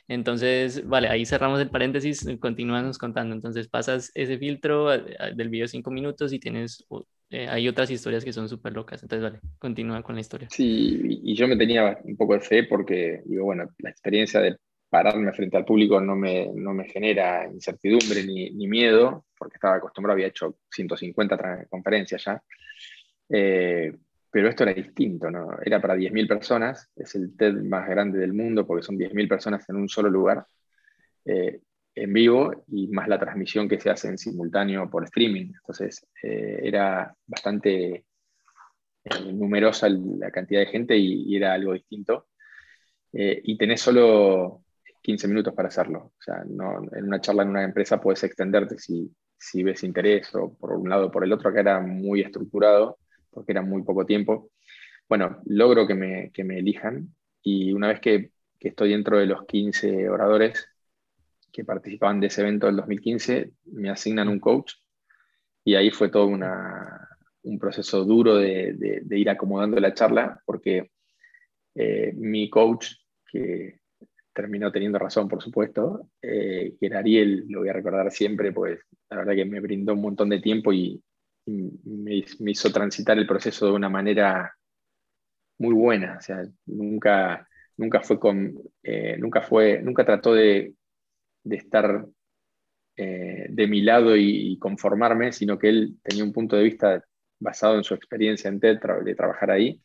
Entonces, 0.07 0.87
vale, 0.87 1.09
ahí 1.09 1.25
cerramos 1.25 1.59
el 1.59 1.69
paréntesis, 1.69 2.25
continuamos 2.39 2.97
contando. 2.97 3.35
Entonces, 3.35 3.67
pasas 3.67 4.11
ese 4.15 4.37
filtro 4.37 4.89
del 4.89 5.49
video 5.49 5.67
cinco 5.67 5.91
minutos 5.91 6.33
y 6.33 6.39
tienes, 6.39 6.85
eh, 7.29 7.47
hay 7.49 7.67
otras 7.67 7.89
historias 7.91 8.23
que 8.23 8.33
son 8.33 8.47
súper 8.47 8.73
locas. 8.73 9.03
Entonces, 9.03 9.23
vale, 9.23 9.41
continúa 9.59 10.01
con 10.01 10.15
la 10.15 10.21
historia. 10.21 10.47
Sí, 10.49 11.19
y 11.23 11.35
yo 11.35 11.47
me 11.47 11.57
tenía 11.57 11.99
un 12.03 12.15
poco 12.15 12.33
de 12.33 12.39
fe 12.39 12.63
porque, 12.63 13.21
digo, 13.25 13.45
bueno, 13.45 13.69
la 13.79 13.89
experiencia 13.89 14.39
de 14.39 14.57
pararme 14.89 15.33
frente 15.33 15.57
al 15.57 15.65
público 15.65 15.99
no 15.99 16.15
me, 16.15 16.49
no 16.53 16.73
me 16.73 16.85
genera 16.85 17.45
incertidumbre 17.45 18.23
ni, 18.23 18.51
ni, 18.51 18.67
miedo, 18.67 19.25
porque 19.37 19.55
estaba 19.55 19.75
acostumbrado, 19.75 20.13
había 20.13 20.27
hecho 20.27 20.59
150 20.71 21.65
conferencias 21.69 22.23
ya. 22.23 22.41
Eh, 23.29 23.93
pero 24.31 24.49
esto 24.49 24.63
era 24.63 24.73
distinto, 24.73 25.29
¿no? 25.29 25.57
Era 25.63 25.81
para 25.81 25.95
10.000 25.95 26.27
personas, 26.27 26.89
es 26.95 27.15
el 27.15 27.35
TED 27.35 27.53
más 27.63 27.89
grande 27.89 28.19
del 28.19 28.33
mundo 28.33 28.65
porque 28.65 28.83
son 28.83 28.97
10.000 28.97 29.27
personas 29.27 29.67
en 29.69 29.75
un 29.77 29.89
solo 29.89 30.09
lugar. 30.09 30.45
Eh, 31.25 31.61
en 31.97 32.13
vivo 32.13 32.63
y 32.67 32.87
más 32.87 33.07
la 33.07 33.19
transmisión 33.19 33.67
que 33.67 33.79
se 33.79 33.89
hace 33.89 34.07
en 34.07 34.17
simultáneo 34.17 34.89
por 34.89 35.03
streaming. 35.05 35.51
Entonces 35.53 36.05
eh, 36.21 36.59
era 36.63 37.13
bastante 37.25 38.05
eh, 39.03 39.33
numerosa 39.33 39.89
la 39.89 40.29
cantidad 40.31 40.59
de 40.61 40.67
gente 40.67 40.97
y, 40.97 41.35
era 41.35 41.53
algo 41.53 41.73
distinto. 41.73 42.27
Eh, 43.13 43.41
y 43.43 43.57
tenés 43.57 43.81
solo 43.81 44.63
15 45.01 45.27
minutos 45.27 45.53
para 45.55 45.69
hacerlo. 45.69 46.13
O 46.17 46.21
sea, 46.21 46.43
no, 46.47 46.87
en 46.93 47.05
una 47.05 47.19
charla 47.19 47.43
en 47.43 47.49
una 47.49 47.63
empresa 47.63 47.99
puedes 47.99 48.23
extenderte 48.23 48.77
si, 48.77 49.11
si 49.37 49.63
ves 49.63 49.83
interés 49.83 50.33
o 50.35 50.55
por 50.55 50.73
un 50.73 50.89
lado 50.89 51.07
o 51.07 51.11
por 51.11 51.23
el 51.23 51.33
otro. 51.33 51.49
Acá 51.49 51.61
era 51.61 51.79
muy 51.79 52.21
estructurado 52.21 52.99
porque 53.31 53.53
era 53.53 53.61
muy 53.61 53.83
poco 53.83 54.05
tiempo. 54.05 54.51
Bueno, 55.09 55.41
logro 55.45 55.87
que 55.87 55.95
me, 55.95 56.31
que 56.31 56.43
me 56.43 56.59
elijan 56.59 57.15
y 57.41 57.71
una 57.71 57.87
vez 57.87 58.01
que, 58.01 58.31
que 58.59 58.69
estoy 58.69 58.91
dentro 58.91 59.17
de 59.17 59.25
los 59.25 59.45
15 59.45 60.09
oradores, 60.09 60.67
que 61.57 61.65
participaban 61.65 62.19
de 62.19 62.27
ese 62.27 62.41
evento 62.41 62.67
del 62.67 62.75
2015 62.75 63.51
me 63.71 63.89
asignan 63.89 64.27
un 64.27 64.39
coach 64.39 64.73
y 65.65 65.73
ahí 65.73 65.89
fue 65.89 66.09
todo 66.09 66.27
un 66.27 67.59
proceso 67.59 68.05
duro 68.05 68.35
de, 68.35 69.03
ir 69.09 69.27
acomodando 69.27 69.79
la 69.79 69.95
charla 69.95 70.39
porque 70.45 70.91
eh, 71.73 72.13
mi 72.15 72.47
coach, 72.47 72.91
que 73.25 73.79
terminó 74.31 74.71
teniendo 74.71 74.99
razón 74.99 75.27
por 75.27 75.41
supuesto, 75.41 76.11
eh, 76.21 76.75
que 76.79 76.85
era 76.85 76.99
Ariel, 76.99 77.45
lo 77.49 77.61
voy 77.61 77.69
a 77.69 77.73
recordar 77.73 78.11
siempre, 78.11 78.51
pues 78.51 78.79
la 79.09 79.17
verdad 79.17 79.33
que 79.33 79.45
me 79.45 79.59
brindó 79.59 79.93
un 79.93 80.01
montón 80.01 80.29
de 80.29 80.39
tiempo 80.39 80.71
y, 80.71 81.03
me, 81.47 82.23
hizo 82.51 82.71
transitar 82.71 83.17
el 83.17 83.25
proceso 83.25 83.65
de 83.65 83.71
una 83.71 83.89
manera 83.89 84.53
muy 85.57 85.73
buena, 85.73 86.17
o 86.19 86.21
sea, 86.21 86.43
nunca, 86.67 87.47
nunca 87.77 88.01
fue 88.01 88.19
con, 88.19 88.53
eh, 88.83 89.17
nunca 89.17 89.41
fue, 89.41 89.81
nunca 89.81 90.05
trató 90.05 90.35
de 90.35 90.76
de 91.47 91.55
estar 91.55 92.05
eh, 92.95 93.45
de 93.49 93.67
mi 93.67 93.81
lado 93.81 94.15
y, 94.17 94.57
conformarme, 94.57 95.31
sino 95.31 95.59
que 95.59 95.69
él 95.69 95.97
tenía 96.01 96.23
un 96.23 96.33
punto 96.33 96.55
de 96.55 96.63
vista 96.63 97.03
basado 97.39 97.77
en 97.77 97.83
su 97.83 97.93
experiencia 97.93 98.47
en 98.47 98.59
TED, 98.59 98.79
de 99.03 99.15
trabajar 99.15 99.51
ahí, 99.51 99.79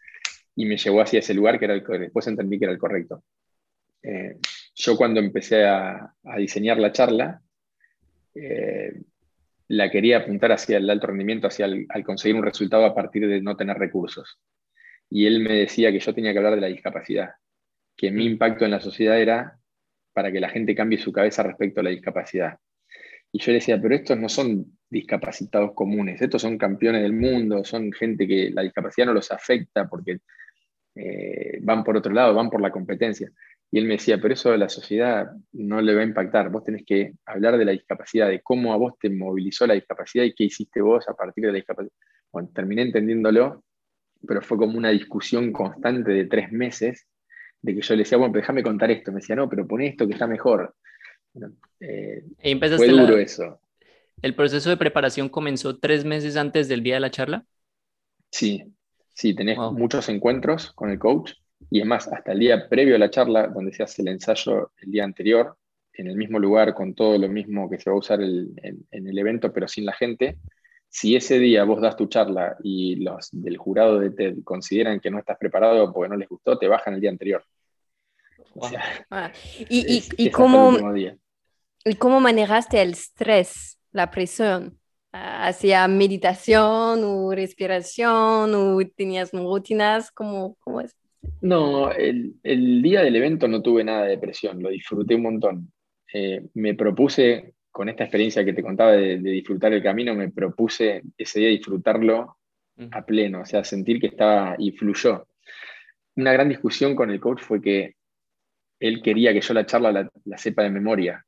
y 0.56 0.64
me 0.64 0.78
llevó 0.78 1.02
hacia 1.02 1.18
ese 1.18 1.34
lugar 1.34 1.58
que 1.58 1.66
era 1.66 1.74
el 1.74 1.84
que 1.84 1.98
después 1.98 2.26
entendí 2.26 2.58
que 2.58 2.64
era 2.64 2.72
el 2.72 2.78
correcto. 2.78 3.22
Eh, 4.02 4.38
yo 4.74 4.96
cuando 4.96 5.20
empecé 5.20 5.64
a, 5.66 6.14
diseñar 6.38 6.78
la 6.78 6.92
charla, 6.92 7.42
eh, 8.34 9.02
la 9.68 9.90
quería 9.90 10.18
apuntar 10.18 10.52
hacia 10.52 10.78
el 10.78 10.88
alto 10.88 11.08
rendimiento, 11.08 11.48
hacia 11.48 11.66
el, 11.66 11.86
al 11.90 12.04
conseguir 12.04 12.36
un 12.36 12.44
resultado 12.44 12.86
a 12.86 12.94
partir 12.94 13.28
de 13.28 13.42
no 13.42 13.56
tener 13.56 13.76
recursos. 13.76 14.38
Y 15.10 15.26
él 15.26 15.40
me 15.40 15.52
decía 15.52 15.92
que 15.92 16.00
yo 16.00 16.14
tenía 16.14 16.32
que 16.32 16.38
hablar 16.38 16.54
de 16.54 16.62
la 16.62 16.68
discapacidad, 16.68 17.32
que 17.94 18.10
mi 18.10 18.24
impacto 18.24 18.64
en 18.64 18.70
la 18.70 18.80
sociedad 18.80 19.20
era 19.20 19.58
para 20.12 20.30
que 20.30 20.40
la 20.40 20.48
gente 20.48 20.74
cambie 20.74 20.98
su 20.98 21.12
cabeza 21.12 21.42
respecto 21.42 21.80
a 21.80 21.84
la 21.84 21.90
discapacidad. 21.90 22.58
Y 23.32 23.38
yo 23.38 23.52
le 23.52 23.58
decía, 23.58 23.80
pero 23.80 23.94
estos 23.94 24.18
no 24.18 24.28
son 24.28 24.78
discapacitados 24.90 25.72
comunes, 25.74 26.20
estos 26.20 26.42
son 26.42 26.58
campeones 26.58 27.02
del 27.02 27.14
mundo, 27.14 27.64
son 27.64 27.90
gente 27.92 28.26
que 28.28 28.50
la 28.50 28.62
discapacidad 28.62 29.06
no 29.06 29.14
los 29.14 29.32
afecta 29.32 29.88
porque 29.88 30.18
eh, 30.94 31.58
van 31.62 31.82
por 31.82 31.96
otro 31.96 32.12
lado, 32.12 32.34
van 32.34 32.50
por 32.50 32.60
la 32.60 32.70
competencia. 32.70 33.30
Y 33.70 33.78
él 33.78 33.86
me 33.86 33.94
decía, 33.94 34.20
pero 34.20 34.34
eso 34.34 34.52
a 34.52 34.58
la 34.58 34.68
sociedad 34.68 35.30
no 35.52 35.80
le 35.80 35.94
va 35.94 36.02
a 36.02 36.04
impactar, 36.04 36.50
vos 36.50 36.62
tenés 36.62 36.84
que 36.84 37.14
hablar 37.24 37.56
de 37.56 37.64
la 37.64 37.72
discapacidad, 37.72 38.28
de 38.28 38.42
cómo 38.42 38.74
a 38.74 38.76
vos 38.76 38.98
te 39.00 39.08
movilizó 39.08 39.66
la 39.66 39.74
discapacidad 39.74 40.24
y 40.24 40.34
qué 40.34 40.44
hiciste 40.44 40.82
vos 40.82 41.08
a 41.08 41.14
partir 41.14 41.44
de 41.44 41.52
la 41.52 41.56
discapacidad. 41.56 41.94
Bueno, 42.30 42.50
terminé 42.54 42.82
entendiéndolo, 42.82 43.64
pero 44.26 44.42
fue 44.42 44.58
como 44.58 44.76
una 44.76 44.90
discusión 44.90 45.52
constante 45.52 46.12
de 46.12 46.26
tres 46.26 46.52
meses 46.52 47.06
de 47.62 47.74
que 47.74 47.80
yo 47.80 47.94
le 47.94 48.02
decía, 48.02 48.18
bueno, 48.18 48.34
déjame 48.34 48.62
contar 48.62 48.90
esto. 48.90 49.12
Me 49.12 49.20
decía, 49.20 49.36
no, 49.36 49.48
pero 49.48 49.66
pon 49.66 49.82
esto 49.82 50.06
que 50.06 50.12
está 50.12 50.26
mejor. 50.26 50.74
Eh, 51.80 52.24
fue 52.76 52.88
duro 52.88 53.16
eso. 53.16 53.60
¿El 54.20 54.34
proceso 54.34 54.70
de 54.70 54.76
preparación 54.76 55.28
comenzó 55.28 55.78
tres 55.78 56.04
meses 56.04 56.36
antes 56.36 56.68
del 56.68 56.82
día 56.82 56.94
de 56.94 57.00
la 57.00 57.10
charla? 57.10 57.46
Sí, 58.30 58.64
sí, 59.14 59.34
tenés 59.34 59.58
muchos 59.58 60.08
encuentros 60.08 60.72
con 60.72 60.90
el 60.90 60.98
coach 60.98 61.32
y 61.70 61.80
es 61.80 61.86
más, 61.86 62.08
hasta 62.08 62.32
el 62.32 62.38
día 62.38 62.68
previo 62.68 62.96
a 62.96 62.98
la 62.98 63.10
charla, 63.10 63.48
donde 63.48 63.72
se 63.72 63.82
hace 63.82 64.02
el 64.02 64.08
ensayo 64.08 64.72
el 64.80 64.90
día 64.90 65.04
anterior, 65.04 65.56
en 65.94 66.06
el 66.06 66.16
mismo 66.16 66.38
lugar, 66.38 66.74
con 66.74 66.94
todo 66.94 67.18
lo 67.18 67.28
mismo 67.28 67.68
que 67.68 67.78
se 67.78 67.90
va 67.90 67.96
a 67.96 67.98
usar 67.98 68.20
en, 68.20 68.56
el 68.90 69.18
evento, 69.18 69.52
pero 69.52 69.68
sin 69.68 69.84
la 69.84 69.92
gente, 69.92 70.38
si 70.92 71.16
ese 71.16 71.38
día 71.38 71.64
vos 71.64 71.80
das 71.80 71.96
tu 71.96 72.04
charla 72.06 72.58
y 72.62 72.96
los 72.96 73.30
del 73.32 73.56
jurado 73.56 73.98
de 73.98 74.10
TED 74.10 74.44
consideran 74.44 75.00
que 75.00 75.10
no 75.10 75.18
estás 75.18 75.38
preparado 75.38 75.90
porque 75.90 76.10
no 76.10 76.16
les 76.16 76.28
gustó, 76.28 76.58
te 76.58 76.68
bajan 76.68 76.92
el 76.92 77.00
día 77.00 77.08
anterior. 77.08 77.42
Ah, 79.08 79.32
¿Y, 79.70 80.04
y, 80.18 80.30
cómo, 80.30 80.76
¿Y 81.86 81.94
cómo 81.94 82.20
manejaste 82.20 82.82
el 82.82 82.90
estrés, 82.90 83.78
la 83.90 84.10
presión? 84.10 84.78
¿Hacía 85.12 85.88
meditación 85.88 87.00
o 87.04 87.32
respiración 87.34 88.54
o 88.54 88.78
tenías 88.94 89.32
rutinas? 89.32 90.10
¿Cómo, 90.10 90.58
cómo 90.60 90.82
es? 90.82 90.94
No, 91.40 91.90
el, 91.90 92.34
día 92.82 93.00
del 93.00 93.16
evento 93.16 93.48
no 93.48 93.62
tuve 93.62 93.82
nada 93.82 94.02
de 94.02 94.10
depresión, 94.10 94.62
lo 94.62 94.68
disfruté 94.68 95.14
un 95.14 95.22
montón. 95.22 95.72
Eh, 96.12 96.48
me 96.52 96.74
propuse, 96.74 97.54
con 97.72 97.88
esta 97.88 98.04
experiencia 98.04 98.44
que 98.44 98.52
te 98.52 98.62
contaba 98.62 98.92
de, 98.92 99.18
disfrutar 99.18 99.72
el 99.72 99.82
camino, 99.82 100.14
me 100.14 100.30
propuse 100.30 101.02
ese 101.16 101.40
día 101.40 101.48
disfrutarlo 101.48 102.36
a 102.90 103.04
pleno, 103.04 103.40
o 103.40 103.46
sea, 103.46 103.64
sentir 103.64 103.98
que 103.98 104.08
estaba 104.08 104.54
y 104.58 104.72
fluyó. 104.72 105.26
Una 106.16 106.32
gran 106.32 106.48
discusión 106.48 106.94
con 106.94 107.10
el 107.10 107.18
coach 107.18 107.40
fue 107.40 107.60
que 107.62 107.96
él 108.78 109.00
quería 109.02 109.32
que 109.32 109.40
yo 109.40 109.54
la 109.54 109.64
charla 109.64 110.10
la, 110.24 110.38
sepa 110.38 110.62
de 110.62 110.70
memoria, 110.70 111.24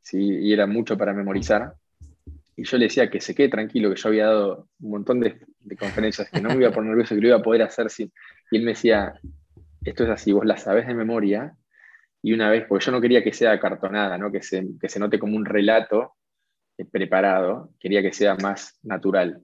¿sí? 0.00 0.18
y 0.18 0.52
era 0.52 0.66
mucho 0.66 0.96
para 0.96 1.12
memorizar. 1.12 1.74
Y 2.56 2.64
yo 2.64 2.78
le 2.78 2.84
decía 2.84 3.10
que 3.10 3.20
se 3.20 3.34
quede 3.34 3.48
tranquilo, 3.48 3.90
que 3.90 4.00
yo 4.00 4.08
había 4.08 4.26
dado 4.26 4.68
un 4.80 4.90
montón 4.90 5.20
de, 5.20 5.40
conferencias, 5.78 6.30
que 6.30 6.40
no 6.40 6.50
me 6.50 6.56
iba 6.56 6.68
a 6.68 6.72
poner 6.72 6.90
nervioso, 6.90 7.14
que 7.14 7.20
lo 7.20 7.28
iba 7.28 7.36
a 7.36 7.42
poder 7.42 7.62
hacer 7.62 7.90
sin... 7.90 8.12
Y 8.50 8.58
él 8.58 8.64
me 8.64 8.72
decía, 8.72 9.14
esto 9.84 10.04
es 10.04 10.10
así, 10.10 10.32
vos 10.32 10.46
la 10.46 10.56
sabés 10.56 10.86
de 10.86 10.94
memoria, 10.94 11.54
y 12.22 12.32
una 12.32 12.48
vez, 12.48 12.64
porque 12.68 12.84
yo 12.84 12.92
no 12.92 13.00
quería 13.00 13.24
que 13.24 13.32
sea 13.32 13.58
cartonada, 13.58 14.16
¿no? 14.16 14.30
que, 14.30 14.42
se, 14.42 14.64
que 14.80 14.88
se 14.88 15.00
note 15.00 15.18
como 15.18 15.36
un 15.36 15.44
relato 15.44 16.14
eh, 16.78 16.84
preparado, 16.84 17.70
quería 17.80 18.00
que 18.00 18.12
sea 18.12 18.36
más 18.36 18.78
natural. 18.82 19.42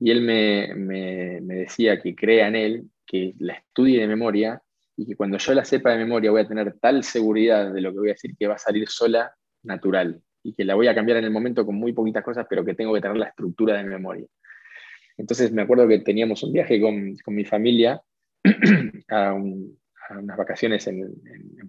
Y 0.00 0.10
él 0.10 0.22
me, 0.22 0.74
me, 0.74 1.40
decía 1.40 2.00
que 2.00 2.14
crea 2.14 2.48
en 2.48 2.56
él, 2.56 2.84
que 3.06 3.34
la 3.38 3.54
estudie 3.54 4.00
de 4.00 4.06
memoria, 4.06 4.60
y 4.96 5.06
que 5.06 5.14
cuando 5.14 5.36
yo 5.36 5.52
la 5.52 5.64
sepa 5.64 5.90
de 5.90 5.98
memoria 5.98 6.30
voy 6.30 6.40
a 6.40 6.48
tener 6.48 6.78
tal 6.80 7.04
seguridad 7.04 7.70
de 7.72 7.82
lo 7.82 7.92
que 7.92 7.98
voy 7.98 8.08
a 8.08 8.12
decir 8.12 8.34
que 8.38 8.46
va 8.46 8.54
a 8.54 8.58
salir 8.58 8.88
sola, 8.88 9.34
natural, 9.62 10.22
y 10.42 10.54
que 10.54 10.64
la 10.64 10.74
voy 10.74 10.88
a 10.88 10.94
cambiar 10.94 11.18
en 11.18 11.24
el 11.24 11.30
momento 11.30 11.66
con 11.66 11.74
muy 11.74 11.92
poquitas 11.92 12.24
cosas, 12.24 12.46
pero 12.48 12.64
que 12.64 12.74
tengo 12.74 12.94
que 12.94 13.02
tener 13.02 13.18
la 13.18 13.26
estructura 13.26 13.76
de 13.76 13.84
memoria. 13.84 14.26
Entonces 15.18 15.52
me 15.52 15.62
acuerdo 15.62 15.86
que 15.86 15.98
teníamos 15.98 16.42
un 16.42 16.52
viaje 16.52 16.80
con, 16.80 17.14
con 17.22 17.34
mi 17.34 17.44
familia 17.44 18.00
a, 19.10 19.34
unas 20.10 20.36
vacaciones 20.36 20.86
en, 20.86 21.14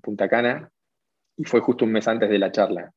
Punta 0.02 0.30
Cana 0.30 0.70
y 1.36 1.44
fue 1.44 1.60
justo 1.60 1.86
un 1.86 1.92
mes 1.92 2.08
antes 2.08 2.30
de 2.30 2.40
la 2.40 2.52
charla. 2.52 2.92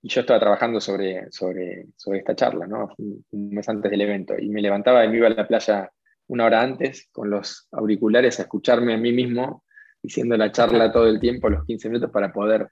Y 0.00 0.08
yo 0.08 0.22
estaba 0.22 0.40
trabajando 0.40 0.80
sobre, 0.80 1.30
sobre, 1.30 1.86
sobre 1.96 2.18
esta 2.18 2.34
charla, 2.34 2.66
¿no? 2.66 2.88
un, 2.98 3.24
mes 3.30 3.68
antes 3.68 3.90
del 3.90 4.00
evento. 4.00 4.34
Y 4.38 4.48
me 4.48 4.60
levantaba 4.60 5.04
y 5.04 5.08
me 5.08 5.18
iba 5.18 5.28
a 5.28 5.30
la 5.30 5.46
playa 5.46 5.90
una 6.26 6.46
hora 6.46 6.62
antes 6.62 7.08
con 7.12 7.30
los 7.30 7.68
auriculares 7.72 8.38
a 8.38 8.42
escucharme 8.42 8.94
a 8.94 8.98
mí 8.98 9.12
mismo 9.12 9.64
diciendo 10.02 10.36
la 10.36 10.50
charla 10.50 10.90
todo 10.90 11.06
el 11.06 11.20
tiempo, 11.20 11.48
los 11.48 11.64
15 11.64 11.88
minutos, 11.88 12.10
para 12.10 12.32
poder 12.32 12.68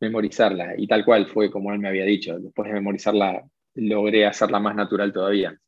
memorizarla. 0.00 0.74
Y 0.76 0.86
tal 0.86 1.04
cual 1.04 1.26
fue 1.26 1.50
como 1.50 1.72
él 1.72 1.78
me 1.78 1.88
había 1.88 2.04
dicho. 2.04 2.38
Después 2.38 2.68
de 2.68 2.74
memorizarla, 2.74 3.42
logré 3.74 4.26
hacerla 4.26 4.60
más 4.60 4.76
natural 4.76 5.12
todavía. 5.12 5.58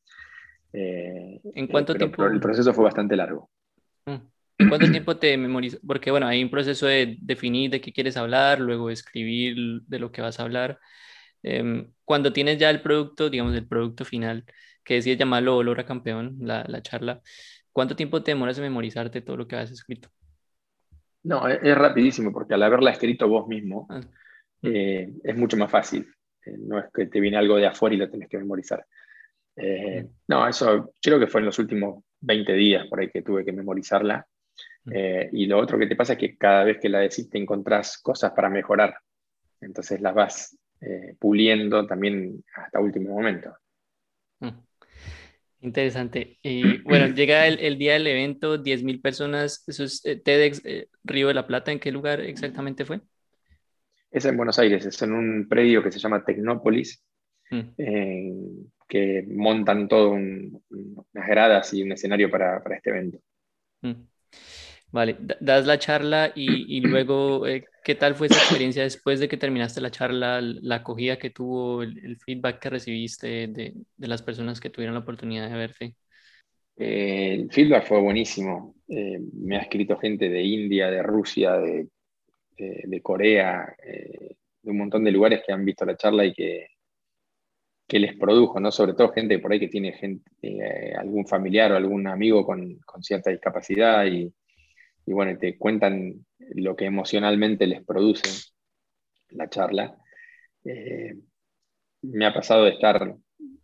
Eh, 0.73 1.41
¿En 1.55 1.67
cuánto 1.67 1.95
tiempo? 1.95 2.25
el 2.27 2.41
proceso 2.41 2.73
fue 2.73 2.85
bastante 2.85 3.17
largo. 3.17 3.51
Mm. 4.07 4.17
¿Cuánto 4.69 4.91
tiempo 4.91 5.17
te 5.17 5.37
memorizas? 5.37 5.81
Porque 5.87 6.11
bueno, 6.11 6.27
hay 6.27 6.43
un 6.43 6.51
proceso 6.51 6.87
de 6.87 7.17
definir 7.21 7.71
de 7.71 7.81
qué 7.81 7.93
quieres 7.93 8.17
hablar, 8.17 8.61
luego 8.61 8.91
escribir 8.91 9.83
de 9.87 9.99
lo 9.99 10.13
que 10.13 10.23
vas 10.23 10.41
a 10.41 10.45
hablar. 10.45 10.79
Em, 11.43 11.93
cuando 12.05 12.33
tienes 12.33 12.59
ya 12.59 12.71
el 12.71 12.83
producto, 12.83 13.31
digamos, 13.31 13.55
el 13.55 13.67
producto 13.67 14.05
final, 14.05 14.45
que 14.85 14.95
decías 14.95 15.19
llamarlo 15.19 15.57
Olor 15.57 15.81
a 15.81 15.87
Campeón, 15.87 16.37
la, 16.41 16.65
la, 16.69 16.83
charla, 16.83 17.21
¿cuánto 17.73 17.97
tiempo 17.97 18.23
te 18.23 18.33
demoras 18.33 18.59
en 18.59 18.65
memorizarte 18.65 19.21
todo 19.21 19.37
lo 19.37 19.49
que 19.49 19.57
has 19.57 19.71
escrito? 19.71 20.11
No, 21.23 21.47
es, 21.49 21.77
rapidísimo, 21.77 22.33
porque 22.33 22.55
al 22.55 22.63
haberla 22.63 22.91
escrito 22.91 23.29
vos 23.29 23.47
mismo, 23.47 23.87
ah. 23.91 24.01
eh, 24.63 25.13
es 25.23 25.37
mucho 25.37 25.57
más 25.57 25.71
fácil. 25.71 26.07
Eh, 26.45 26.57
no 26.59 26.79
es 26.79 26.87
que 26.93 27.07
te 27.07 27.21
viene 27.21 27.37
algo 27.37 27.57
de 27.57 27.67
afuera 27.67 27.95
y 27.95 27.99
lo 27.99 28.11
tenés 28.11 28.29
que 28.29 28.39
memorizar. 28.39 28.85
Eh, 29.57 30.03
mm. 30.03 30.09
no, 30.29 30.49
eso 30.49 30.95
creo 31.01 31.19
que 31.19 31.27
fue 31.27 31.41
en 31.41 31.47
los 31.47 31.59
últimos 31.59 32.05
20 32.21 32.53
días 32.55 32.87
por 32.89 33.01
ahí 33.01 33.11
que 33.11 33.23
tuve 33.23 33.45
que 33.45 33.53
memorizarla. 33.53 34.27
Mm. 34.85 34.93
Eh, 34.95 35.31
y 35.33 35.47
lo 35.47 35.59
otro 35.59 35.79
que 35.79 35.87
te 35.87 35.97
pasa 35.97 36.15
es 36.15 36.19
que 36.19 36.37
cada 36.37 36.65
vez 36.65 36.79
que 36.81 36.89
la 36.89 37.01
decís 37.01 37.29
te 37.29 37.39
encontrás 37.39 37.99
cosas 37.99 38.33
para 38.33 38.49
mejorar. 38.49 38.97
Entonces 39.61 40.01
las 40.01 40.15
vas 40.15 40.59
eh, 40.81 41.15
puliendo 41.19 41.87
también 41.87 42.43
hasta 42.55 42.81
último 42.81 43.11
momento. 43.11 43.55
Mm. 44.41 44.49
Interesante. 45.63 46.39
Y 46.43 46.79
bueno, 46.79 47.09
llega 47.15 47.47
el, 47.47 47.79
día 47.79 47.95
del 47.95 48.07
evento, 48.07 48.63
10.000 48.63 49.03
personas. 49.03 49.65
¿Eso 49.67 49.85
es 49.85 50.05
eh, 50.07 50.17
TEDx 50.17 50.63
Río 51.05 51.29
de 51.29 51.35
la 51.35 51.47
Plata? 51.47 51.73
¿En 51.73 51.81
qué 51.81 51.93
lugar 51.93 52.21
exactamente 52.21 52.85
fue? 52.85 53.01
Es 54.11 54.25
en 54.25 54.37
Buenos 54.37 54.59
Aires, 54.59 54.85
es 54.87 55.01
en 55.03 55.13
un 55.13 55.49
predio 55.49 55.85
que 55.85 55.93
se 55.93 56.01
llama 56.01 56.25
Tecnópolis, 56.25 57.05
que 58.91 59.25
montan 59.29 59.87
todo 59.87 60.11
unas 60.11 61.29
gradas 61.29 61.73
y 61.75 61.85
un 61.85 61.93
escenario 61.93 62.29
para, 62.29 62.61
este 62.75 62.91
evento. 62.91 63.21
Mm. 63.83 64.10
Vale, 64.93 65.17
das 65.41 65.67
la 65.67 65.79
charla 65.79 66.33
y, 66.35 66.81
luego, 66.81 67.47
eh, 67.47 67.65
¿qué 67.85 67.95
tal 67.95 68.15
fue 68.17 68.27
esa 68.27 68.39
experiencia 68.39 68.83
después 68.83 69.21
de 69.21 69.29
que 69.29 69.37
terminaste 69.37 69.81
la 69.81 69.91
charla, 69.91 70.41
la 70.41 70.77
acogida 70.77 71.17
que 71.17 71.31
tuvo, 71.31 71.83
el, 71.83 72.17
feedback 72.25 72.59
que 72.59 72.71
recibiste 72.71 73.47
de, 73.47 73.75
las 73.99 74.23
personas 74.23 74.61
que 74.61 74.71
tuvieron 74.71 74.95
la 74.95 75.01
oportunidad 75.01 75.49
de 75.49 75.57
verte? 75.57 75.95
Eh, 76.77 77.35
el 77.35 77.53
feedback 77.53 77.87
fue 77.87 78.01
buenísimo. 78.01 78.75
Eh, 78.89 79.21
me 79.33 79.57
ha 79.57 79.61
escrito 79.61 79.97
gente 79.99 80.29
de 80.29 80.43
India, 80.43 80.91
de 80.91 81.03
Rusia, 81.03 81.57
de, 81.59 81.89
de 82.57 83.01
Corea, 83.01 83.75
de 84.63 84.71
un 84.71 84.77
montón 84.77 85.05
de 85.05 85.13
lugares 85.13 85.43
que 85.47 85.53
han 85.53 85.65
visto 85.65 85.87
la 85.87 85.97
charla 85.97 86.25
y 86.25 86.35
que, 86.35 86.67
que 87.91 87.99
les 87.99 88.17
produjo, 88.17 88.61
¿no? 88.61 88.71
Sobre 88.71 88.95
todo 88.95 89.13
gente 89.13 89.41
por 89.41 89.51
ahí 89.53 89.59
que 89.59 89.67
tiene 89.67 89.93
gente, 89.93 90.31
eh, 90.43 90.95
algún 90.97 91.27
familiar 91.27 91.73
o 91.73 91.77
algún 91.77 92.07
amigo 92.07 92.47
con, 92.47 92.79
cierta 93.03 93.31
discapacidad 93.31 94.07
y, 94.07 94.33
bueno, 95.13 95.39
te 95.39 95.57
cuentan 95.57 96.25
lo 96.55 96.77
que 96.77 96.87
emocionalmente 96.87 97.67
les 97.67 97.85
produce 97.85 98.53
la 99.31 99.49
charla. 99.49 99.97
Eh, 100.65 101.15
me 102.03 102.27
ha 102.27 102.35
pasado 102.35 102.65
de 102.65 102.71
estar, 102.71 103.17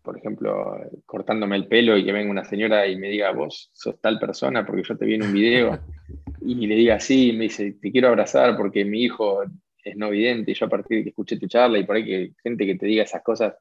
por 0.03 0.19
ejemplo, 0.19 0.79
cortándome 1.05 1.57
el 1.57 1.69
pelo 1.69 1.97
y 1.97 2.05
que 2.05 2.13
venga 2.13 2.31
una 2.31 2.45
señora 2.45 2.87
y 2.87 2.97
me 2.97 3.09
diga, 3.09 3.33
vos 3.33 3.71
sos 3.73 4.01
tal 4.01 4.19
persona 4.19 4.65
porque 4.65 4.83
yo 4.83 4.97
te 4.97 5.07
vi 5.07 5.15
en 5.15 5.25
un 5.25 5.33
video 5.33 5.79
y 6.41 6.67
le 6.67 6.75
diga 6.75 6.97
así, 6.97 7.31
y 7.31 7.33
me 7.33 7.45
dice, 7.45 7.73
te 7.81 7.91
quiero 7.91 8.09
abrazar 8.09 8.57
porque 8.57 8.85
mi 8.85 9.03
hijo 9.03 9.43
es 9.83 9.97
no 9.97 10.11
vidente 10.11 10.51
y 10.51 10.55
yo 10.55 10.67
a 10.67 10.71
partir 10.71 10.99
de 10.99 11.03
que 11.05 11.09
escuché 11.11 11.39
tu 11.39 11.47
charla 11.47 11.79
y 11.79 11.85
por 11.85 11.97
ahí 11.97 12.05
que 12.05 12.33
gente 12.43 12.67
que 12.67 12.75
te 12.75 12.87
diga 12.87 13.05
esas 13.05 13.23
cosas 13.23 13.55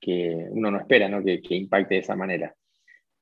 que 0.00 0.46
uno 0.50 0.70
no 0.70 0.78
espera 0.78 1.08
¿no? 1.08 1.22
Que, 1.22 1.40
impacte 1.50 1.94
de 1.94 2.00
esa 2.00 2.14
manera. 2.14 2.54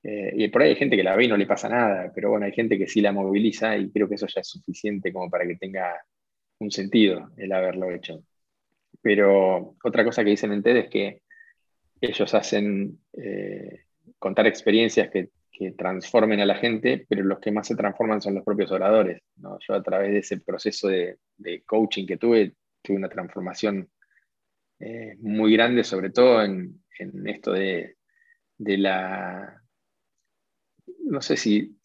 Eh, 0.04 0.32
y 0.36 0.48
por 0.48 0.62
ahí 0.62 0.70
hay 0.70 0.76
gente 0.76 0.96
que 0.96 1.02
la 1.02 1.16
ve 1.16 1.24
y 1.24 1.28
no 1.28 1.36
le 1.36 1.46
pasa 1.46 1.68
nada, 1.68 2.12
pero 2.14 2.30
bueno, 2.30 2.46
hay 2.46 2.52
gente 2.52 2.78
que 2.78 2.86
sí 2.86 3.00
la 3.00 3.12
moviliza 3.12 3.76
y 3.76 3.90
creo 3.90 4.08
que 4.08 4.16
eso 4.16 4.26
ya 4.26 4.42
es 4.42 4.48
suficiente 4.48 5.12
como 5.12 5.30
para 5.30 5.46
que 5.46 5.56
tenga 5.56 5.94
un 6.58 6.70
sentido 6.70 7.30
el 7.36 7.52
haberlo 7.52 7.90
hecho. 7.90 8.22
Pero 9.00 9.76
otra 9.82 10.04
cosa 10.04 10.22
que 10.22 10.30
dicen 10.30 10.52
en 10.52 10.62
TED 10.62 10.76
es 10.76 10.90
que 10.90 11.22
ellos 12.00 12.34
hacen 12.34 12.98
eh, 13.14 13.84
contar 14.18 14.46
experiencias 14.46 15.10
que, 15.10 15.30
que, 15.50 15.72
transformen 15.72 16.40
a 16.40 16.46
la 16.46 16.56
gente, 16.56 17.06
pero 17.08 17.24
los 17.24 17.40
que 17.40 17.50
más 17.50 17.66
se 17.66 17.76
transforman 17.76 18.20
son 18.20 18.34
los 18.34 18.44
propios 18.44 18.70
oradores. 18.72 19.22
¿no? 19.36 19.58
Yo 19.66 19.74
a 19.74 19.82
través 19.82 20.12
de 20.12 20.18
ese 20.18 20.40
proceso 20.40 20.88
de, 20.88 21.16
de 21.38 21.62
coaching 21.62 22.06
que 22.06 22.18
tuve, 22.18 22.52
tuve 22.82 22.96
una 22.96 23.08
transformación 23.08 23.88
eh, 24.80 25.16
muy 25.20 25.52
grande, 25.52 25.84
sobre 25.84 26.10
todo 26.10 26.42
en, 26.42 26.82
esto 27.26 27.52
de, 27.52 27.96
la, 28.58 29.62
no 31.04 31.20
sé 31.20 31.36
si, 31.36 31.76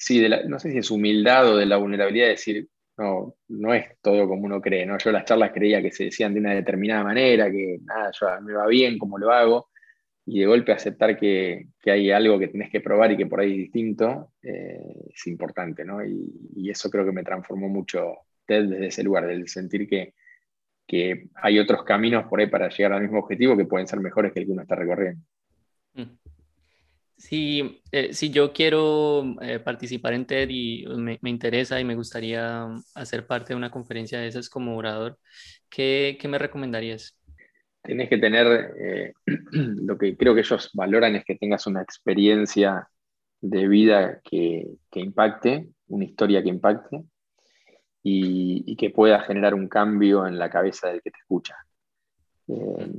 no 0.48 0.60
sé 0.60 0.72
si 0.72 0.78
es 0.78 0.92
humildad 0.92 1.52
o 1.54 1.58
de 1.58 1.66
la 1.66 1.78
vulnerabilidad 1.78 2.26
de 2.26 2.32
decir, 2.32 2.68
no, 2.98 3.36
no 3.48 3.74
es 3.74 3.98
todo 4.02 4.28
como 4.28 4.46
uno 4.46 4.62
cree, 4.62 4.86
¿no? 4.86 4.98
Yo 4.98 5.12
las 5.12 5.26
charlas 5.26 5.52
creía 5.54 5.82
que 5.82 5.92
se 5.92 6.06
decían 6.06 6.34
de 6.34 6.42
una 6.42 6.54
determinada 6.54 7.04
manera, 7.04 7.50
que 7.50 7.80
nada, 7.84 8.12
yo, 8.20 8.28
me 8.42 8.54
va 8.54 8.68
bien 8.68 8.98
como 8.98 9.18
lo 9.18 9.32
hago, 9.32 9.70
y 10.26 10.40
de 10.40 10.46
golpe 10.46 10.72
aceptar 10.72 11.18
que, 11.18 11.68
hay 11.86 12.12
algo 12.12 12.38
que 12.38 12.50
tenés 12.50 12.70
que 12.70 12.82
probar 12.82 13.12
y 13.12 13.18
que 13.18 13.26
por 13.26 13.40
ahí 13.40 13.52
es 13.52 13.58
distinto, 13.58 14.34
eh, 14.44 15.10
es 15.14 15.28
importante, 15.28 15.86
¿no? 15.86 16.04
Y, 16.06 16.32
y, 16.56 16.70
eso 16.70 16.90
creo 16.90 17.06
que 17.06 17.12
me 17.12 17.24
transformó 17.24 17.70
mucho 17.70 18.18
desde 18.48 18.88
ese 18.88 19.04
lugar, 19.04 19.28
del 19.28 19.48
sentir 19.48 19.88
que, 19.88 20.14
que 20.90 21.30
hay 21.36 21.60
otros 21.60 21.84
caminos 21.84 22.26
por 22.28 22.40
ahí 22.40 22.48
para 22.48 22.68
llegar 22.70 22.94
al 22.94 23.02
mismo 23.02 23.20
objetivo 23.20 23.56
que 23.56 23.66
pueden 23.66 23.88
ser 23.88 24.00
mejores 24.00 24.34
que 24.34 24.40
el 24.40 24.46
que 24.48 24.52
uno 24.52 24.64
está 24.64 24.76
recorriendo. 24.76 25.24
Mm. 25.94 26.29
Si, 27.20 27.82
eh, 27.92 28.14
si 28.14 28.30
yo 28.32 28.54
quiero 28.54 29.36
eh, 29.42 29.60
participar 29.60 30.14
en 30.14 30.26
TED 30.26 30.48
y 30.50 30.86
me, 30.88 31.20
interesa 31.24 31.78
y 31.80 31.84
me 31.84 31.96
gustaría 31.96 32.66
hacer 32.96 33.28
parte 33.28 33.54
de 33.54 33.58
una 33.58 33.70
conferencia 33.70 34.20
de 34.20 34.28
esas 34.28 34.50
como 34.50 34.78
orador, 34.78 35.20
¿qué, 35.70 36.18
qué 36.20 36.30
me 36.30 36.40
recomendarías? 36.40 37.20
Tienes 37.84 38.08
que 38.08 38.18
tener, 38.20 38.74
eh, 38.80 39.14
lo 39.52 39.98
que 39.98 40.16
creo 40.16 40.34
que 40.34 40.42
ellos 40.42 40.70
valoran 40.74 41.18
es 41.18 41.26
que 41.26 41.36
tengas 41.36 41.68
una 41.68 41.82
experiencia 41.82 42.88
de 43.42 43.68
vida 43.68 44.22
que, 44.24 44.68
que 44.90 45.02
impacte, 45.02 45.68
una 45.88 46.06
historia 46.06 46.42
que 46.42 46.50
impacte, 46.50 47.04
y, 48.02 48.76
que 48.78 48.92
pueda 48.92 49.20
generar 49.22 49.54
un 49.54 49.68
cambio 49.68 50.26
en 50.26 50.40
la 50.40 50.50
cabeza 50.50 50.88
del 50.88 51.02
que 51.02 51.12
te 51.12 51.20
escucha. 51.20 51.56
Eh, 52.48 52.92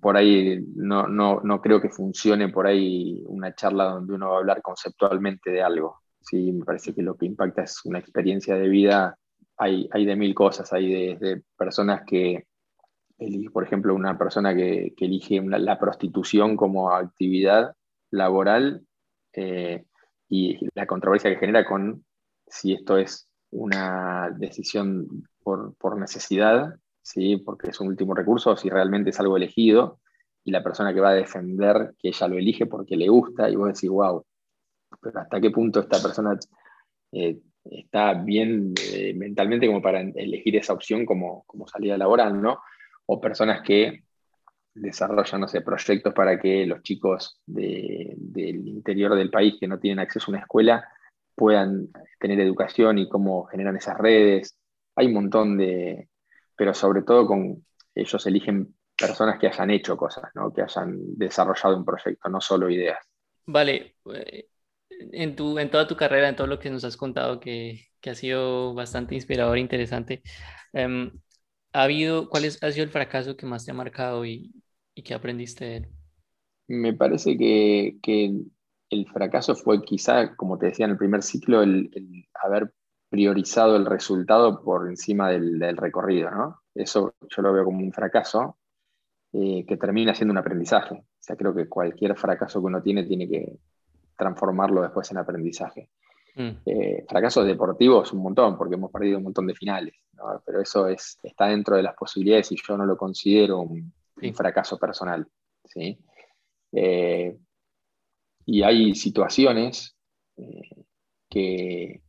por 0.00 0.16
ahí 0.16 0.64
no, 0.74 1.60
creo 1.62 1.80
que 1.80 1.90
funcione 1.90 2.48
por 2.48 2.66
ahí 2.66 3.22
una 3.26 3.54
charla 3.54 3.84
donde 3.84 4.14
uno 4.14 4.30
va 4.30 4.36
a 4.36 4.38
hablar 4.38 4.62
conceptualmente 4.62 5.50
de 5.50 5.62
algo, 5.62 6.02
¿sí? 6.20 6.52
Me 6.52 6.64
parece 6.64 6.94
que 6.94 7.02
lo 7.02 7.16
que 7.16 7.26
impacta 7.26 7.62
es 7.62 7.84
una 7.84 7.98
experiencia 7.98 8.56
de 8.56 8.68
vida. 8.68 9.16
Hay, 9.56 9.88
hay 9.92 10.04
de 10.04 10.16
mil 10.16 10.34
cosas, 10.34 10.72
hay 10.72 11.14
de, 11.14 11.42
personas 11.56 12.02
que, 12.06 12.46
por 13.52 13.64
ejemplo, 13.64 13.94
una 13.94 14.18
persona 14.18 14.54
que, 14.54 14.92
elige 14.98 15.40
la 15.42 15.78
prostitución 15.78 16.56
como 16.56 16.90
actividad 16.90 17.74
laboral 18.10 18.82
eh, 19.32 19.84
y 20.28 20.58
la 20.74 20.86
controversia 20.86 21.30
que 21.30 21.38
genera 21.38 21.64
con 21.64 22.04
si 22.46 22.72
esto 22.72 22.98
es 22.98 23.28
una 23.50 24.30
decisión 24.36 25.06
por, 25.42 25.74
por 25.76 25.98
necesidad, 25.98 26.74
¿sí? 27.06 27.36
porque 27.36 27.70
es 27.70 27.80
un 27.80 27.88
último 27.88 28.14
recurso, 28.14 28.56
si 28.56 28.68
realmente 28.68 29.10
es 29.10 29.20
algo 29.20 29.36
elegido, 29.36 30.00
y 30.44 30.50
la 30.50 30.62
persona 30.62 30.92
que 30.92 31.00
va 31.00 31.10
a 31.10 31.14
defender 31.14 31.94
que 31.98 32.08
ella 32.08 32.28
lo 32.28 32.36
elige 32.36 32.66
porque 32.66 32.96
le 32.96 33.08
gusta, 33.08 33.48
y 33.48 33.56
vos 33.56 33.68
decís, 33.68 33.88
wow, 33.88 34.24
pero 35.00 35.20
hasta 35.20 35.40
qué 35.40 35.50
punto 35.50 35.80
esta 35.80 36.02
persona 36.02 36.36
eh, 37.12 37.38
está 37.64 38.14
bien 38.14 38.74
eh, 38.92 39.14
mentalmente 39.14 39.66
como 39.66 39.80
para 39.80 40.00
elegir 40.00 40.56
esa 40.56 40.72
opción 40.72 41.06
como, 41.06 41.44
como 41.46 41.68
salida 41.68 41.96
laboral, 41.96 42.40
¿no? 42.40 42.58
O 43.06 43.20
personas 43.20 43.62
que 43.62 44.02
desarrollan, 44.74 45.40
no 45.40 45.48
sé, 45.48 45.60
proyectos 45.60 46.12
para 46.12 46.38
que 46.40 46.66
los 46.66 46.82
chicos 46.82 47.40
del 47.46 48.66
interior 48.68 49.14
del 49.14 49.30
país 49.30 49.54
que 49.58 49.68
no 49.68 49.78
tienen 49.78 50.00
acceso 50.00 50.26
a 50.26 50.32
una 50.32 50.40
escuela 50.40 50.86
puedan 51.34 51.88
tener 52.18 52.40
educación 52.40 52.98
y 52.98 53.08
cómo 53.08 53.44
generan 53.44 53.76
esas 53.76 53.96
redes. 53.96 54.58
Hay 54.96 55.06
un 55.06 55.14
montón 55.14 55.56
de, 55.56 56.08
pero 56.56 56.74
sobre 56.74 57.02
todo 57.02 57.26
con 57.26 57.64
ellos 57.94 58.26
eligen 58.26 58.74
personas 58.96 59.38
que 59.38 59.48
hayan 59.48 59.70
hecho 59.70 59.96
cosas, 59.96 60.30
¿no? 60.34 60.52
que 60.52 60.62
hayan 60.62 61.16
desarrollado 61.16 61.76
un 61.76 61.84
proyecto, 61.84 62.28
no 62.28 62.40
solo 62.40 62.70
ideas. 62.70 62.98
Vale, 63.46 63.96
eh, 64.14 64.48
en, 65.12 65.36
tu, 65.36 65.58
en 65.58 65.70
toda 65.70 65.86
tu 65.86 65.96
carrera, 65.96 66.28
en 66.28 66.36
todo 66.36 66.46
lo 66.46 66.58
que 66.58 66.70
nos 66.70 66.84
has 66.84 66.96
contado, 66.96 67.38
que, 67.38 67.88
que 68.00 68.10
ha 68.10 68.14
sido 68.14 68.74
bastante 68.74 69.14
inspirador 69.14 69.58
e 69.58 69.60
interesante, 69.60 70.22
em, 70.72 71.12
¿ha 71.72 71.82
habido, 71.82 72.28
¿cuál 72.28 72.46
es, 72.46 72.62
ha 72.62 72.72
sido 72.72 72.84
el 72.84 72.90
fracaso 72.90 73.36
que 73.36 73.46
más 73.46 73.64
te 73.64 73.70
ha 73.70 73.74
marcado 73.74 74.24
y, 74.24 74.52
y 74.94 75.02
qué 75.02 75.14
aprendiste 75.14 75.64
de 75.64 75.76
él? 75.76 75.88
Me 76.68 76.94
parece 76.94 77.36
que, 77.36 77.98
que, 78.02 78.32
el 78.88 79.06
fracaso 79.08 79.56
fue 79.56 79.82
quizá, 79.82 80.36
como 80.36 80.58
te 80.58 80.66
decía 80.66 80.84
en 80.86 80.92
el 80.92 80.98
primer 80.98 81.22
ciclo, 81.22 81.62
el, 81.62 81.90
el 81.92 82.24
haber 82.40 82.72
priorizado 83.16 83.76
el 83.76 83.86
resultado 83.86 84.62
por 84.62 84.86
encima 84.86 85.30
del, 85.30 85.58
del, 85.58 85.78
recorrido, 85.78 86.30
¿no? 86.30 86.60
Eso 86.74 87.14
yo 87.34 87.40
lo 87.40 87.50
veo 87.50 87.64
como 87.64 87.78
un 87.78 87.90
fracaso 87.90 88.58
eh, 89.32 89.64
que 89.66 89.78
termina 89.78 90.14
siendo 90.14 90.32
un 90.32 90.38
aprendizaje. 90.38 90.96
O 90.96 91.18
sea, 91.18 91.34
creo 91.34 91.54
que 91.54 91.66
cualquier 91.66 92.14
fracaso 92.14 92.60
que 92.60 92.66
uno 92.66 92.82
tiene 92.82 93.04
tiene 93.04 93.26
que 93.26 93.58
transformarlo 94.18 94.82
después 94.82 95.10
en 95.12 95.16
aprendizaje. 95.16 95.88
Mm. 96.34 96.50
Eh, 96.66 97.06
fracasos 97.08 97.46
deportivos 97.46 98.12
un 98.12 98.22
montón, 98.22 98.58
porque 98.58 98.74
hemos 98.74 98.92
perdido 98.92 99.16
un 99.16 99.24
montón 99.24 99.46
de 99.46 99.54
finales, 99.54 99.94
¿no? 100.12 100.42
pero 100.44 100.60
eso 100.60 100.86
es, 100.86 101.18
está 101.22 101.46
dentro 101.46 101.76
de 101.76 101.84
las 101.84 101.96
posibilidades 101.96 102.52
y 102.52 102.56
yo 102.56 102.76
no 102.76 102.84
lo 102.84 102.98
considero 102.98 103.60
un, 103.60 103.94
un 104.20 104.34
fracaso 104.34 104.78
personal. 104.78 105.26
¿sí? 105.64 105.98
Eh, 106.72 107.34
y 108.44 108.62
hay 108.62 108.94
situaciones 108.94 109.96
eh, 110.36 110.84
que, 111.30 112.02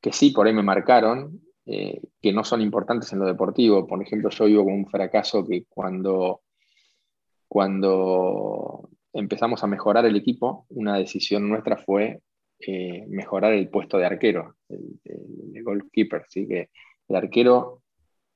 que 0.00 0.12
sí 0.12 0.30
por 0.30 0.46
ahí 0.46 0.52
me 0.52 0.62
marcaron, 0.62 1.40
eh, 1.66 2.00
que 2.20 2.32
no 2.32 2.44
son 2.44 2.60
importantes 2.60 3.12
en 3.12 3.18
lo 3.20 3.26
deportivo. 3.26 3.86
Por 3.86 4.02
ejemplo, 4.02 4.30
yo 4.30 4.44
vivo 4.46 4.64
con 4.64 4.74
un 4.74 4.86
fracaso 4.86 5.46
que 5.46 5.64
cuando, 5.68 6.42
cuando 7.48 8.88
empezamos 9.12 9.62
a 9.62 9.66
mejorar 9.66 10.06
el 10.06 10.16
equipo, 10.16 10.66
una 10.70 10.96
decisión 10.96 11.48
nuestra 11.48 11.76
fue 11.76 12.22
eh, 12.60 13.06
mejorar 13.08 13.52
el 13.52 13.68
puesto 13.68 13.98
de 13.98 14.06
arquero, 14.06 14.56
el, 14.68 15.00
el, 15.04 15.62
goalkeeper. 15.62 16.24
¿sí? 16.28 16.46
Que 16.48 16.70
el 17.08 17.16
arquero 17.16 17.82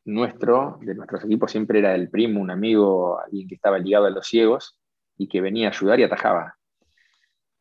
nuestro, 0.04 0.78
de 0.82 0.94
nuestros 0.94 1.24
equipos, 1.24 1.50
siempre 1.50 1.78
era 1.78 1.94
el 1.94 2.10
primo, 2.10 2.40
un 2.40 2.50
amigo, 2.50 3.18
alguien 3.20 3.48
que 3.48 3.54
estaba 3.54 3.78
ligado 3.78 4.06
a 4.06 4.10
los 4.10 4.26
ciegos 4.26 4.78
y 5.16 5.28
que 5.28 5.40
venía 5.40 5.68
a 5.68 5.70
ayudar 5.70 6.00
y 6.00 6.02
atajaba 6.02 6.56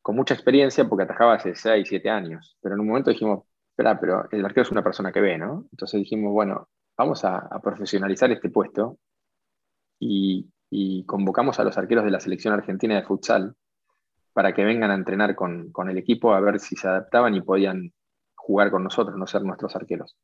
con 0.03 0.17
mucha 0.17 0.33
experiencia 0.33 0.87
porque 0.87 1.05
atajaba 1.05 1.35
hace 1.35 1.55
6, 1.55 1.87
7 1.87 2.09
años, 2.09 2.57
pero 2.61 2.75
en 2.75 2.81
un 2.81 2.87
momento 2.87 3.09
dijimos, 3.09 3.45
espera, 3.83 3.99
pero 3.99 4.27
el 4.31 4.45
arquero 4.45 4.63
es 4.63 4.71
una 4.71 4.83
persona 4.83 5.11
que 5.11 5.21
ve, 5.21 5.37
¿no? 5.37 5.65
Entonces 5.71 5.99
dijimos, 5.99 6.31
bueno, 6.31 6.69
vamos 6.97 7.23
a, 7.25 7.49
profesionalizar 7.61 8.31
este 8.31 8.49
puesto 8.49 8.97
y, 9.99 10.49
convocamos 11.05 11.59
a 11.59 11.63
los 11.63 11.77
arqueros 11.77 12.03
de 12.03 12.09
la 12.09 12.19
selección 12.19 12.53
argentina 12.53 12.95
de 12.95 13.03
futsal 13.03 13.55
para 14.33 14.53
que 14.53 14.63
vengan 14.63 14.89
a 14.89 14.95
entrenar 14.95 15.35
con, 15.35 15.71
con, 15.71 15.87
el 15.89 15.99
equipo 15.99 16.33
a 16.33 16.39
ver 16.39 16.59
si 16.59 16.75
se 16.75 16.87
adaptaban 16.87 17.35
y 17.35 17.41
podían 17.41 17.93
jugar 18.33 18.71
con 18.71 18.83
nosotros, 18.83 19.15
no 19.15 19.27
ser 19.27 19.43
nuestros 19.43 19.75
arqueros. 19.75 20.17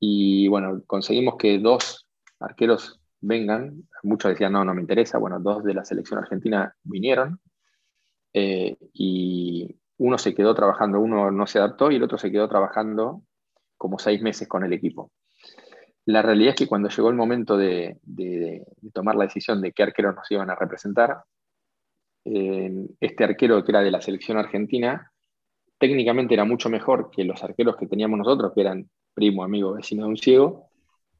Y 0.00 0.48
bueno, 0.48 0.82
conseguimos 0.86 1.36
que 1.36 1.60
dos 1.60 2.08
arqueros 2.40 3.00
vengan, 3.20 3.88
muchos 4.02 4.32
decían, 4.32 4.52
no, 4.52 4.64
no 4.64 4.74
me 4.74 4.80
interesa, 4.80 5.18
bueno, 5.18 5.38
dos 5.38 5.62
de 5.62 5.74
la 5.74 5.84
selección 5.84 6.18
argentina 6.18 6.74
vinieron 6.82 7.38
eh, 8.32 8.76
y 8.92 9.76
uno 9.98 10.18
se 10.18 10.34
quedó 10.34 10.54
trabajando, 10.54 11.00
uno 11.00 11.30
no 11.30 11.46
se 11.46 11.58
adaptó 11.58 11.90
y 11.90 11.96
el 11.96 12.02
otro 12.02 12.18
se 12.18 12.30
quedó 12.30 12.48
trabajando 12.48 13.22
como 13.76 13.98
seis 13.98 14.22
meses 14.22 14.48
con 14.48 14.64
el 14.64 14.72
equipo. 14.72 15.10
La 16.04 16.22
realidad 16.22 16.50
es 16.50 16.56
que 16.56 16.66
cuando 16.66 16.88
llegó 16.88 17.08
el 17.10 17.14
momento 17.14 17.56
de, 17.56 17.98
tomar 18.92 19.14
la 19.14 19.24
decisión 19.24 19.60
de 19.60 19.72
qué 19.72 19.84
arqueros 19.84 20.16
nos 20.16 20.30
iban 20.30 20.50
a 20.50 20.56
representar, 20.56 21.22
este 22.24 23.24
arquero 23.24 23.64
que 23.64 23.72
era 23.72 23.82
de 23.82 23.90
la 23.90 24.00
selección 24.00 24.38
argentina, 24.38 25.12
técnicamente 25.78 26.34
era 26.34 26.44
mucho 26.44 26.68
mejor 26.68 27.10
que 27.10 27.24
los 27.24 27.42
arqueros 27.42 27.76
que 27.76 27.86
teníamos 27.86 28.18
nosotros, 28.18 28.52
que 28.54 28.60
eran 28.60 28.88
primo, 29.14 29.44
amigo, 29.44 29.74
vecino 29.74 30.04
de 30.04 30.08
un 30.08 30.16
ciego, 30.16 30.70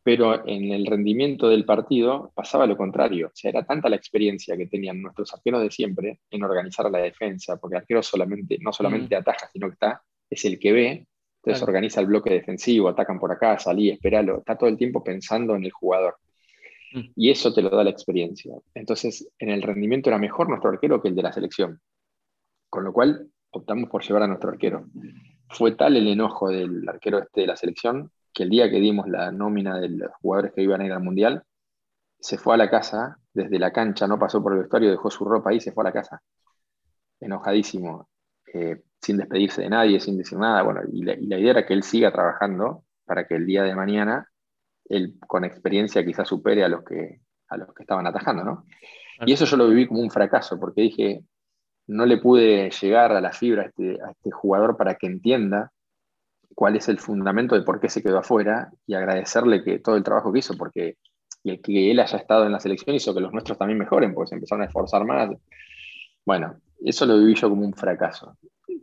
pero 0.02 0.46
en 0.46 0.72
el 0.72 0.84
rendimiento 0.86 1.48
del 1.48 1.64
partido 1.64 2.32
pasaba 2.34 2.66
lo 2.66 2.76
contrario. 2.76 3.28
O 3.28 3.32
sea, 3.34 3.50
era 3.50 3.64
tanta 3.64 3.88
la 3.88 3.96
experiencia 3.96 4.56
que 4.56 4.66
tenían 4.66 5.00
nuestros 5.00 5.32
arqueros 5.32 5.62
de 5.62 5.70
siempre 5.70 6.20
en 6.30 6.42
organizar 6.42 6.90
la 6.90 6.98
defensa, 6.98 7.56
porque 7.56 7.76
el 7.76 7.82
arquero 7.82 8.02
solamente, 8.02 8.58
no 8.60 8.72
solamente 8.72 9.16
mm. 9.16 9.20
ataja, 9.20 9.48
sino 9.52 9.68
que 9.68 9.74
está, 9.74 10.02
es 10.28 10.44
el 10.44 10.58
que 10.58 10.72
ve, 10.72 11.06
entonces 11.36 11.62
organiza 11.62 12.00
el 12.00 12.06
bloque 12.06 12.30
defensivo, 12.30 12.88
atacan 12.88 13.18
por 13.18 13.32
acá, 13.32 13.58
salí, 13.58 13.90
espéralo, 13.90 14.38
está 14.38 14.56
todo 14.56 14.68
el 14.68 14.76
tiempo 14.76 15.02
pensando 15.04 15.54
en 15.54 15.64
el 15.64 15.72
jugador. 15.72 16.16
Mm. 16.92 17.10
Y 17.14 17.30
eso 17.30 17.52
te 17.54 17.62
lo 17.62 17.70
da 17.70 17.84
la 17.84 17.90
experiencia. 17.90 18.54
Entonces, 18.74 19.28
en 19.38 19.50
el 19.50 19.62
rendimiento 19.62 20.10
era 20.10 20.18
mejor 20.18 20.48
nuestro 20.48 20.70
arquero 20.70 21.00
que 21.00 21.08
el 21.08 21.14
de 21.14 21.22
la 21.22 21.32
selección. 21.32 21.80
Con 22.68 22.84
lo 22.84 22.92
cual, 22.92 23.28
optamos 23.50 23.88
por 23.88 24.02
llevar 24.02 24.22
a 24.24 24.26
nuestro 24.26 24.50
arquero. 24.50 24.86
Fue 25.48 25.72
tal 25.72 25.96
el 25.96 26.08
enojo 26.08 26.48
del 26.48 26.88
arquero 26.88 27.18
este 27.18 27.42
de 27.42 27.46
la 27.46 27.56
selección 27.56 28.10
que 28.32 28.44
el 28.44 28.50
día 28.50 28.70
que 28.70 28.80
dimos 28.80 29.08
la 29.08 29.30
nómina 29.30 29.78
de 29.78 29.88
los 29.90 30.12
jugadores 30.20 30.52
que 30.52 30.62
iban 30.62 30.80
a 30.80 30.86
ir 30.86 30.92
al 30.92 31.02
Mundial, 31.02 31.42
se 32.18 32.38
fue 32.38 32.54
a 32.54 32.56
la 32.56 32.70
casa, 32.70 33.18
desde 33.34 33.58
la 33.58 33.72
cancha, 33.72 34.06
no 34.06 34.18
pasó 34.18 34.42
por 34.42 34.52
el 34.52 34.60
vestuario, 34.60 34.90
dejó 34.90 35.10
su 35.10 35.24
ropa 35.24 35.50
ahí 35.50 35.56
y 35.56 35.60
se 35.60 35.72
fue 35.72 35.82
a 35.82 35.88
la 35.88 35.92
casa. 35.92 36.22
Enojadísimo, 37.20 38.08
eh, 38.54 38.82
sin 39.00 39.16
despedirse 39.16 39.62
de 39.62 39.70
nadie, 39.70 40.00
sin 40.00 40.16
decir 40.18 40.38
nada. 40.38 40.62
Bueno, 40.62 40.82
y 40.90 41.02
la, 41.02 41.14
idea 41.14 41.50
era 41.50 41.66
que 41.66 41.74
él 41.74 41.82
siga 41.82 42.12
trabajando 42.12 42.84
para 43.04 43.26
que 43.26 43.34
el 43.34 43.46
día 43.46 43.64
de 43.64 43.74
mañana 43.74 44.28
él 44.84 45.18
con 45.26 45.44
experiencia 45.44 46.04
quizás 46.04 46.28
supere 46.28 46.64
a 46.64 46.68
los 46.68 46.84
que, 46.84 47.20
a 47.48 47.56
los 47.56 47.72
que 47.74 47.82
estaban 47.82 48.06
atajando, 48.06 48.44
¿no? 48.44 48.66
Y 49.24 49.32
eso 49.32 49.44
yo 49.44 49.56
lo 49.56 49.68
viví 49.68 49.86
como 49.86 50.00
un 50.00 50.10
fracaso, 50.10 50.58
porque 50.58 50.82
dije, 50.82 51.24
no 51.86 52.06
le 52.06 52.18
pude 52.18 52.70
llegar 52.70 53.12
a 53.12 53.20
la 53.20 53.32
fibra 53.32 53.62
a 53.62 53.66
este, 53.66 53.98
a 54.02 54.10
este 54.10 54.30
jugador 54.30 54.76
para 54.76 54.96
que 54.96 55.06
entienda 55.06 55.72
cuál 56.54 56.76
es 56.76 56.88
el 56.88 56.98
fundamento 56.98 57.54
de 57.54 57.62
por 57.62 57.80
qué 57.80 57.88
se 57.88 58.02
quedó 58.02 58.18
afuera 58.18 58.70
y 58.86 58.94
agradecerle 58.94 59.62
que 59.62 59.78
todo 59.78 59.96
el 59.96 60.02
trabajo 60.02 60.32
que 60.32 60.40
hizo, 60.40 60.56
porque 60.56 60.96
el 61.44 61.60
que 61.60 61.90
él 61.90 62.00
haya 62.00 62.18
estado 62.18 62.46
en 62.46 62.52
la 62.52 62.60
selección 62.60 62.94
hizo 62.94 63.14
que 63.14 63.20
los 63.20 63.32
nuestros 63.32 63.58
también 63.58 63.78
mejoren, 63.78 64.14
pues 64.14 64.32
empezaron 64.32 64.62
a 64.62 64.66
esforzar 64.66 65.04
más. 65.04 65.30
Bueno, 66.24 66.60
eso 66.84 67.06
lo 67.06 67.18
viví 67.18 67.34
yo 67.34 67.48
como 67.48 67.64
un 67.64 67.74
fracaso. 67.74 68.36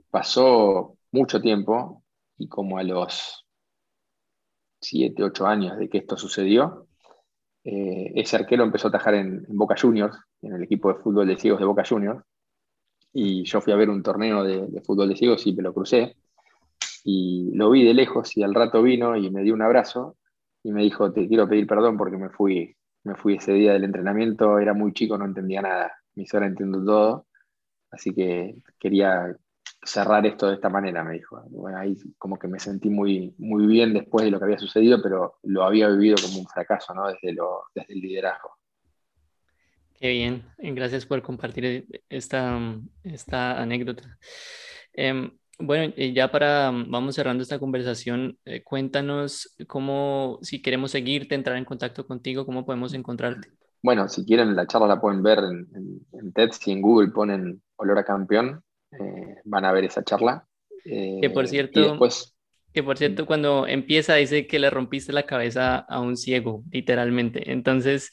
Pasó 0.10 0.98
mucho 1.12 1.42
tiempo 1.42 2.04
y 2.38 2.48
como 2.48 2.78
a 2.78 2.84
los 2.84 3.46
7, 4.82 5.24
8 5.24 5.48
años 5.48 5.78
de 5.78 5.90
que 5.90 6.00
esto 6.00 6.18
sucedió, 6.18 6.88
eh, 7.64 8.12
ese 8.16 8.38
arquero 8.38 8.64
empezó 8.64 8.88
a 8.88 8.90
atajar 8.90 9.16
en, 9.16 9.46
Boca 9.50 9.76
Juniors, 9.80 10.18
en 10.42 10.54
el 10.54 10.64
equipo 10.64 10.92
de 10.94 11.00
fútbol 11.02 11.28
de 11.28 11.38
ciegos 11.38 11.60
de 11.60 11.66
Boca 11.66 11.84
Juniors, 11.88 12.24
y 13.14 13.44
yo 13.44 13.62
fui 13.62 13.74
a 13.74 13.76
ver 13.76 13.90
un 13.90 14.04
torneo 14.04 14.44
de, 14.44 14.68
de 14.68 14.82
fútbol 14.82 15.10
de 15.10 15.16
ciegos 15.16 15.46
y 15.48 15.54
me 15.54 15.64
lo 15.64 15.74
crucé, 15.74 16.16
y 17.04 17.52
lo 17.54 17.70
vi 17.70 17.84
de 17.84 17.94
lejos 17.94 18.36
y 18.38 18.44
al 18.44 18.54
rato 18.54 18.82
vino 18.82 19.16
y 19.16 19.30
me 19.30 19.44
dio 19.44 19.54
un 19.54 19.62
abrazo 19.62 20.18
y 20.64 20.72
me 20.72 20.84
dijo, 20.84 21.12
te 21.12 21.28
quiero 21.28 21.48
pedir 21.48 21.68
perdón 21.68 21.98
porque 21.98 22.18
me 22.18 22.30
fui, 22.30 22.76
me 23.04 23.16
fui 23.16 23.36
ese 23.36 23.54
día 23.54 23.74
del 23.74 23.86
entrenamiento, 23.86 24.60
era 24.60 24.74
muy 24.74 24.94
chico, 24.94 25.18
no 25.18 25.26
entendía 25.26 25.62
nada, 25.62 25.94
mi 26.16 26.26
ahora 26.34 26.48
entiendo 26.48 26.84
todo, 26.84 27.28
así 27.92 28.14
que 28.14 28.62
quería 28.78 29.36
cerrar 29.82 30.26
esto 30.26 30.48
de 30.48 30.56
esta 30.56 30.70
manera, 30.70 31.04
me 31.04 31.14
dijo. 31.14 31.42
Bueno, 31.50 31.78
ahí 31.78 31.96
como 32.18 32.38
que 32.38 32.48
me 32.48 32.60
sentí 32.60 32.90
muy, 32.90 33.34
muy 33.38 33.66
bien 33.66 33.94
después 33.94 34.26
de 34.26 34.32
lo 34.32 34.40
que 34.40 34.46
había 34.46 34.60
sucedido, 34.60 35.02
pero 35.02 35.40
lo 35.44 35.64
había 35.64 35.88
vivido 35.88 36.18
como 36.22 36.40
un 36.40 36.48
fracaso, 36.48 36.94
¿no? 36.94 37.08
Desde, 37.08 37.34
lo, 37.34 37.64
desde 37.74 37.94
el 37.94 38.02
liderazgo. 38.02 38.52
Qué 39.94 40.12
bien, 40.12 40.46
gracias 40.58 41.06
por 41.06 41.22
compartir 41.22 41.86
esta, 42.08 42.58
esta 43.04 43.62
anécdota. 43.62 44.18
Em, 44.94 45.32
bueno, 45.60 45.94
ya 45.96 46.32
para, 46.32 46.72
mm, 46.72 46.90
vamos 46.90 47.16
cerrando 47.16 47.44
esta 47.44 47.60
conversación, 47.60 48.38
eh, 48.46 48.64
cuéntanos 48.64 49.56
cómo, 49.68 50.40
si 50.42 50.62
queremos 50.62 50.92
seguirte, 50.92 51.36
entrar 51.36 51.58
en 51.58 51.66
contacto 51.66 52.08
contigo, 52.08 52.46
cómo 52.46 52.66
podemos 52.66 52.94
encontrarte. 52.94 53.50
Bueno, 53.84 54.08
si 54.10 54.26
quieren 54.26 54.56
la 54.56 54.68
charla 54.68 54.88
la 54.88 55.02
pueden 55.02 55.22
ver 55.22 55.40
en, 55.40 55.68
en, 56.14 56.34
TED, 56.34 56.52
si 56.52 56.72
en 56.72 56.82
Google 56.82 57.12
ponen 57.12 57.62
Olor 57.76 58.00
a 58.00 58.04
Campeón, 58.04 58.62
eh, 58.92 59.36
van 59.46 59.66
a 59.66 59.72
ver 59.72 59.86
esa 59.86 60.04
charla. 60.04 60.46
que 60.84 61.30
por 61.34 61.48
cierto, 61.48 61.82
después, 61.82 62.36
que 62.74 62.84
por 62.84 62.98
cierto, 62.98 63.26
cuando 63.26 63.68
empieza 63.68 64.16
dice 64.16 64.48
que 64.48 64.60
le 64.60 64.70
rompiste 64.70 65.14
la 65.14 65.24
cabeza 65.24 65.78
a 65.78 66.00
un 66.02 66.18
ciego, 66.18 66.64
literalmente. 66.72 67.52
Entonces, 67.52 68.12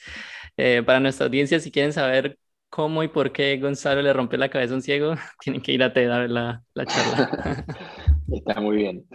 para 0.56 1.00
nuestra 1.00 1.26
audiencia, 1.26 1.60
si 1.60 1.70
quieren 1.70 1.92
saber 1.92 2.38
cómo 2.70 3.02
y 3.02 3.08
por 3.08 3.32
qué 3.32 3.58
Gonzalo 3.58 4.02
le 4.02 4.12
rompió 4.12 4.38
la 4.38 4.48
cabeza 4.48 4.74
a 4.74 4.76
un 4.76 4.82
ciego, 4.82 5.14
tienen 5.40 5.62
que 5.62 5.72
ir 5.72 5.82
a 5.82 5.92
TED 5.92 6.10
a 6.10 6.18
ver 6.18 6.30
la, 6.30 6.64
charla. 6.74 7.64
Está 8.32 8.60
muy 8.60 8.76
bien. 8.76 9.06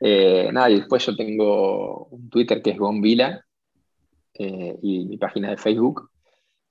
Eh, 0.00 0.50
nada, 0.52 0.70
y 0.70 0.80
después 0.80 1.04
yo 1.06 1.16
tengo 1.16 2.06
un 2.06 2.28
Twitter 2.28 2.60
que 2.60 2.70
es 2.70 2.78
Gonvila 2.78 3.44
eh, 4.34 4.78
y 4.82 5.06
mi 5.06 5.16
página 5.16 5.50
de 5.50 5.56
Facebook. 5.56 6.10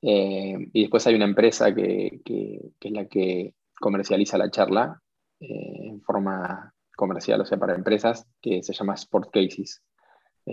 Eh, 0.02 0.58
y 0.74 0.82
después 0.82 1.06
hay 1.08 1.16
una 1.16 1.26
empresa 1.26 1.74
que, 1.74 2.22
es 2.26 2.92
la 2.92 3.06
que 3.06 3.54
comercializa 3.80 4.38
la 4.38 4.50
charla 4.50 5.02
en 5.40 6.02
forma 6.02 6.74
comercial, 6.96 7.42
o 7.42 7.46
sea, 7.46 7.58
para 7.58 7.74
empresas, 7.74 8.28
que 8.42 8.62
se 8.62 8.74
llama 8.74 8.94
Sport 8.94 9.32
Cases, 9.32 9.82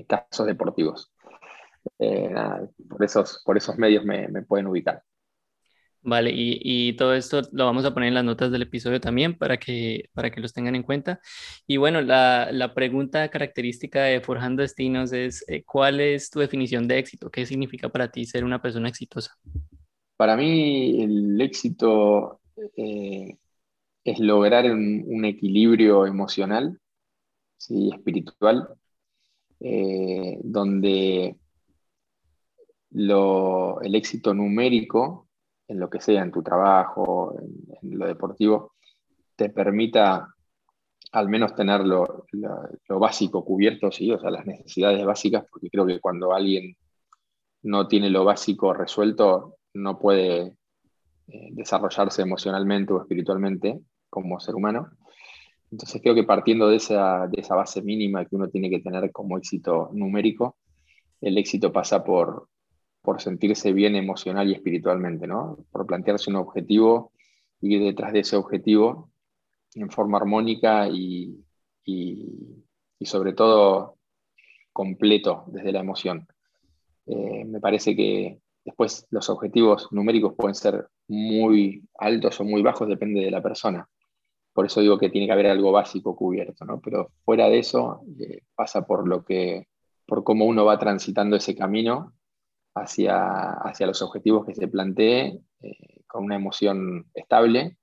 casos 0.06 0.46
deportivos. 0.46 1.12
por, 1.98 3.04
esos, 3.04 3.42
por 3.44 3.56
esos 3.58 3.76
medios 3.76 4.04
me 4.04 4.42
pueden 4.42 4.66
ubicar. 4.66 5.02
Vale, 6.03 6.30
y, 6.32 6.92
todo 6.94 7.12
esto 7.14 7.42
lo 7.53 7.66
vamos 7.66 7.84
a 7.84 7.92
poner 7.92 8.09
en 8.09 8.14
las 8.14 8.24
notas 8.24 8.53
del 8.53 8.62
episodio 8.62 9.01
también 9.01 9.36
para 9.36 9.57
que, 9.59 10.09
para 10.14 10.30
que 10.30 10.40
los 10.40 10.53
tengan 10.53 10.76
en 10.76 10.84
cuenta. 10.84 11.20
Y 11.66 11.76
bueno, 11.76 12.01
la, 12.01 12.72
pregunta 12.74 13.28
característica 13.28 14.05
de 14.05 14.20
Forjando 14.20 14.62
Destinos 14.62 15.12
es, 15.12 15.44
eh, 15.49 15.64
¿cuál 15.64 16.01
es 16.01 16.30
tu 16.30 16.38
definición 16.38 16.86
de 16.86 16.99
éxito? 16.99 17.30
¿Qué 17.30 17.44
significa 17.44 17.88
para 17.88 18.11
ti 18.11 18.24
ser 18.24 18.44
una 18.44 18.62
persona 18.62 18.88
exitosa? 18.88 19.34
Para 20.16 20.36
mí 20.36 21.03
el 21.03 21.40
éxito 21.40 22.40
eh, 22.76 23.36
es 24.05 24.18
lograr 24.20 24.70
un, 24.70 25.24
equilibrio 25.24 26.07
emocional 26.07 26.78
y 27.68 27.92
espiritual, 27.92 28.68
eh, 29.61 30.38
donde 30.42 31.36
el 32.90 33.94
éxito 33.94 34.32
numérico 34.32 35.28
en 35.68 35.78
lo 35.78 35.90
que 35.90 36.00
sea, 36.00 36.22
en 36.22 36.32
tu 36.32 36.42
trabajo, 36.42 37.34
en, 37.82 37.98
lo 37.98 38.06
deportivo, 38.06 38.72
te 39.36 39.50
permita 39.50 40.34
al 41.12 41.28
menos 41.28 41.54
tener 41.54 41.86
lo, 41.86 42.26
básico 42.88 43.44
cubierto, 43.44 43.92
¿sí? 43.92 44.10
o 44.10 44.18
sea, 44.18 44.30
las 44.30 44.46
necesidades 44.46 45.04
básicas, 45.04 45.44
porque 45.50 45.70
creo 45.70 45.86
que 45.86 46.00
cuando 46.00 46.34
alguien 46.34 46.76
no 47.62 47.86
tiene 47.86 48.10
lo 48.10 48.24
básico 48.24 48.74
resuelto, 48.74 49.56
no 49.74 49.98
puede 49.98 50.54
eh, 51.28 51.48
desarrollarse 51.52 52.22
emocionalmente 52.22 52.92
o 52.92 53.00
espiritualmente 53.00 53.80
como 54.10 54.40
ser 54.40 54.54
humano. 54.54 54.90
Entonces 55.70 56.00
creo 56.02 56.14
que 56.14 56.24
partiendo 56.24 56.68
de 56.68 56.76
esa, 56.76 57.26
de 57.26 57.40
esa 57.40 57.54
base 57.54 57.82
mínima 57.82 58.24
que 58.24 58.36
uno 58.36 58.48
tiene 58.48 58.70
que 58.70 58.80
tener 58.80 59.12
como 59.12 59.36
éxito 59.36 59.90
numérico, 59.92 60.56
el 61.20 61.36
éxito 61.36 61.72
pasa 61.72 62.04
por, 62.04 62.48
por 63.03 63.20
sentirse 63.20 63.72
bien 63.72 63.96
emocional 63.96 64.49
y 64.49 64.55
espiritualmente, 64.55 65.26
¿no? 65.26 65.59
Por 65.70 65.86
plantearse 65.86 66.30
un 66.30 66.36
objetivo 66.36 67.12
y 67.61 67.76
ir 67.76 67.82
detrás 67.82 68.12
de 68.12 68.20
ese 68.20 68.36
objetivo 68.36 69.11
en 69.74 69.90
forma 69.90 70.18
armónica 70.18 70.88
y, 70.88 71.44
sobre 73.01 73.32
todo 73.32 73.96
completo 74.72 75.44
desde 75.49 75.72
la 75.72 75.80
emoción. 75.80 76.26
Eh, 77.07 77.44
me 77.46 77.61
parece 77.61 77.96
que 77.96 78.38
después 78.64 79.07
los 79.11 79.30
objetivos 79.30 79.88
numéricos 79.92 80.34
pueden 80.34 80.55
ser 80.55 80.88
muy 81.09 81.82
altos 81.99 82.38
o 82.40 82.44
muy 82.44 82.61
bajos, 82.61 82.88
depende 82.88 83.20
de 83.20 83.30
la 83.30 83.42
persona. 83.42 83.88
Por 84.53 84.66
eso 84.66 84.80
digo 84.80 84.99
que 84.99 85.09
tiene 85.09 85.26
que 85.26 85.32
haber 85.32 85.46
algo 85.46 85.72
básico 85.72 86.14
cubierto, 86.14 86.64
¿no? 86.64 86.80
Pero 86.80 87.12
fuera 87.24 87.49
de 87.49 87.61
eso 87.61 88.03
eh, 88.20 88.42
pasa 88.55 88.86
por 88.86 89.09
lo 89.09 89.24
que, 89.24 89.68
por 90.05 90.24
cómo 90.24 90.44
uno 90.44 90.64
va 90.64 90.78
transitando 90.78 91.36
ese 91.36 91.57
camino 91.57 92.12
hacia, 92.81 93.53
hacia 93.53 93.87
los 93.87 94.03
objetivos 94.03 94.47
que 94.47 94.55
se 94.55 94.68
plantee 94.68 95.41
eh, 95.61 96.03
con 96.07 96.24
una 96.24 96.37
emoción 96.37 97.07
estable 97.14 97.79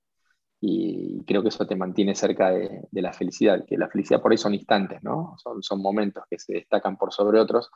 y 0.60 1.22
creo 1.26 1.42
que 1.42 1.48
eso 1.48 1.66
te 1.66 1.76
mantiene 1.76 2.14
cerca 2.14 2.50
de, 2.50 2.88
la 2.90 3.12
felicidad, 3.12 3.64
que 3.66 3.76
la 3.76 3.88
felicidad 3.88 4.22
por 4.22 4.32
ahí 4.32 4.38
son 4.38 4.54
instantes, 4.54 5.02
¿no? 5.02 5.36
Son, 5.38 5.62
son 5.62 5.82
momentos 5.82 6.24
que 6.30 6.38
se 6.38 6.54
destacan 6.54 6.96
por 6.96 7.12
sobre 7.12 7.38
otros, 7.38 7.70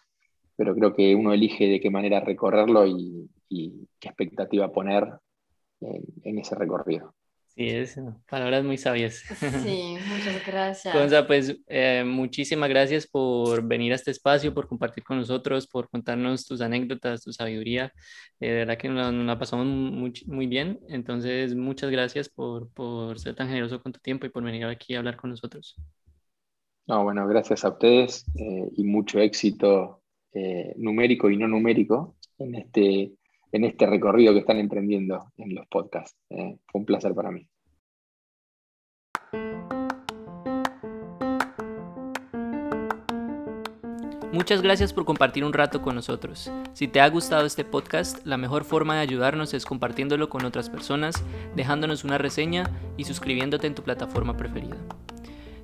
pero 0.56 0.74
creo 0.74 0.94
que 0.94 1.14
uno 1.14 1.32
elige 1.32 1.68
de 1.68 1.80
qué 1.80 1.90
manera 1.90 2.20
recorrerlo 2.20 2.86
y, 2.86 3.30
qué 3.48 4.08
expectativa 4.08 4.72
poner 4.72 5.08
en 5.80 6.38
ese 6.38 6.54
recorrido. 6.54 7.14
Sí, 7.60 7.68
es 7.68 8.00
palabras 8.26 8.64
muy 8.64 8.78
sabias. 8.78 9.22
Sí, 9.62 9.94
muchas 10.08 10.46
gracias. 10.46 10.94
Gonza, 10.94 11.26
pues 11.26 11.60
eh, 11.66 12.02
muchísimas 12.06 12.70
gracias 12.70 13.06
por 13.06 13.62
venir 13.62 13.92
a 13.92 13.96
este 13.96 14.12
espacio, 14.12 14.54
por 14.54 14.66
compartir 14.66 15.04
con 15.04 15.18
nosotros, 15.18 15.66
por 15.66 15.90
contarnos 15.90 16.46
tus 16.46 16.62
anécdotas, 16.62 17.22
tu 17.22 17.34
sabiduría. 17.34 17.92
Eh, 18.40 18.48
de 18.48 18.54
verdad 18.54 18.78
que 18.78 18.88
nos, 18.88 19.12
la 19.12 19.38
pasamos 19.38 19.66
muy, 19.66 20.10
muy, 20.26 20.46
bien. 20.46 20.80
Entonces, 20.88 21.54
muchas 21.54 21.90
gracias 21.90 22.30
por, 22.30 22.72
por, 22.72 23.18
ser 23.18 23.34
tan 23.34 23.48
generoso 23.48 23.82
con 23.82 23.92
tu 23.92 24.00
tiempo 24.00 24.24
y 24.24 24.30
por 24.30 24.42
venir 24.42 24.64
aquí 24.64 24.94
a 24.94 25.00
hablar 25.00 25.16
con 25.16 25.28
nosotros. 25.28 25.76
No, 26.86 27.04
bueno, 27.04 27.28
gracias 27.28 27.62
a 27.66 27.68
ustedes 27.68 28.24
eh, 28.36 28.70
y 28.74 28.84
mucho 28.84 29.20
éxito 29.20 30.02
numérico 30.76 31.28
y 31.28 31.36
no 31.36 31.46
numérico 31.46 32.16
en 32.38 32.54
este 32.54 33.12
en 33.52 33.64
este 33.64 33.86
recorrido 33.86 34.32
que 34.32 34.40
están 34.40 34.58
emprendiendo 34.58 35.32
en 35.36 35.54
los 35.54 35.66
podcasts. 35.66 36.16
Eh, 36.30 36.56
fue 36.66 36.80
un 36.80 36.84
placer 36.84 37.14
para 37.14 37.30
mí. 37.30 37.46
Muchas 44.32 44.62
gracias 44.62 44.92
por 44.92 45.04
compartir 45.04 45.44
un 45.44 45.52
rato 45.52 45.82
con 45.82 45.96
nosotros. 45.96 46.52
Si 46.72 46.86
te 46.86 47.00
ha 47.00 47.08
gustado 47.08 47.46
este 47.46 47.64
podcast, 47.64 48.24
la 48.24 48.36
mejor 48.36 48.64
forma 48.64 48.94
de 48.94 49.00
ayudarnos 49.00 49.54
es 49.54 49.66
compartiéndolo 49.66 50.28
con 50.28 50.44
otras 50.44 50.70
personas, 50.70 51.24
dejándonos 51.56 52.04
una 52.04 52.16
reseña 52.16 52.70
y 52.96 53.04
suscribiéndote 53.04 53.66
en 53.66 53.74
tu 53.74 53.82
plataforma 53.82 54.36
preferida. 54.36 54.76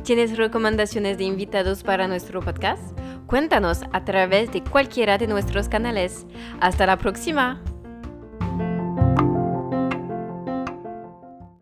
¿Tienes 0.02 0.36
recomendaciones 0.36 1.18
de 1.18 1.24
invitados 1.24 1.82
para 1.82 2.06
nuestro 2.06 2.40
podcast? 2.40 2.96
Cuéntanos 3.26 3.80
a 3.92 4.04
través 4.04 4.52
de 4.52 4.62
cualquiera 4.62 5.18
de 5.18 5.26
nuestros 5.26 5.68
canales. 5.68 6.26
Hasta 6.60 6.86
la 6.86 6.96
próxima. 6.96 7.60